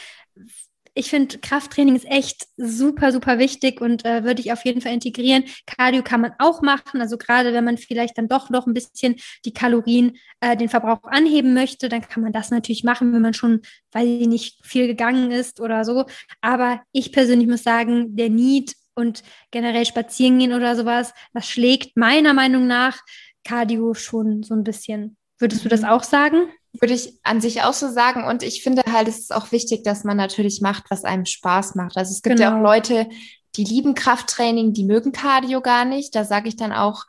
ich 0.95 1.09
finde, 1.09 1.39
Krafttraining 1.39 1.95
ist 1.95 2.05
echt 2.05 2.47
super, 2.57 3.11
super 3.11 3.39
wichtig 3.39 3.81
und 3.81 4.05
äh, 4.05 4.23
würde 4.23 4.41
ich 4.41 4.51
auf 4.51 4.63
jeden 4.63 4.81
Fall 4.81 4.93
integrieren. 4.93 5.43
Cardio 5.65 6.03
kann 6.03 6.21
man 6.21 6.33
auch 6.39 6.61
machen. 6.61 7.01
Also 7.01 7.17
gerade 7.17 7.53
wenn 7.53 7.63
man 7.63 7.77
vielleicht 7.77 8.17
dann 8.17 8.27
doch 8.27 8.49
noch 8.49 8.67
ein 8.67 8.73
bisschen 8.73 9.15
die 9.45 9.53
Kalorien, 9.53 10.17
äh, 10.39 10.55
den 10.55 10.69
Verbrauch 10.69 11.03
anheben 11.03 11.53
möchte, 11.53 11.89
dann 11.89 12.01
kann 12.01 12.21
man 12.21 12.31
das 12.31 12.51
natürlich 12.51 12.83
machen, 12.83 13.13
wenn 13.13 13.21
man 13.21 13.33
schon, 13.33 13.61
weil 13.91 14.05
sie 14.05 14.27
nicht 14.27 14.63
viel 14.65 14.87
gegangen 14.87 15.31
ist 15.31 15.59
oder 15.59 15.83
so. 15.83 16.05
Aber 16.41 16.81
ich 16.91 17.11
persönlich 17.11 17.47
muss 17.47 17.63
sagen, 17.63 18.15
der 18.15 18.29
Need 18.29 18.75
und 18.95 19.23
generell 19.49 19.85
spazieren 19.85 20.37
gehen 20.37 20.53
oder 20.53 20.75
sowas, 20.75 21.13
das 21.33 21.49
schlägt 21.49 21.97
meiner 21.97 22.33
Meinung 22.33 22.67
nach 22.67 22.99
Cardio 23.43 23.95
schon 23.95 24.43
so 24.43 24.53
ein 24.53 24.63
bisschen. 24.63 25.17
Würdest 25.39 25.65
du 25.65 25.69
das 25.69 25.81
mhm. 25.81 25.87
auch 25.87 26.03
sagen? 26.03 26.49
Würde 26.79 26.93
ich 26.93 27.19
an 27.23 27.39
sich 27.39 27.61
auch 27.63 27.73
so 27.73 27.89
sagen. 27.91 28.23
Und 28.23 28.43
ich 28.43 28.63
finde 28.63 28.83
halt, 28.91 29.07
es 29.07 29.19
ist 29.19 29.35
auch 29.35 29.51
wichtig, 29.51 29.83
dass 29.83 30.03
man 30.03 30.17
natürlich 30.17 30.61
macht, 30.61 30.85
was 30.89 31.03
einem 31.03 31.25
Spaß 31.25 31.75
macht. 31.75 31.97
Also 31.97 32.11
es 32.11 32.21
gibt 32.21 32.37
genau. 32.37 32.49
ja 32.49 32.53
auch 32.53 32.59
genau. 32.59 32.69
Leute, 32.69 33.09
die 33.55 33.63
lieben 33.63 33.93
Krafttraining, 33.93 34.73
die 34.73 34.83
mögen 34.83 35.11
Cardio 35.11 35.61
gar 35.61 35.85
nicht. 35.85 36.15
Da 36.15 36.23
sage 36.23 36.49
ich 36.49 36.55
dann 36.55 36.73
auch, 36.73 37.05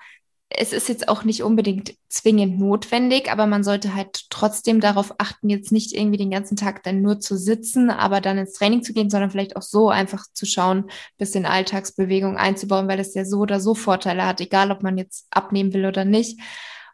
es 0.56 0.72
ist 0.72 0.88
jetzt 0.88 1.08
auch 1.08 1.24
nicht 1.24 1.42
unbedingt 1.42 1.94
zwingend 2.08 2.58
notwendig, 2.60 3.30
aber 3.30 3.46
man 3.46 3.64
sollte 3.64 3.94
halt 3.94 4.26
trotzdem 4.30 4.80
darauf 4.80 5.14
achten, 5.18 5.48
jetzt 5.48 5.72
nicht 5.72 5.92
irgendwie 5.92 6.18
den 6.18 6.30
ganzen 6.30 6.56
Tag 6.56 6.82
dann 6.84 7.02
nur 7.02 7.18
zu 7.18 7.36
sitzen, 7.36 7.90
aber 7.90 8.20
dann 8.20 8.38
ins 8.38 8.52
Training 8.52 8.82
zu 8.82 8.92
gehen, 8.92 9.10
sondern 9.10 9.30
vielleicht 9.30 9.56
auch 9.56 9.62
so 9.62 9.88
einfach 9.88 10.24
zu 10.32 10.46
schauen, 10.46 10.90
bisschen 11.18 11.46
Alltagsbewegung 11.46 12.36
einzubauen, 12.36 12.88
weil 12.88 13.00
es 13.00 13.14
ja 13.14 13.24
so 13.24 13.38
oder 13.38 13.58
so 13.58 13.74
Vorteile 13.74 14.26
hat, 14.26 14.40
egal 14.40 14.70
ob 14.70 14.82
man 14.82 14.96
jetzt 14.96 15.26
abnehmen 15.30 15.72
will 15.72 15.86
oder 15.86 16.04
nicht. 16.04 16.38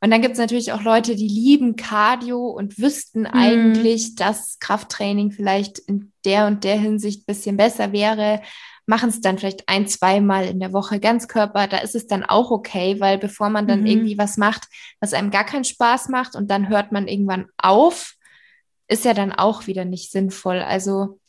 Und 0.02 0.10
dann 0.10 0.22
gibt 0.22 0.32
es 0.32 0.38
natürlich 0.38 0.72
auch 0.72 0.82
Leute, 0.82 1.14
die 1.14 1.28
lieben 1.28 1.76
Cardio 1.76 2.46
und 2.46 2.78
wüssten 2.78 3.20
mhm. 3.20 3.26
eigentlich, 3.32 4.14
dass 4.14 4.58
Krafttraining 4.58 5.30
vielleicht 5.30 5.78
in 5.78 6.12
der 6.24 6.46
und 6.46 6.64
der 6.64 6.78
Hinsicht 6.78 7.26
bisschen 7.26 7.56
besser 7.56 7.92
wäre, 7.92 8.40
machen 8.86 9.10
es 9.10 9.20
dann 9.20 9.38
vielleicht 9.38 9.68
ein, 9.68 9.86
zweimal 9.86 10.46
in 10.46 10.58
der 10.58 10.72
Woche 10.72 11.00
Ganzkörper. 11.00 11.66
Da 11.66 11.78
ist 11.78 11.94
es 11.94 12.06
dann 12.06 12.24
auch 12.24 12.50
okay, 12.50 12.98
weil 12.98 13.18
bevor 13.18 13.50
man 13.50 13.68
dann 13.68 13.80
mhm. 13.80 13.86
irgendwie 13.86 14.18
was 14.18 14.36
macht, 14.36 14.64
was 15.00 15.12
einem 15.12 15.30
gar 15.30 15.44
keinen 15.44 15.64
Spaß 15.64 16.08
macht 16.08 16.34
und 16.34 16.50
dann 16.50 16.68
hört 16.68 16.92
man 16.92 17.06
irgendwann 17.06 17.46
auf, 17.58 18.14
ist 18.88 19.04
ja 19.04 19.14
dann 19.14 19.32
auch 19.32 19.66
wieder 19.66 19.84
nicht 19.84 20.10
sinnvoll. 20.10 20.60
Also 20.60 21.20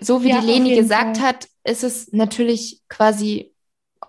so 0.00 0.22
wie 0.22 0.30
ja, 0.30 0.40
die 0.40 0.46
Leni 0.46 0.76
gesagt 0.76 1.18
Fall. 1.18 1.26
hat, 1.26 1.48
ist 1.64 1.84
es 1.84 2.12
natürlich 2.12 2.80
quasi 2.88 3.49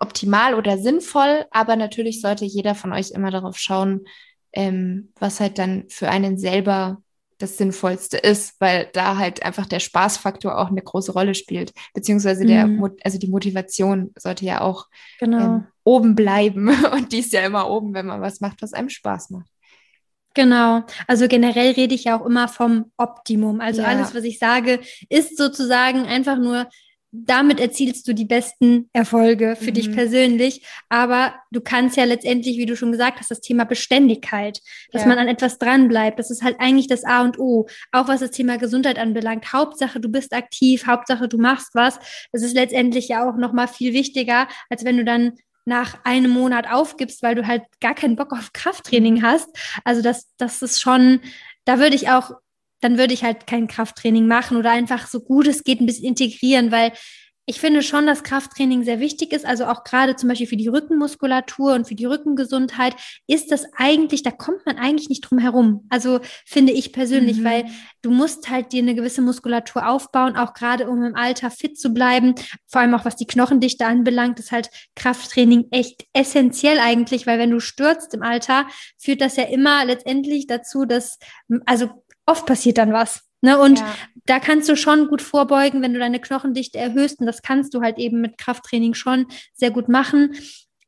optimal 0.02 0.56
oder 0.56 0.78
sinnvoll, 0.78 1.46
aber 1.52 1.76
natürlich 1.76 2.22
sollte 2.22 2.46
jeder 2.46 2.76
von 2.76 2.92
euch 2.92 3.12
immer 3.12 3.32
darauf 3.32 3.58
schauen, 3.58 4.06
ähm, 4.54 5.14
was 5.20 5.40
halt 5.40 5.58
dann 5.58 5.86
für 5.90 6.10
einen 6.10 6.38
selber 6.38 7.02
das 7.38 7.58
Sinnvollste 7.58 8.18
ist, 8.18 8.60
weil 8.60 8.90
da 8.94 9.18
halt 9.18 9.44
einfach 9.44 9.66
der 9.66 9.80
Spaßfaktor 9.80 10.58
auch 10.58 10.70
eine 10.70 10.82
große 10.82 11.12
Rolle 11.12 11.34
spielt, 11.34 11.74
beziehungsweise 11.94 12.46
der, 12.46 12.68
mhm. 12.68 12.92
also 13.04 13.18
die 13.18 13.30
Motivation 13.30 14.12
sollte 14.18 14.46
ja 14.46 14.62
auch 14.62 14.88
genau. 15.20 15.40
ähm, 15.40 15.68
oben 15.84 16.16
bleiben 16.16 16.70
und 16.94 17.12
die 17.12 17.20
ist 17.20 17.34
ja 17.34 17.42
immer 17.42 17.70
oben, 17.70 17.94
wenn 17.94 18.06
man 18.06 18.22
was 18.22 18.42
macht, 18.42 18.62
was 18.62 18.74
einem 18.74 18.90
Spaß 18.90 19.32
macht. 19.32 19.50
Genau. 20.34 20.84
Also 21.08 21.28
generell 21.28 21.72
rede 21.74 21.94
ich 21.94 22.06
ja 22.06 22.18
auch 22.18 22.26
immer 22.26 22.48
vom 22.48 22.92
Optimum. 22.96 23.60
Also 23.60 23.82
ja. 23.82 23.90
alles, 23.90 24.16
was 24.16 24.24
ich 24.24 24.40
sage, 24.40 24.80
ist 25.10 25.38
sozusagen 25.38 26.06
einfach 26.06 26.38
nur 26.38 26.68
damit 27.12 27.60
erzielst 27.60 28.08
du 28.08 28.14
die 28.14 28.26
besten 28.26 28.90
Erfolge 28.94 29.58
für 29.58 29.72
mhm. 29.72 29.76
dich 29.76 29.92
persönlich. 29.92 30.66
Aber 30.88 31.36
du 31.52 31.60
kannst 31.60 31.98
ja 31.98 32.06
letztendlich, 32.06 32.58
wie 32.58 32.66
du 32.66 32.78
schon 32.78 32.92
gesagt 32.92 33.20
hast, 33.20 33.30
das 33.30 33.42
Thema 33.42 33.66
Beständigkeit, 33.66 34.62
dass 34.92 35.02
ja. 35.02 35.08
man 35.10 35.20
an 35.20 35.28
etwas 35.28 35.58
dranbleibt, 35.58 36.20
das 36.20 36.32
ist 36.32 36.42
halt 36.42 36.60
eigentlich 36.60 36.88
das 36.88 37.04
A 37.04 37.22
und 37.22 37.38
O. 37.38 37.68
Auch 37.92 38.08
was 38.08 38.22
das 38.22 38.32
Thema 38.32 38.58
Gesundheit 38.58 38.98
anbelangt. 38.98 39.52
Hauptsache, 39.52 40.00
du 40.00 40.10
bist 40.10 40.34
aktiv, 40.34 40.88
Hauptsache, 40.88 41.28
du 41.28 41.38
machst 41.38 41.76
was. 41.76 42.00
Das 42.32 42.44
ist 42.44 42.56
letztendlich 42.56 43.10
ja 43.10 43.30
auch 43.30 43.36
nochmal 43.36 43.68
viel 43.68 43.94
wichtiger, 43.94 44.48
als 44.70 44.86
wenn 44.86 44.98
du 44.98 45.04
dann 45.04 45.34
nach 45.66 46.00
einem 46.06 46.32
Monat 46.32 46.72
aufgibst, 46.72 47.22
weil 47.24 47.36
du 47.36 47.46
halt 47.46 47.64
gar 47.82 47.94
keinen 47.94 48.16
Bock 48.16 48.32
auf 48.32 48.54
Krafttraining 48.54 49.22
hast. 49.22 49.50
Also 49.84 50.02
das, 50.02 50.28
das 50.38 50.62
ist 50.62 50.82
schon, 50.82 51.20
da 51.66 51.78
würde 51.78 51.96
ich 51.96 52.10
auch 52.10 52.32
dann 52.82 52.98
würde 52.98 53.14
ich 53.14 53.24
halt 53.24 53.48
kein 53.48 53.68
Krafttraining 53.68 54.28
machen 54.28 54.58
oder 54.58 54.72
einfach 54.72 55.08
so 55.08 55.22
gut 55.22 55.48
es 55.48 55.64
geht 55.64 55.80
ein 55.80 55.86
bisschen 55.86 56.06
integrieren, 56.06 56.72
weil 56.72 56.92
ich 57.48 57.60
finde 57.60 57.82
schon, 57.82 58.06
dass 58.06 58.24
Krafttraining 58.24 58.84
sehr 58.84 59.00
wichtig 59.00 59.34
ist. 59.34 59.46
Also 59.46 59.66
auch 59.66 59.84
gerade 59.84 60.16
zum 60.16 60.30
Beispiel 60.30 60.48
für 60.48 60.58
die 60.58 60.68
Rückenmuskulatur 60.68 61.74
und 61.74 61.88
für 61.88 61.96
die 61.96 62.06
Rückengesundheit 62.06 62.96
ist 63.28 63.52
das 63.52 63.66
eigentlich, 63.76 64.22
da 64.22 64.32
kommt 64.32 64.66
man 64.66 64.78
eigentlich 64.78 65.10
nicht 65.10 65.22
drum 65.22 65.40
herum. 65.40 65.86
Also 65.90 66.20
finde 66.46 66.72
ich 66.72 66.94
persönlich, 66.94 67.40
mhm. 67.40 67.44
weil 67.44 67.66
du 68.04 68.12
musst 68.12 68.50
halt 68.50 68.72
dir 68.72 68.82
eine 68.82 68.94
gewisse 68.94 69.22
Muskulatur 69.22 69.90
aufbauen, 69.90 70.36
auch 70.36 70.54
gerade 70.54 70.88
um 70.88 71.04
im 71.04 71.16
Alter 71.16 71.50
fit 71.50 71.80
zu 71.80 71.94
bleiben. 71.94 72.36
Vor 72.68 72.82
allem 72.82 72.94
auch 72.94 73.06
was 73.06 73.16
die 73.16 73.28
Knochendichte 73.28 73.86
anbelangt, 73.86 74.40
ist 74.40 74.52
halt 74.52 74.70
Krafttraining 74.96 75.66
echt 75.72 76.06
essentiell 76.14 76.80
eigentlich, 76.80 77.26
weil 77.26 77.40
wenn 77.40 77.52
du 77.52 77.60
stürzt 77.60 78.14
im 78.14 78.22
Alter, 78.22 78.68
führt 79.00 79.20
das 79.20 79.36
ja 79.36 79.44
immer 79.44 79.84
letztendlich 79.84 80.46
dazu, 80.46 80.86
dass, 80.86 81.18
also 81.66 82.01
oft 82.26 82.46
passiert 82.46 82.78
dann 82.78 82.94
was. 82.94 83.24
Ne, 83.44 83.58
und 83.58 83.80
ja. 83.80 83.96
da 84.28 84.40
kannst 84.40 84.70
du 84.70 84.76
schon 84.76 85.08
gut 85.08 85.24
vorbeugen, 85.24 85.82
wenn 85.82 85.94
du 85.94 86.00
deine 86.00 86.20
Knochendichte 86.20 86.78
erhöhst. 86.78 87.20
Und 87.20 87.26
das 87.26 87.42
kannst 87.42 87.74
du 87.74 87.82
halt 87.82 87.98
eben 87.98 88.22
mit 88.22 88.38
Krafttraining 88.38 88.94
schon 88.94 89.26
sehr 89.56 89.72
gut 89.72 89.90
machen. 89.90 90.36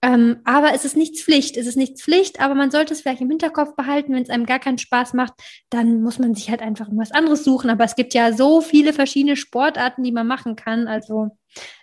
Ähm, 0.03 0.41
aber 0.43 0.73
es 0.75 0.83
ist 0.85 0.97
nichts 0.97 1.23
Pflicht. 1.23 1.57
Es 1.57 1.65
ist 1.65 1.77
nichts 1.77 2.03
Pflicht, 2.03 2.41
aber 2.41 2.53
man 2.55 2.69
sollte 2.69 2.93
es 2.93 3.01
vielleicht 3.01 3.21
im 3.21 3.29
Hinterkopf 3.29 3.75
behalten. 3.75 4.13
Wenn 4.13 4.21
es 4.21 4.29
einem 4.29 4.45
gar 4.45 4.59
keinen 4.59 4.77
Spaß 4.77 5.13
macht, 5.13 5.33
dann 5.69 6.03
muss 6.03 6.19
man 6.19 6.35
sich 6.35 6.49
halt 6.51 6.61
einfach 6.61 6.87
irgendwas 6.87 7.11
anderes 7.11 7.43
suchen. 7.43 7.69
Aber 7.69 7.85
es 7.85 7.95
gibt 7.95 8.13
ja 8.13 8.33
so 8.33 8.61
viele 8.61 8.93
verschiedene 8.93 9.35
Sportarten, 9.35 10.03
die 10.03 10.11
man 10.11 10.27
machen 10.27 10.55
kann. 10.55 10.87
Also 10.87 11.29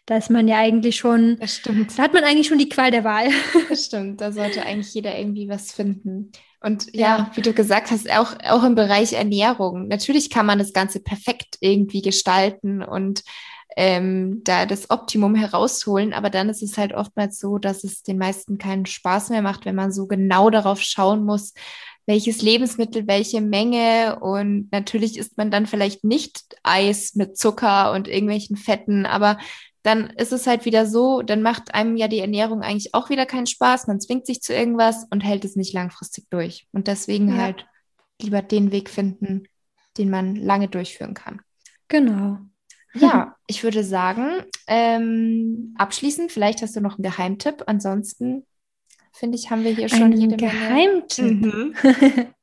da 0.05 0.18
ist 0.18 0.30
man 0.30 0.46
ja 0.48 0.59
eigentlich 0.59 0.96
schon, 0.96 1.36
das 1.40 1.57
stimmt. 1.57 1.98
da 1.98 2.03
hat 2.03 2.12
man 2.12 2.24
eigentlich 2.24 2.46
schon 2.46 2.59
die 2.59 2.68
Qual 2.68 2.90
der 2.90 3.05
Wahl. 3.05 3.30
Das 3.68 3.86
stimmt, 3.86 4.20
da 4.20 4.30
sollte 4.32 4.64
eigentlich 4.66 4.92
jeder 4.92 5.18
irgendwie 5.18 5.48
was 5.48 5.72
finden. 5.72 6.30
Und 6.62 6.94
ja, 6.94 7.30
wie 7.34 7.42
du 7.42 7.54
gesagt 7.54 7.90
hast, 7.90 8.11
auch, 8.11 8.34
auch 8.44 8.64
im 8.64 8.74
Bereich 8.74 9.14
Ernährung. 9.14 9.88
Natürlich 9.88 10.28
kann 10.28 10.44
man 10.44 10.58
das 10.58 10.72
Ganze 10.72 11.00
perfekt 11.00 11.56
irgendwie 11.61 12.02
gestalten 12.02 12.82
und 12.82 13.22
ähm, 13.76 14.42
da 14.44 14.66
das 14.66 14.90
Optimum 14.90 15.34
herausholen, 15.34 16.12
aber 16.12 16.28
dann 16.28 16.48
ist 16.48 16.62
es 16.62 16.76
halt 16.76 16.92
oftmals 16.92 17.38
so, 17.38 17.58
dass 17.58 17.84
es 17.84 18.02
den 18.02 18.18
meisten 18.18 18.58
keinen 18.58 18.84
Spaß 18.84 19.30
mehr 19.30 19.42
macht, 19.42 19.64
wenn 19.64 19.76
man 19.76 19.92
so 19.92 20.06
genau 20.06 20.50
darauf 20.50 20.80
schauen 20.82 21.24
muss, 21.24 21.54
welches 22.06 22.42
Lebensmittel, 22.42 23.06
welche 23.06 23.40
Menge 23.40 24.18
und 24.20 24.68
natürlich 24.72 25.16
isst 25.16 25.36
man 25.36 25.50
dann 25.50 25.66
vielleicht 25.66 26.02
nicht 26.02 26.42
Eis 26.64 27.14
mit 27.14 27.38
Zucker 27.38 27.92
und 27.92 28.08
irgendwelchen 28.08 28.56
Fetten, 28.56 29.06
aber 29.06 29.38
dann 29.83 30.11
ist 30.11 30.33
es 30.33 30.47
halt 30.47 30.64
wieder 30.64 30.87
so, 30.87 31.22
dann 31.22 31.43
macht 31.43 31.74
einem 31.74 31.97
ja 31.97 32.09
die 32.09 32.18
Ernährung 32.18 32.62
eigentlich 32.62 32.95
auch 32.95 33.09
wieder 33.09 33.26
keinen 33.26 33.47
Spaß. 33.47 33.87
Man 33.87 34.01
zwingt 34.01 34.26
sich 34.26 34.43
zu 34.43 34.53
irgendwas 34.53 35.07
und 35.11 35.22
hält 35.22 35.45
es 35.45 35.57
nicht 35.57 35.72
langfristig 35.72 36.26
durch. 36.31 36.66
Und 36.72 36.87
deswegen 36.87 37.28
ja. 37.28 37.37
halt 37.37 37.66
lieber 38.20 38.43
den 38.43 38.72
Weg 38.72 38.91
finden, 38.91 39.45
den 39.97 40.11
man 40.11 40.37
lange 40.37 40.68
durchführen 40.68 41.14
kann. 41.14 41.41
Genau. 41.89 42.39
Ja, 42.95 43.37
ich 43.47 43.64
würde 43.64 43.83
sagen, 43.83 44.45
ähm, 44.66 45.74
abschließend, 45.78 46.31
vielleicht 46.31 46.61
hast 46.62 46.76
du 46.76 46.81
noch 46.81 46.99
einen 46.99 47.05
Geheimtipp. 47.05 47.64
Ansonsten 47.66 48.47
finde 49.12 49.39
ich, 49.39 49.51
haben 49.51 49.64
wir 49.64 49.74
hier 49.74 49.89
schon 49.89 50.12
Ein 50.12 50.20
jede 50.20 50.37
Geheimtipp. 50.37 51.41
Menge. 51.41 51.55
Mhm. 51.55 51.74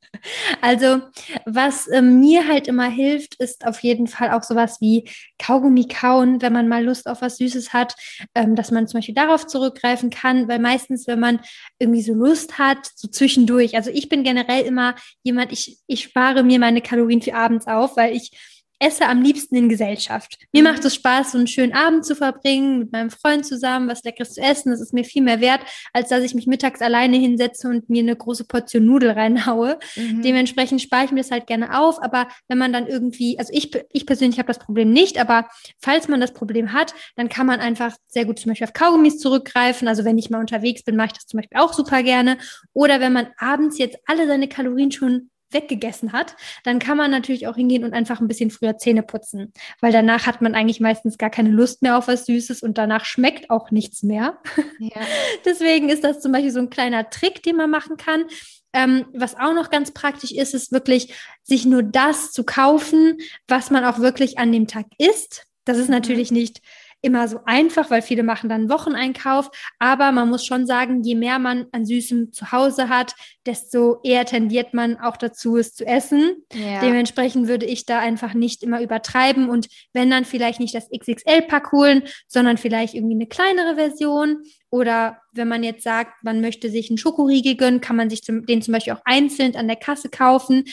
Also, 0.61 1.01
was 1.45 1.87
äh, 1.87 2.01
mir 2.01 2.47
halt 2.47 2.67
immer 2.67 2.89
hilft, 2.89 3.35
ist 3.35 3.65
auf 3.65 3.79
jeden 3.81 4.07
Fall 4.07 4.31
auch 4.31 4.43
sowas 4.43 4.81
wie 4.81 5.09
Kaugummi 5.39 5.87
kauen, 5.87 6.41
wenn 6.41 6.53
man 6.53 6.67
mal 6.67 6.83
Lust 6.83 7.07
auf 7.07 7.21
was 7.21 7.37
Süßes 7.37 7.73
hat, 7.73 7.95
ähm, 8.35 8.55
dass 8.55 8.71
man 8.71 8.87
zum 8.87 8.99
Beispiel 8.99 9.15
darauf 9.15 9.47
zurückgreifen 9.47 10.09
kann, 10.09 10.47
weil 10.47 10.59
meistens, 10.59 11.07
wenn 11.07 11.19
man 11.19 11.39
irgendwie 11.79 12.01
so 12.01 12.13
Lust 12.13 12.57
hat, 12.57 12.89
so 12.95 13.07
zwischendurch, 13.07 13.75
also 13.75 13.91
ich 13.91 14.09
bin 14.09 14.23
generell 14.23 14.65
immer 14.65 14.95
jemand, 15.23 15.51
ich, 15.51 15.77
ich 15.87 16.03
spare 16.03 16.43
mir 16.43 16.59
meine 16.59 16.81
Kalorien 16.81 17.21
für 17.21 17.35
abends 17.35 17.67
auf, 17.67 17.97
weil 17.97 18.15
ich 18.15 18.31
esse 18.79 19.07
am 19.07 19.21
liebsten 19.21 19.55
in 19.55 19.69
Gesellschaft. 19.69 20.37
Mir 20.51 20.61
mhm. 20.61 20.69
macht 20.69 20.85
es 20.85 20.95
Spaß, 20.95 21.31
so 21.31 21.37
einen 21.37 21.47
schönen 21.47 21.73
Abend 21.73 22.05
zu 22.05 22.15
verbringen, 22.15 22.79
mit 22.79 22.91
meinem 22.91 23.09
Freund 23.09 23.45
zusammen, 23.45 23.87
was 23.87 24.03
Leckeres 24.03 24.33
zu 24.33 24.41
essen. 24.41 24.71
Das 24.71 24.81
ist 24.81 24.93
mir 24.93 25.03
viel 25.03 25.23
mehr 25.23 25.41
wert, 25.41 25.61
als 25.93 26.09
dass 26.09 26.23
ich 26.23 26.35
mich 26.35 26.47
mittags 26.47 26.81
alleine 26.81 27.17
hinsetze 27.17 27.67
und 27.69 27.89
mir 27.89 28.01
eine 28.03 28.15
große 28.15 28.45
Portion 28.45 28.85
Nudel 28.85 29.11
reinhaue. 29.11 29.79
Mhm. 29.95 30.21
Dementsprechend 30.21 30.81
spare 30.81 31.05
ich 31.05 31.11
mir 31.11 31.21
das 31.21 31.31
halt 31.31 31.47
gerne 31.47 31.79
auf. 31.79 32.01
Aber 32.01 32.27
wenn 32.47 32.57
man 32.57 32.71
dann 32.71 32.87
irgendwie, 32.87 33.39
also 33.39 33.51
ich, 33.53 33.71
ich 33.91 34.05
persönlich 34.05 34.37
habe 34.37 34.47
das 34.47 34.59
Problem 34.59 34.91
nicht, 34.91 35.19
aber 35.19 35.47
falls 35.79 36.07
man 36.07 36.21
das 36.21 36.33
Problem 36.33 36.73
hat, 36.73 36.93
dann 37.15 37.29
kann 37.29 37.47
man 37.47 37.59
einfach 37.59 37.95
sehr 38.07 38.25
gut 38.25 38.39
zum 38.39 38.51
Beispiel 38.51 38.67
auf 38.67 38.73
Kaugummis 38.73 39.17
zurückgreifen. 39.17 39.87
Also 39.87 40.05
wenn 40.05 40.17
ich 40.17 40.29
mal 40.29 40.39
unterwegs 40.39 40.83
bin, 40.83 40.95
mache 40.95 41.07
ich 41.07 41.13
das 41.13 41.25
zum 41.25 41.39
Beispiel 41.39 41.59
auch 41.59 41.73
super 41.73 42.03
gerne. 42.03 42.37
Oder 42.73 42.99
wenn 42.99 43.13
man 43.13 43.27
abends 43.37 43.79
jetzt 43.79 43.97
alle 44.05 44.27
seine 44.27 44.47
Kalorien 44.47 44.91
schon 44.91 45.29
weggegessen 45.51 46.11
hat, 46.11 46.35
dann 46.63 46.79
kann 46.79 46.97
man 46.97 47.11
natürlich 47.11 47.47
auch 47.47 47.55
hingehen 47.55 47.83
und 47.83 47.93
einfach 47.93 48.19
ein 48.19 48.27
bisschen 48.27 48.51
früher 48.51 48.77
Zähne 48.77 49.03
putzen, 49.03 49.53
weil 49.81 49.91
danach 49.91 50.25
hat 50.25 50.41
man 50.41 50.55
eigentlich 50.55 50.79
meistens 50.79 51.17
gar 51.17 51.29
keine 51.29 51.49
Lust 51.49 51.81
mehr 51.81 51.97
auf 51.97 52.07
was 52.07 52.25
Süßes 52.25 52.61
und 52.61 52.77
danach 52.77 53.05
schmeckt 53.05 53.49
auch 53.49 53.71
nichts 53.71 54.03
mehr. 54.03 54.37
Ja. 54.79 55.01
Deswegen 55.43 55.89
ist 55.89 56.03
das 56.03 56.21
zum 56.21 56.31
Beispiel 56.31 56.51
so 56.51 56.59
ein 56.59 56.69
kleiner 56.69 57.09
Trick, 57.09 57.41
den 57.41 57.55
man 57.55 57.69
machen 57.69 57.97
kann. 57.97 58.25
Ähm, 58.73 59.05
was 59.13 59.35
auch 59.35 59.53
noch 59.53 59.71
ganz 59.71 59.91
praktisch 59.91 60.31
ist, 60.31 60.53
ist 60.53 60.71
wirklich, 60.71 61.15
sich 61.41 61.65
nur 61.65 61.81
das 61.81 62.31
zu 62.31 62.43
kaufen, 62.43 63.17
was 63.47 63.71
man 63.71 63.83
auch 63.85 63.99
wirklich 63.99 64.37
an 64.37 64.51
dem 64.51 64.67
Tag 64.67 64.85
isst. 64.99 65.47
Das 65.65 65.77
ist 65.77 65.87
mhm. 65.87 65.95
natürlich 65.95 66.31
nicht 66.31 66.61
immer 67.01 67.27
so 67.27 67.39
einfach, 67.45 67.89
weil 67.89 68.01
viele 68.01 68.23
machen 68.23 68.49
dann 68.49 68.69
Wocheneinkauf. 68.69 69.49
Aber 69.79 70.11
man 70.11 70.29
muss 70.29 70.45
schon 70.45 70.65
sagen, 70.65 71.03
je 71.03 71.15
mehr 71.15 71.39
man 71.39 71.67
an 71.71 71.85
Süßem 71.85 72.33
zu 72.33 72.51
Hause 72.51 72.89
hat, 72.89 73.13
desto 73.45 73.99
eher 74.03 74.25
tendiert 74.25 74.73
man 74.73 74.97
auch 74.97 75.17
dazu, 75.17 75.57
es 75.57 75.73
zu 75.73 75.85
essen. 75.85 76.43
Ja. 76.53 76.81
Dementsprechend 76.81 77.47
würde 77.47 77.65
ich 77.65 77.85
da 77.85 77.99
einfach 77.99 78.33
nicht 78.33 78.63
immer 78.63 78.81
übertreiben 78.81 79.49
und 79.49 79.67
wenn 79.93 80.09
dann 80.09 80.25
vielleicht 80.25 80.59
nicht 80.59 80.75
das 80.75 80.89
XXL-Pack 80.89 81.71
holen, 81.71 82.03
sondern 82.27 82.57
vielleicht 82.57 82.93
irgendwie 82.93 83.15
eine 83.15 83.27
kleinere 83.27 83.75
Version 83.75 84.43
oder 84.69 85.21
wenn 85.31 85.47
man 85.47 85.63
jetzt 85.63 85.83
sagt, 85.83 86.23
man 86.23 86.41
möchte 86.41 86.69
sich 86.69 86.89
einen 86.89 86.97
Schokoriegel 86.97 87.55
gönnen, 87.55 87.81
kann 87.81 87.95
man 87.95 88.09
sich 88.09 88.23
zum, 88.23 88.45
den 88.45 88.61
zum 88.61 88.73
Beispiel 88.73 88.93
auch 88.93 89.01
einzeln 89.05 89.55
an 89.55 89.67
der 89.67 89.77
Kasse 89.77 90.09
kaufen 90.09 90.65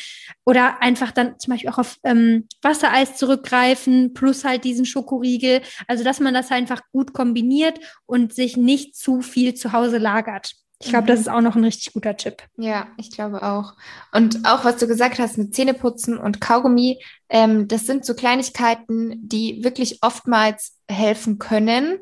oder 0.45 0.82
einfach 0.82 1.12
dann 1.12 1.38
zum 1.38 1.53
Beispiel 1.53 1.70
auch 1.70 1.78
auf 1.78 1.99
ähm, 2.03 2.49
Wassereis 2.62 3.16
zurückgreifen 3.16 4.14
plus 4.14 4.45
halt 4.45 4.64
diesen 4.64 4.86
Schokoriegel. 4.86 5.62
Also 5.86 6.03
dass 6.03 6.20
man 6.20 6.34
das 6.34 6.51
einfach 6.51 6.80
gut 6.92 7.12
kombiniert 7.12 7.78
und 8.07 8.34
sich 8.34 8.57
nicht 8.57 8.97
zu 8.97 9.20
viel 9.20 9.55
zu 9.55 9.72
Hause 9.72 9.99
lagert. 9.99 10.55
Ich 10.82 10.90
glaube, 10.90 11.07
das 11.07 11.20
mhm. 11.20 11.22
ist 11.22 11.28
auch 11.28 11.40
noch 11.40 11.57
ein 11.57 11.64
richtig 11.64 11.92
guter 11.92 12.16
Tipp. 12.16 12.42
Ja, 12.57 12.88
ich 12.99 13.11
glaube 13.11 13.42
auch. 13.42 13.74
Und 14.12 14.45
auch, 14.45 14.64
was 14.64 14.76
du 14.76 14.86
gesagt 14.86 15.18
hast 15.18 15.38
mit 15.38 15.55
Zähneputzen 15.55 16.18
und 16.18 16.40
Kaugummi, 16.40 17.03
ähm, 17.28 17.68
das 17.68 17.86
sind 17.86 18.05
so 18.05 18.14
Kleinigkeiten, 18.14 19.14
die 19.16 19.62
wirklich 19.62 20.01
oftmals 20.03 20.76
helfen 20.88 21.38
können. 21.38 21.99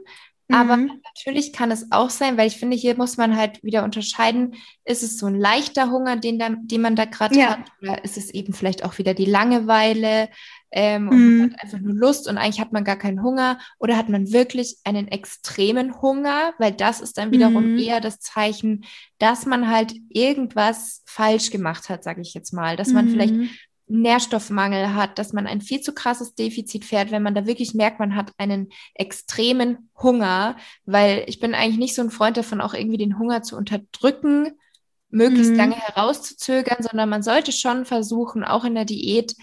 Aber 0.51 0.77
mhm. 0.77 1.01
natürlich 1.05 1.53
kann 1.53 1.71
es 1.71 1.93
auch 1.93 2.11
sein, 2.11 2.37
weil 2.37 2.49
ich 2.49 2.57
finde, 2.57 2.77
hier 2.77 2.97
muss 2.97 3.17
man 3.17 3.37
halt 3.37 3.63
wieder 3.63 3.85
unterscheiden, 3.85 4.55
ist 4.85 5.03
es 5.03 5.19
so 5.19 5.27
ein 5.27 5.39
leichter 5.39 5.91
Hunger, 5.91 6.17
den, 6.17 6.39
da, 6.39 6.51
den 6.51 6.81
man 6.81 6.97
da 6.97 7.05
gerade 7.05 7.39
ja. 7.39 7.51
hat, 7.51 7.61
oder 7.81 8.05
ist 8.05 8.17
es 8.17 8.31
eben 8.31 8.53
vielleicht 8.53 8.85
auch 8.85 8.99
wieder 8.99 9.15
die 9.15 9.25
Langeweile 9.25 10.29
ähm, 10.73 11.09
und 11.09 11.17
man 11.17 11.39
mhm. 11.39 11.53
hat 11.53 11.63
einfach 11.63 11.79
nur 11.79 11.95
Lust 11.95 12.29
und 12.29 12.39
eigentlich 12.39 12.61
hat 12.61 12.73
man 12.73 12.85
gar 12.85 12.97
keinen 12.97 13.23
Hunger 13.23 13.59
oder 13.79 13.97
hat 13.97 14.09
man 14.09 14.33
wirklich 14.33 14.79
einen 14.85 15.09
extremen 15.09 16.01
Hunger, 16.03 16.55
weil 16.59 16.73
das 16.73 17.01
ist 17.01 17.19
dann 17.19 17.31
wiederum 17.31 17.73
mhm. 17.73 17.79
eher 17.79 18.01
das 18.01 18.21
Zeichen, 18.21 18.85
dass 19.19 19.47
man 19.47 19.71
halt 19.71 19.95
irgendwas 20.09 21.03
falsch 21.07 21.51
gemacht 21.51 21.89
hat, 21.89 22.05
sage 22.05 22.21
ich 22.21 22.35
jetzt 22.35 22.53
mal, 22.53 22.77
dass 22.77 22.89
man 22.89 23.09
vielleicht 23.09 23.35
mhm. 23.35 23.51
Nährstoffmangel 23.87 24.95
hat, 24.95 25.19
dass 25.19 25.33
man 25.33 25.47
ein 25.47 25.61
viel 25.61 25.81
zu 25.81 25.93
krasses 25.93 26.35
Defizit 26.35 26.85
fährt, 26.85 27.11
wenn 27.11 27.23
man 27.23 27.35
da 27.35 27.47
wirklich 27.47 27.75
merkt, 27.75 27.99
man 27.99 28.17
hat 28.17 28.33
einen 28.39 28.69
extremen 28.95 29.91
Hunger, 30.01 30.57
weil 30.85 31.25
ich 31.27 31.41
bin 31.41 31.55
eigentlich 31.55 31.79
nicht 31.79 31.95
so 31.95 32.03
ein 32.03 32.11
Freund 32.11 32.37
davon, 32.37 32.61
auch 32.61 32.75
irgendwie 32.75 32.99
den 32.99 33.19
Hunger 33.19 33.43
zu 33.43 33.57
unterdrücken, 33.57 34.53
möglichst 35.11 35.53
mhm. 35.53 35.59
lange 35.59 35.77
herauszuzögern, 35.77 36.83
sondern 36.83 37.09
man 37.09 37.23
sollte 37.23 37.53
schon 37.53 37.85
versuchen, 37.85 38.45
auch 38.45 38.65
in 38.65 38.75
der 38.75 38.87
Diät 38.87 39.35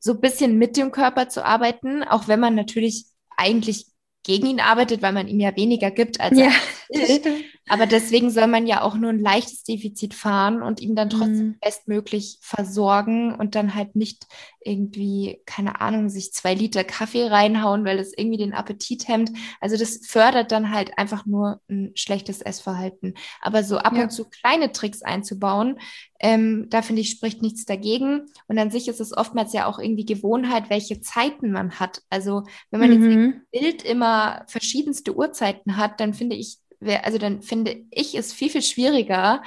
so 0.00 0.12
ein 0.12 0.20
bisschen 0.20 0.58
mit 0.58 0.76
dem 0.76 0.90
Körper 0.90 1.28
zu 1.28 1.44
arbeiten, 1.44 2.02
auch 2.02 2.28
wenn 2.28 2.40
man 2.40 2.54
natürlich 2.54 3.06
eigentlich 3.36 3.86
gegen 4.22 4.46
ihn 4.46 4.60
arbeitet, 4.60 5.02
weil 5.02 5.12
man 5.12 5.28
ihm 5.28 5.40
ja 5.40 5.54
weniger 5.56 5.90
gibt 5.90 6.20
als 6.20 6.36
ja, 6.36 6.50
er 6.88 7.08
will. 7.24 7.44
Aber 7.68 7.86
deswegen 7.86 8.30
soll 8.30 8.46
man 8.46 8.66
ja 8.66 8.82
auch 8.82 8.94
nur 8.94 9.10
ein 9.10 9.18
leichtes 9.18 9.64
Defizit 9.64 10.14
fahren 10.14 10.62
und 10.62 10.80
ihn 10.80 10.94
dann 10.94 11.10
trotzdem 11.10 11.46
mhm. 11.46 11.58
bestmöglich 11.60 12.38
versorgen 12.40 13.34
und 13.34 13.54
dann 13.54 13.74
halt 13.74 13.96
nicht 13.96 14.26
irgendwie, 14.60 15.40
keine 15.46 15.80
Ahnung, 15.80 16.08
sich 16.08 16.32
zwei 16.32 16.54
Liter 16.54 16.84
Kaffee 16.84 17.26
reinhauen, 17.26 17.84
weil 17.84 17.96
das 17.96 18.12
irgendwie 18.16 18.38
den 18.38 18.52
Appetit 18.52 19.08
hemmt. 19.08 19.30
Also 19.60 19.76
das 19.76 20.06
fördert 20.06 20.52
dann 20.52 20.72
halt 20.72 20.98
einfach 20.98 21.26
nur 21.26 21.60
ein 21.68 21.92
schlechtes 21.94 22.40
Essverhalten. 22.40 23.14
Aber 23.40 23.62
so 23.62 23.78
ab 23.78 23.94
ja. 23.96 24.04
und 24.04 24.10
zu 24.10 24.24
kleine 24.28 24.72
Tricks 24.72 25.02
einzubauen, 25.02 25.78
ähm, 26.20 26.66
da 26.68 26.82
finde 26.82 27.02
ich, 27.02 27.10
spricht 27.10 27.42
nichts 27.42 27.64
dagegen. 27.64 28.26
Und 28.48 28.58
an 28.58 28.70
sich 28.70 28.88
ist 28.88 29.00
es 29.00 29.16
oftmals 29.16 29.52
ja 29.52 29.66
auch 29.66 29.78
irgendwie 29.78 30.04
Gewohnheit, 30.06 30.70
welche 30.70 31.00
Zeiten 31.00 31.52
man 31.52 31.78
hat. 31.78 32.02
Also 32.10 32.42
wenn 32.70 32.80
man 32.80 32.90
mhm. 32.90 33.02
jetzt 33.02 33.14
im 33.14 33.42
Bild 33.52 33.82
immer 33.82 34.44
verschiedenste 34.48 35.16
Uhrzeiten 35.16 35.76
hat, 35.76 36.00
dann 36.00 36.14
finde 36.14 36.36
ich, 36.36 36.58
also 37.02 37.18
dann 37.18 37.42
finde 37.42 37.55
ich 37.90 38.14
es 38.14 38.32
viel, 38.32 38.50
viel 38.50 38.62
schwieriger, 38.62 39.42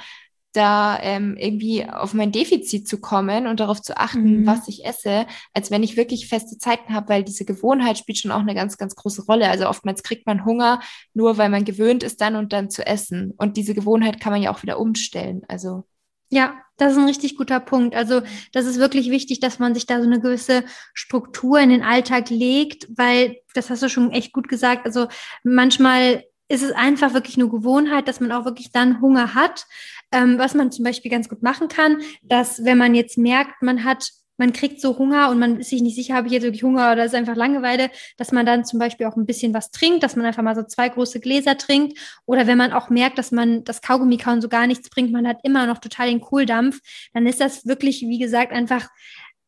da 0.52 0.98
ähm, 1.00 1.36
irgendwie 1.36 1.88
auf 1.88 2.12
mein 2.12 2.32
Defizit 2.32 2.88
zu 2.88 3.00
kommen 3.00 3.46
und 3.46 3.60
darauf 3.60 3.80
zu 3.80 3.96
achten, 3.96 4.40
mhm. 4.40 4.46
was 4.46 4.66
ich 4.66 4.84
esse, 4.84 5.26
als 5.54 5.70
wenn 5.70 5.82
ich 5.82 5.96
wirklich 5.96 6.28
feste 6.28 6.58
Zeiten 6.58 6.92
habe, 6.92 7.08
weil 7.08 7.22
diese 7.22 7.44
Gewohnheit 7.44 7.98
spielt 7.98 8.18
schon 8.18 8.32
auch 8.32 8.40
eine 8.40 8.54
ganz, 8.54 8.76
ganz 8.76 8.96
große 8.96 9.26
Rolle. 9.26 9.48
Also 9.48 9.68
oftmals 9.68 10.02
kriegt 10.02 10.26
man 10.26 10.44
Hunger, 10.44 10.80
nur 11.14 11.38
weil 11.38 11.50
man 11.50 11.64
gewöhnt 11.64 12.02
ist, 12.02 12.20
dann 12.20 12.34
und 12.34 12.52
dann 12.52 12.68
zu 12.68 12.84
essen. 12.84 13.32
Und 13.36 13.56
diese 13.56 13.74
Gewohnheit 13.74 14.20
kann 14.20 14.32
man 14.32 14.42
ja 14.42 14.52
auch 14.52 14.62
wieder 14.62 14.80
umstellen. 14.80 15.42
Also 15.46 15.84
ja, 16.30 16.54
das 16.76 16.92
ist 16.92 16.98
ein 16.98 17.06
richtig 17.06 17.36
guter 17.36 17.60
Punkt. 17.60 17.94
Also 17.94 18.22
das 18.52 18.66
ist 18.66 18.78
wirklich 18.78 19.10
wichtig, 19.10 19.40
dass 19.40 19.58
man 19.58 19.74
sich 19.74 19.86
da 19.86 19.98
so 19.98 20.06
eine 20.06 20.20
gewisse 20.20 20.64
Struktur 20.94 21.60
in 21.60 21.70
den 21.70 21.82
Alltag 21.82 22.30
legt, 22.30 22.88
weil 22.96 23.36
das 23.54 23.68
hast 23.68 23.82
du 23.82 23.88
schon 23.88 24.12
echt 24.12 24.32
gut 24.32 24.48
gesagt. 24.48 24.86
Also 24.86 25.08
manchmal 25.42 26.24
ist 26.50 26.62
es 26.62 26.72
einfach 26.72 27.14
wirklich 27.14 27.36
eine 27.36 27.48
Gewohnheit, 27.48 28.08
dass 28.08 28.20
man 28.20 28.32
auch 28.32 28.44
wirklich 28.44 28.72
dann 28.72 29.00
Hunger 29.00 29.34
hat. 29.34 29.66
Ähm, 30.12 30.38
was 30.38 30.54
man 30.54 30.72
zum 30.72 30.84
Beispiel 30.84 31.10
ganz 31.10 31.28
gut 31.28 31.42
machen 31.42 31.68
kann, 31.68 32.02
dass 32.22 32.64
wenn 32.64 32.76
man 32.76 32.96
jetzt 32.96 33.16
merkt, 33.16 33.62
man 33.62 33.84
hat 33.84 34.10
man 34.40 34.54
kriegt 34.54 34.80
so 34.80 34.96
Hunger 34.96 35.28
und 35.28 35.38
man 35.38 35.60
ist 35.60 35.68
sich 35.68 35.82
nicht 35.82 35.94
sicher, 35.94 36.14
habe 36.14 36.26
ich 36.26 36.32
jetzt 36.32 36.44
wirklich 36.44 36.62
Hunger 36.62 36.92
oder 36.92 37.04
ist 37.04 37.14
einfach 37.14 37.36
Langeweile, 37.36 37.90
dass 38.16 38.32
man 38.32 38.46
dann 38.46 38.64
zum 38.64 38.78
Beispiel 38.78 39.06
auch 39.06 39.14
ein 39.14 39.26
bisschen 39.26 39.52
was 39.52 39.70
trinkt, 39.70 40.02
dass 40.02 40.16
man 40.16 40.24
einfach 40.24 40.42
mal 40.42 40.54
so 40.54 40.62
zwei 40.62 40.88
große 40.88 41.20
Gläser 41.20 41.58
trinkt. 41.58 41.98
Oder 42.24 42.46
wenn 42.46 42.56
man 42.56 42.72
auch 42.72 42.88
merkt, 42.88 43.18
dass 43.18 43.32
man 43.32 43.64
das 43.64 43.82
Kaugummi 43.82 44.16
kauen 44.16 44.40
so 44.40 44.48
gar 44.48 44.66
nichts 44.66 44.88
bringt, 44.88 45.12
man 45.12 45.28
hat 45.28 45.40
immer 45.42 45.66
noch 45.66 45.76
total 45.76 46.08
den 46.08 46.22
Kohldampf, 46.22 46.80
dann 47.12 47.26
ist 47.26 47.38
das 47.38 47.66
wirklich, 47.66 48.00
wie 48.00 48.18
gesagt, 48.18 48.52
einfach 48.52 48.88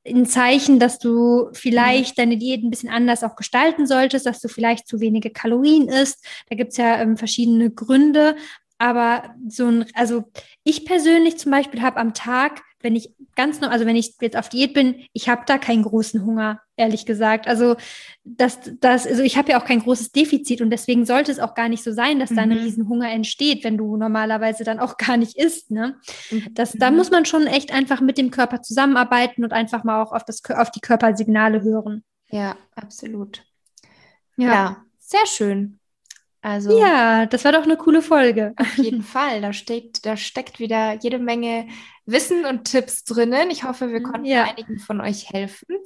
ein 0.06 0.26
Zeichen, 0.26 0.78
dass 0.78 0.98
du 0.98 1.50
vielleicht 1.52 2.18
deine 2.18 2.36
Diät 2.36 2.62
ein 2.62 2.70
bisschen 2.70 2.88
anders 2.88 3.22
auch 3.22 3.36
gestalten 3.36 3.86
solltest, 3.86 4.26
dass 4.26 4.40
du 4.40 4.48
vielleicht 4.48 4.88
zu 4.88 5.00
wenige 5.00 5.30
Kalorien 5.30 5.88
isst. 5.88 6.24
Da 6.48 6.56
gibt's 6.56 6.76
ja 6.76 7.00
ähm, 7.00 7.16
verschiedene 7.16 7.70
Gründe. 7.70 8.36
Aber 8.78 9.34
so 9.48 9.66
ein, 9.66 9.86
also 9.94 10.24
ich 10.64 10.84
persönlich 10.84 11.38
zum 11.38 11.52
Beispiel 11.52 11.82
habe 11.82 11.98
am 11.98 12.14
Tag 12.14 12.62
wenn 12.82 12.96
ich 12.96 13.10
ganz 13.36 13.60
noch, 13.60 13.70
also 13.70 13.86
wenn 13.86 13.96
ich 13.96 14.14
jetzt 14.20 14.36
auf 14.36 14.48
Diät 14.48 14.74
bin, 14.74 15.04
ich 15.12 15.28
habe 15.28 15.42
da 15.46 15.58
keinen 15.58 15.82
großen 15.82 16.24
Hunger, 16.24 16.60
ehrlich 16.76 17.06
gesagt. 17.06 17.46
Also 17.46 17.76
das, 18.24 18.58
das, 18.80 19.06
also 19.06 19.22
ich 19.22 19.36
habe 19.36 19.52
ja 19.52 19.60
auch 19.60 19.64
kein 19.64 19.80
großes 19.80 20.12
Defizit 20.12 20.60
und 20.60 20.70
deswegen 20.70 21.06
sollte 21.06 21.32
es 21.32 21.38
auch 21.38 21.54
gar 21.54 21.68
nicht 21.68 21.82
so 21.82 21.92
sein, 21.92 22.18
dass 22.18 22.30
mhm. 22.30 22.36
da 22.36 22.42
ein 22.42 22.48
mhm. 22.50 22.58
Riesenhunger 22.58 23.10
entsteht, 23.10 23.64
wenn 23.64 23.78
du 23.78 23.96
normalerweise 23.96 24.64
dann 24.64 24.80
auch 24.80 24.96
gar 24.98 25.16
nicht 25.16 25.36
isst. 25.36 25.70
Ne? 25.70 25.96
Mhm. 26.30 26.48
Das, 26.52 26.72
da 26.72 26.90
muss 26.90 27.10
man 27.10 27.24
schon 27.24 27.46
echt 27.46 27.72
einfach 27.72 28.00
mit 28.00 28.18
dem 28.18 28.30
Körper 28.30 28.62
zusammenarbeiten 28.62 29.44
und 29.44 29.52
einfach 29.52 29.84
mal 29.84 30.02
auch 30.02 30.12
auf, 30.12 30.24
das, 30.24 30.42
auf 30.50 30.70
die 30.70 30.80
Körpersignale 30.80 31.62
hören. 31.62 32.04
Ja, 32.30 32.56
absolut. 32.74 33.44
ja, 34.36 34.48
ja 34.48 34.84
sehr 34.98 35.26
schön. 35.26 35.78
Also 36.42 36.76
ja, 36.76 37.26
das 37.26 37.44
war 37.44 37.52
doch 37.52 37.62
eine 37.62 37.76
coole 37.76 38.02
Folge. 38.02 38.52
Auf 38.56 38.76
jeden 38.76 39.02
Fall. 39.02 39.40
Da 39.40 39.52
steht, 39.52 40.04
da 40.04 40.16
steckt 40.16 40.58
wieder 40.58 40.94
jede 41.00 41.20
Menge 41.20 41.68
Wissen 42.04 42.44
und 42.44 42.64
Tipps 42.64 43.04
drinnen. 43.04 43.50
Ich 43.50 43.62
hoffe, 43.62 43.92
wir 43.92 44.02
konnten 44.02 44.26
ja. 44.26 44.44
einigen 44.44 44.80
von 44.80 45.00
euch 45.00 45.30
helfen. 45.30 45.76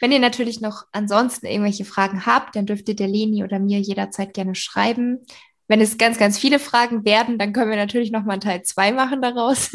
Wenn 0.00 0.12
ihr 0.12 0.18
natürlich 0.18 0.60
noch 0.60 0.84
ansonsten 0.92 1.46
irgendwelche 1.46 1.86
Fragen 1.86 2.26
habt, 2.26 2.54
dann 2.56 2.66
dürft 2.66 2.88
ihr 2.90 2.96
der 2.96 3.08
Leni 3.08 3.42
oder 3.42 3.58
mir 3.58 3.80
jederzeit 3.80 4.34
gerne 4.34 4.54
schreiben. 4.54 5.24
Wenn 5.66 5.80
es 5.80 5.96
ganz, 5.96 6.18
ganz 6.18 6.38
viele 6.38 6.58
Fragen 6.58 7.06
werden, 7.06 7.38
dann 7.38 7.54
können 7.54 7.70
wir 7.70 7.78
natürlich 7.78 8.12
noch 8.12 8.24
mal 8.24 8.38
Teil 8.38 8.62
2 8.62 8.92
machen 8.92 9.22
daraus. 9.22 9.70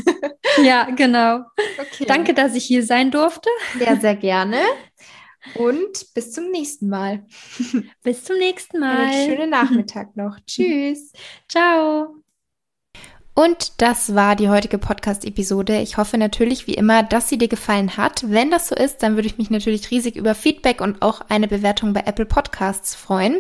ja, 0.63 0.83
genau. 0.91 1.39
Okay. 1.79 2.05
Danke, 2.07 2.33
dass 2.33 2.55
ich 2.55 2.65
hier 2.65 2.83
sein 2.83 3.11
durfte. 3.11 3.49
Ja, 3.79 3.95
sehr 3.95 4.15
gerne. 4.15 4.57
Und 5.53 6.13
bis 6.13 6.31
zum 6.31 6.51
nächsten 6.51 6.89
Mal. 6.89 7.25
Bis 8.03 8.23
zum 8.23 8.37
nächsten 8.37 8.79
Mal. 8.79 9.07
Einen 9.07 9.25
schönen 9.29 9.49
Nachmittag 9.49 10.15
noch. 10.15 10.37
Tschüss. 10.45 11.11
Ciao. 11.47 12.23
Und 13.37 13.73
das 13.83 14.15
war 14.15 14.35
die 14.35 14.49
heutige 14.49 14.79
Podcast-Episode. 14.79 15.79
Ich 15.81 15.97
hoffe 15.97 16.17
natürlich 16.17 16.65
wie 16.65 16.73
immer, 16.73 17.03
dass 17.03 17.29
sie 17.29 17.37
dir 17.37 17.47
gefallen 17.47 17.95
hat. 17.95 18.23
Wenn 18.27 18.49
das 18.49 18.67
so 18.67 18.73
ist, 18.73 19.03
dann 19.03 19.13
würde 19.13 19.27
ich 19.27 19.37
mich 19.37 19.51
natürlich 19.51 19.91
riesig 19.91 20.15
über 20.15 20.33
Feedback 20.33 20.81
und 20.81 21.03
auch 21.03 21.21
eine 21.29 21.47
Bewertung 21.47 21.93
bei 21.93 21.99
Apple 22.07 22.25
Podcasts 22.25 22.95
freuen. 22.95 23.37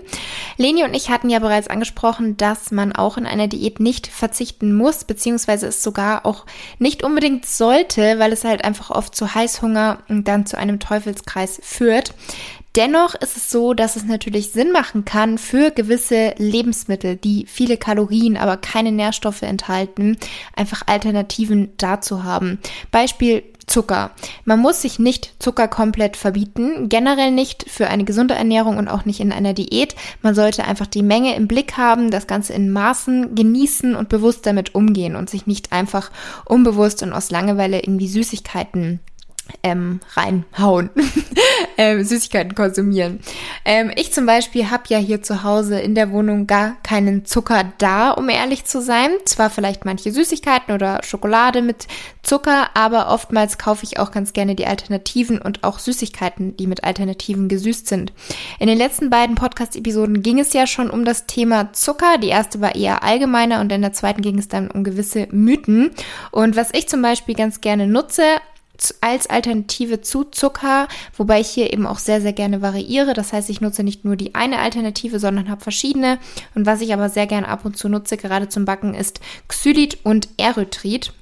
Leni 0.55 0.83
und 0.83 0.93
ich 0.93 1.09
hatten 1.09 1.31
ja 1.31 1.39
bereits 1.39 1.67
angesprochen, 1.67 2.37
dass 2.37 2.69
man 2.69 2.91
auch 2.91 3.17
in 3.17 3.25
einer 3.25 3.47
Diät 3.47 3.79
nicht 3.79 4.05
verzichten 4.05 4.75
muss, 4.75 5.03
beziehungsweise 5.03 5.65
es 5.65 5.81
sogar 5.81 6.27
auch 6.27 6.45
nicht 6.77 7.01
unbedingt 7.01 7.47
sollte, 7.47 8.19
weil 8.19 8.31
es 8.31 8.43
halt 8.43 8.63
einfach 8.63 8.91
oft 8.91 9.15
zu 9.15 9.33
Heißhunger 9.33 10.03
und 10.09 10.27
dann 10.27 10.45
zu 10.45 10.59
einem 10.59 10.79
Teufelskreis 10.79 11.59
führt. 11.63 12.13
Dennoch 12.77 13.15
ist 13.15 13.35
es 13.35 13.49
so, 13.49 13.73
dass 13.73 13.95
es 13.95 14.05
natürlich 14.05 14.51
Sinn 14.51 14.71
machen 14.71 15.03
kann, 15.03 15.39
für 15.39 15.71
gewisse 15.71 16.35
Lebensmittel, 16.37 17.15
die 17.15 17.47
viele 17.47 17.75
Kalorien, 17.75 18.37
aber 18.37 18.55
keine 18.55 18.91
Nährstoffe 18.91 19.41
enthalten, 19.41 20.15
einfach 20.55 20.83
Alternativen 20.85 21.73
dazu 21.77 22.23
haben. 22.23 22.59
Beispiel 22.91 23.41
Zucker. 23.65 24.11
Man 24.45 24.59
muss 24.59 24.83
sich 24.83 24.99
nicht 24.99 25.33
Zucker 25.39 25.67
komplett 25.67 26.17
verbieten, 26.17 26.87
generell 26.87 27.31
nicht 27.31 27.67
für 27.67 27.87
eine 27.87 28.03
gesunde 28.03 28.35
Ernährung 28.35 28.77
und 28.77 28.87
auch 28.87 29.05
nicht 29.05 29.21
in 29.21 29.31
einer 29.31 29.55
Diät. 29.55 29.95
Man 30.21 30.35
sollte 30.35 30.63
einfach 30.63 30.87
die 30.87 31.01
Menge 31.01 31.35
im 31.35 31.47
Blick 31.47 31.77
haben, 31.77 32.11
das 32.11 32.27
Ganze 32.27 32.53
in 32.53 32.69
Maßen 32.69 33.33
genießen 33.33 33.95
und 33.95 34.07
bewusst 34.07 34.45
damit 34.45 34.75
umgehen 34.75 35.15
und 35.15 35.31
sich 35.31 35.47
nicht 35.47 35.73
einfach 35.73 36.11
unbewusst 36.45 37.01
und 37.01 37.11
aus 37.11 37.31
Langeweile 37.31 37.79
irgendwie 37.79 38.07
Süßigkeiten 38.07 38.99
ähm, 39.63 39.99
reinhauen, 40.15 40.89
ähm, 41.77 42.03
Süßigkeiten 42.03 42.55
konsumieren. 42.55 43.19
Ähm, 43.65 43.91
ich 43.95 44.13
zum 44.13 44.25
Beispiel 44.25 44.69
habe 44.69 44.83
ja 44.87 44.97
hier 44.97 45.21
zu 45.21 45.43
Hause 45.43 45.79
in 45.79 45.95
der 45.95 46.11
Wohnung 46.11 46.47
gar 46.47 46.77
keinen 46.83 47.25
Zucker 47.25 47.71
da, 47.77 48.11
um 48.11 48.29
ehrlich 48.29 48.65
zu 48.65 48.81
sein. 48.81 49.09
Zwar 49.25 49.49
vielleicht 49.49 49.85
manche 49.85 50.11
Süßigkeiten 50.11 50.73
oder 50.73 51.01
Schokolade 51.03 51.61
mit 51.61 51.87
Zucker, 52.23 52.69
aber 52.73 53.09
oftmals 53.09 53.57
kaufe 53.57 53.83
ich 53.83 53.99
auch 53.99 54.11
ganz 54.11 54.33
gerne 54.33 54.55
die 54.55 54.67
Alternativen 54.67 55.41
und 55.41 55.63
auch 55.63 55.79
Süßigkeiten, 55.79 56.57
die 56.57 56.67
mit 56.67 56.83
Alternativen 56.83 57.47
gesüßt 57.47 57.87
sind. 57.87 58.11
In 58.59 58.67
den 58.67 58.77
letzten 58.77 59.09
beiden 59.09 59.35
Podcast-Episoden 59.35 60.21
ging 60.23 60.39
es 60.39 60.53
ja 60.53 60.67
schon 60.67 60.89
um 60.89 61.05
das 61.05 61.25
Thema 61.25 61.71
Zucker. 61.73 62.17
Die 62.17 62.27
erste 62.27 62.59
war 62.61 62.75
eher 62.75 63.03
allgemeiner 63.03 63.61
und 63.61 63.71
in 63.71 63.81
der 63.81 63.93
zweiten 63.93 64.21
ging 64.21 64.37
es 64.37 64.47
dann 64.47 64.69
um 64.69 64.83
gewisse 64.83 65.27
Mythen. 65.31 65.91
Und 66.31 66.55
was 66.55 66.73
ich 66.73 66.89
zum 66.89 67.01
Beispiel 67.01 67.35
ganz 67.35 67.61
gerne 67.61 67.87
nutze, 67.87 68.23
als 69.01 69.27
Alternative 69.27 70.01
zu 70.01 70.23
Zucker, 70.23 70.87
wobei 71.15 71.39
ich 71.39 71.47
hier 71.47 71.73
eben 71.73 71.85
auch 71.87 71.99
sehr, 71.99 72.21
sehr 72.21 72.33
gerne 72.33 72.61
variiere. 72.61 73.13
Das 73.13 73.33
heißt, 73.33 73.49
ich 73.49 73.61
nutze 73.61 73.83
nicht 73.83 74.05
nur 74.05 74.15
die 74.15 74.35
eine 74.35 74.59
Alternative, 74.59 75.19
sondern 75.19 75.49
habe 75.49 75.61
verschiedene. 75.61 76.19
Und 76.55 76.65
was 76.65 76.81
ich 76.81 76.93
aber 76.93 77.09
sehr 77.09 77.27
gerne 77.27 77.47
ab 77.47 77.65
und 77.65 77.77
zu 77.77 77.89
nutze, 77.89 78.17
gerade 78.17 78.49
zum 78.49 78.65
Backen, 78.65 78.93
ist 78.93 79.19
Xylit 79.47 79.99
und 80.03 80.29
Erythrit. 80.37 81.13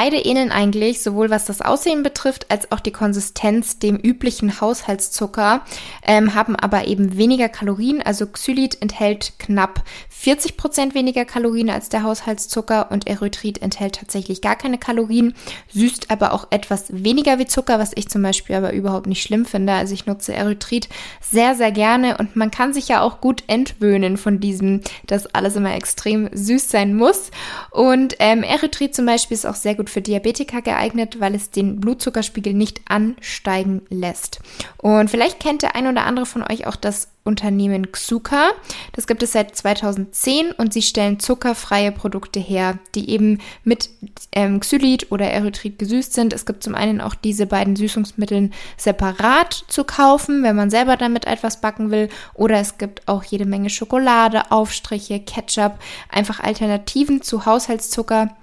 Beide 0.00 0.18
ähneln 0.18 0.52
eigentlich, 0.52 1.02
sowohl 1.02 1.28
was 1.28 1.46
das 1.46 1.60
Aussehen 1.60 2.04
betrifft, 2.04 2.52
als 2.52 2.70
auch 2.70 2.78
die 2.78 2.92
Konsistenz 2.92 3.80
dem 3.80 3.96
üblichen 3.96 4.60
Haushaltszucker, 4.60 5.62
ähm, 6.06 6.36
haben 6.36 6.54
aber 6.54 6.86
eben 6.86 7.16
weniger 7.16 7.48
Kalorien. 7.48 8.00
Also 8.00 8.24
Xylit 8.28 8.80
enthält 8.80 9.32
knapp 9.40 9.82
40 10.08 10.56
Prozent 10.56 10.94
weniger 10.94 11.24
Kalorien 11.24 11.70
als 11.70 11.88
der 11.88 12.04
Haushaltszucker 12.04 12.90
und 12.90 13.08
Erythrit 13.08 13.62
enthält 13.62 13.96
tatsächlich 13.96 14.40
gar 14.40 14.54
keine 14.54 14.78
Kalorien, 14.78 15.34
süßt 15.72 16.12
aber 16.12 16.32
auch 16.32 16.48
etwas 16.50 16.86
weniger 16.90 17.40
wie 17.40 17.46
Zucker, 17.46 17.80
was 17.80 17.92
ich 17.94 18.08
zum 18.08 18.22
Beispiel 18.22 18.54
aber 18.56 18.72
überhaupt 18.72 19.06
nicht 19.06 19.22
schlimm 19.22 19.46
finde. 19.46 19.72
Also 19.72 19.94
ich 19.94 20.06
nutze 20.06 20.32
Erythrit 20.32 20.88
sehr, 21.20 21.54
sehr 21.54 21.72
gerne 21.72 22.18
und 22.18 22.36
man 22.36 22.50
kann 22.50 22.72
sich 22.72 22.88
ja 22.88 23.00
auch 23.00 23.20
gut 23.20 23.44
entwöhnen 23.46 24.16
von 24.16 24.38
diesem, 24.38 24.80
dass 25.06 25.32
alles 25.34 25.56
immer 25.56 25.74
extrem 25.74 26.28
süß 26.32 26.68
sein 26.68 26.94
muss. 26.94 27.30
Und 27.70 28.14
ähm, 28.18 28.42
Erythrit 28.42 28.94
zum 28.94 29.06
Beispiel 29.06 29.36
ist 29.36 29.46
auch 29.46 29.54
sehr 29.54 29.76
gut 29.88 29.94
für 29.94 30.02
Diabetiker 30.02 30.60
geeignet, 30.60 31.18
weil 31.18 31.34
es 31.34 31.50
den 31.50 31.80
Blutzuckerspiegel 31.80 32.52
nicht 32.52 32.82
ansteigen 32.88 33.82
lässt. 33.88 34.40
Und 34.76 35.10
vielleicht 35.10 35.40
kennt 35.40 35.62
der 35.62 35.74
ein 35.74 35.86
oder 35.86 36.04
andere 36.04 36.26
von 36.26 36.42
euch 36.42 36.66
auch 36.66 36.76
das 36.76 37.08
Unternehmen 37.24 37.92
Xuka. 37.92 38.50
Das 38.92 39.06
gibt 39.06 39.22
es 39.22 39.32
seit 39.32 39.54
2010 39.54 40.52
und 40.52 40.72
sie 40.72 40.80
stellen 40.82 41.20
zuckerfreie 41.20 41.92
Produkte 41.92 42.40
her, 42.40 42.78
die 42.94 43.10
eben 43.10 43.40
mit 43.64 43.90
ähm, 44.32 44.60
Xylit 44.60 45.12
oder 45.12 45.26
Erythrit 45.26 45.78
gesüßt 45.78 46.14
sind. 46.14 46.32
Es 46.32 46.46
gibt 46.46 46.62
zum 46.62 46.74
einen 46.74 47.00
auch 47.02 47.14
diese 47.14 47.46
beiden 47.46 47.76
Süßungsmittel 47.76 48.50
separat 48.78 49.64
zu 49.68 49.84
kaufen, 49.84 50.42
wenn 50.42 50.56
man 50.56 50.70
selber 50.70 50.96
damit 50.96 51.26
etwas 51.26 51.60
backen 51.60 51.90
will. 51.90 52.08
Oder 52.32 52.60
es 52.60 52.78
gibt 52.78 53.06
auch 53.06 53.24
jede 53.24 53.44
Menge 53.44 53.68
Schokolade, 53.68 54.50
Aufstriche, 54.50 55.20
Ketchup, 55.20 55.78
einfach 56.08 56.40
Alternativen 56.40 57.20
zu 57.20 57.44
Haushaltszucker 57.44 58.37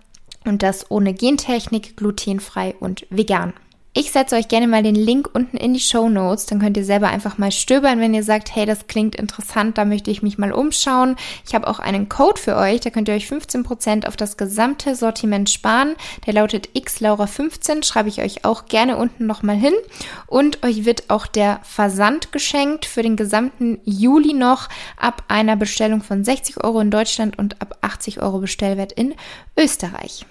und 0.48 0.64
das 0.64 0.90
ohne 0.90 1.14
Gentechnik, 1.14 1.98
glutenfrei 1.98 2.76
und 2.80 3.06
vegan. 3.10 3.54
Ich 3.98 4.12
setze 4.12 4.36
euch 4.36 4.50
gerne 4.50 4.68
mal 4.68 4.84
den 4.84 4.94
Link 4.94 5.30
unten 5.32 5.56
in 5.56 5.74
die 5.74 5.80
Show 5.80 6.10
Notes, 6.10 6.48
dann 6.48 6.60
könnt 6.60 6.76
ihr 6.76 6.84
selber 6.84 7.08
einfach 7.08 7.38
mal 7.38 7.54
stöbern, 7.54 8.02
wenn 8.02 8.14
ihr 8.14 8.24
sagt, 8.24 8.54
hey, 8.54 8.66
das 8.66 8.88
klingt 8.88 9.16
interessant, 9.16 9.78
da 9.78 9.86
möchte 9.86 10.12
ich 10.12 10.22
mich 10.22 10.38
mal 10.38 10.52
umschauen. 10.52 11.16
Ich 11.48 11.56
habe 11.56 11.66
auch 11.66 11.80
einen 11.80 12.10
Code 12.10 12.42
für 12.42 12.58
euch, 12.58 12.82
da 12.82 12.90
könnt 12.90 13.08
ihr 13.08 13.16
euch 13.16 13.28
15% 13.28 14.06
auf 14.06 14.18
das 14.18 14.36
gesamte 14.36 14.96
Sortiment 14.96 15.50
sparen. 15.50 15.96
Der 16.26 16.34
lautet 16.34 16.72
xlaura15, 16.76 17.86
schreibe 17.86 18.10
ich 18.10 18.22
euch 18.22 18.44
auch 18.44 18.66
gerne 18.66 18.98
unten 18.98 19.28
nochmal 19.28 19.56
hin. 19.56 19.76
Und 20.28 20.62
euch 20.66 20.84
wird 20.84 21.10
auch 21.10 21.26
der 21.26 21.62
Versand 21.64 22.34
geschenkt 22.34 22.86
für 22.86 23.02
den 23.02 23.16
gesamten 23.16 23.80
Juli 23.86 24.34
noch 24.34 24.68
ab 24.98 25.24
einer 25.30 25.56
Bestellung 25.56 26.02
von 26.02 26.26
60 26.26 26.62
Euro 26.66 26.82
in 26.82 26.92
Deutschland 26.92 27.40
und 27.40 27.62
ab 27.62 27.78
80 27.80 28.22
Euro 28.22 28.40
Bestellwert 28.40 28.92
in 28.92 29.16
Österreich. 29.58 30.26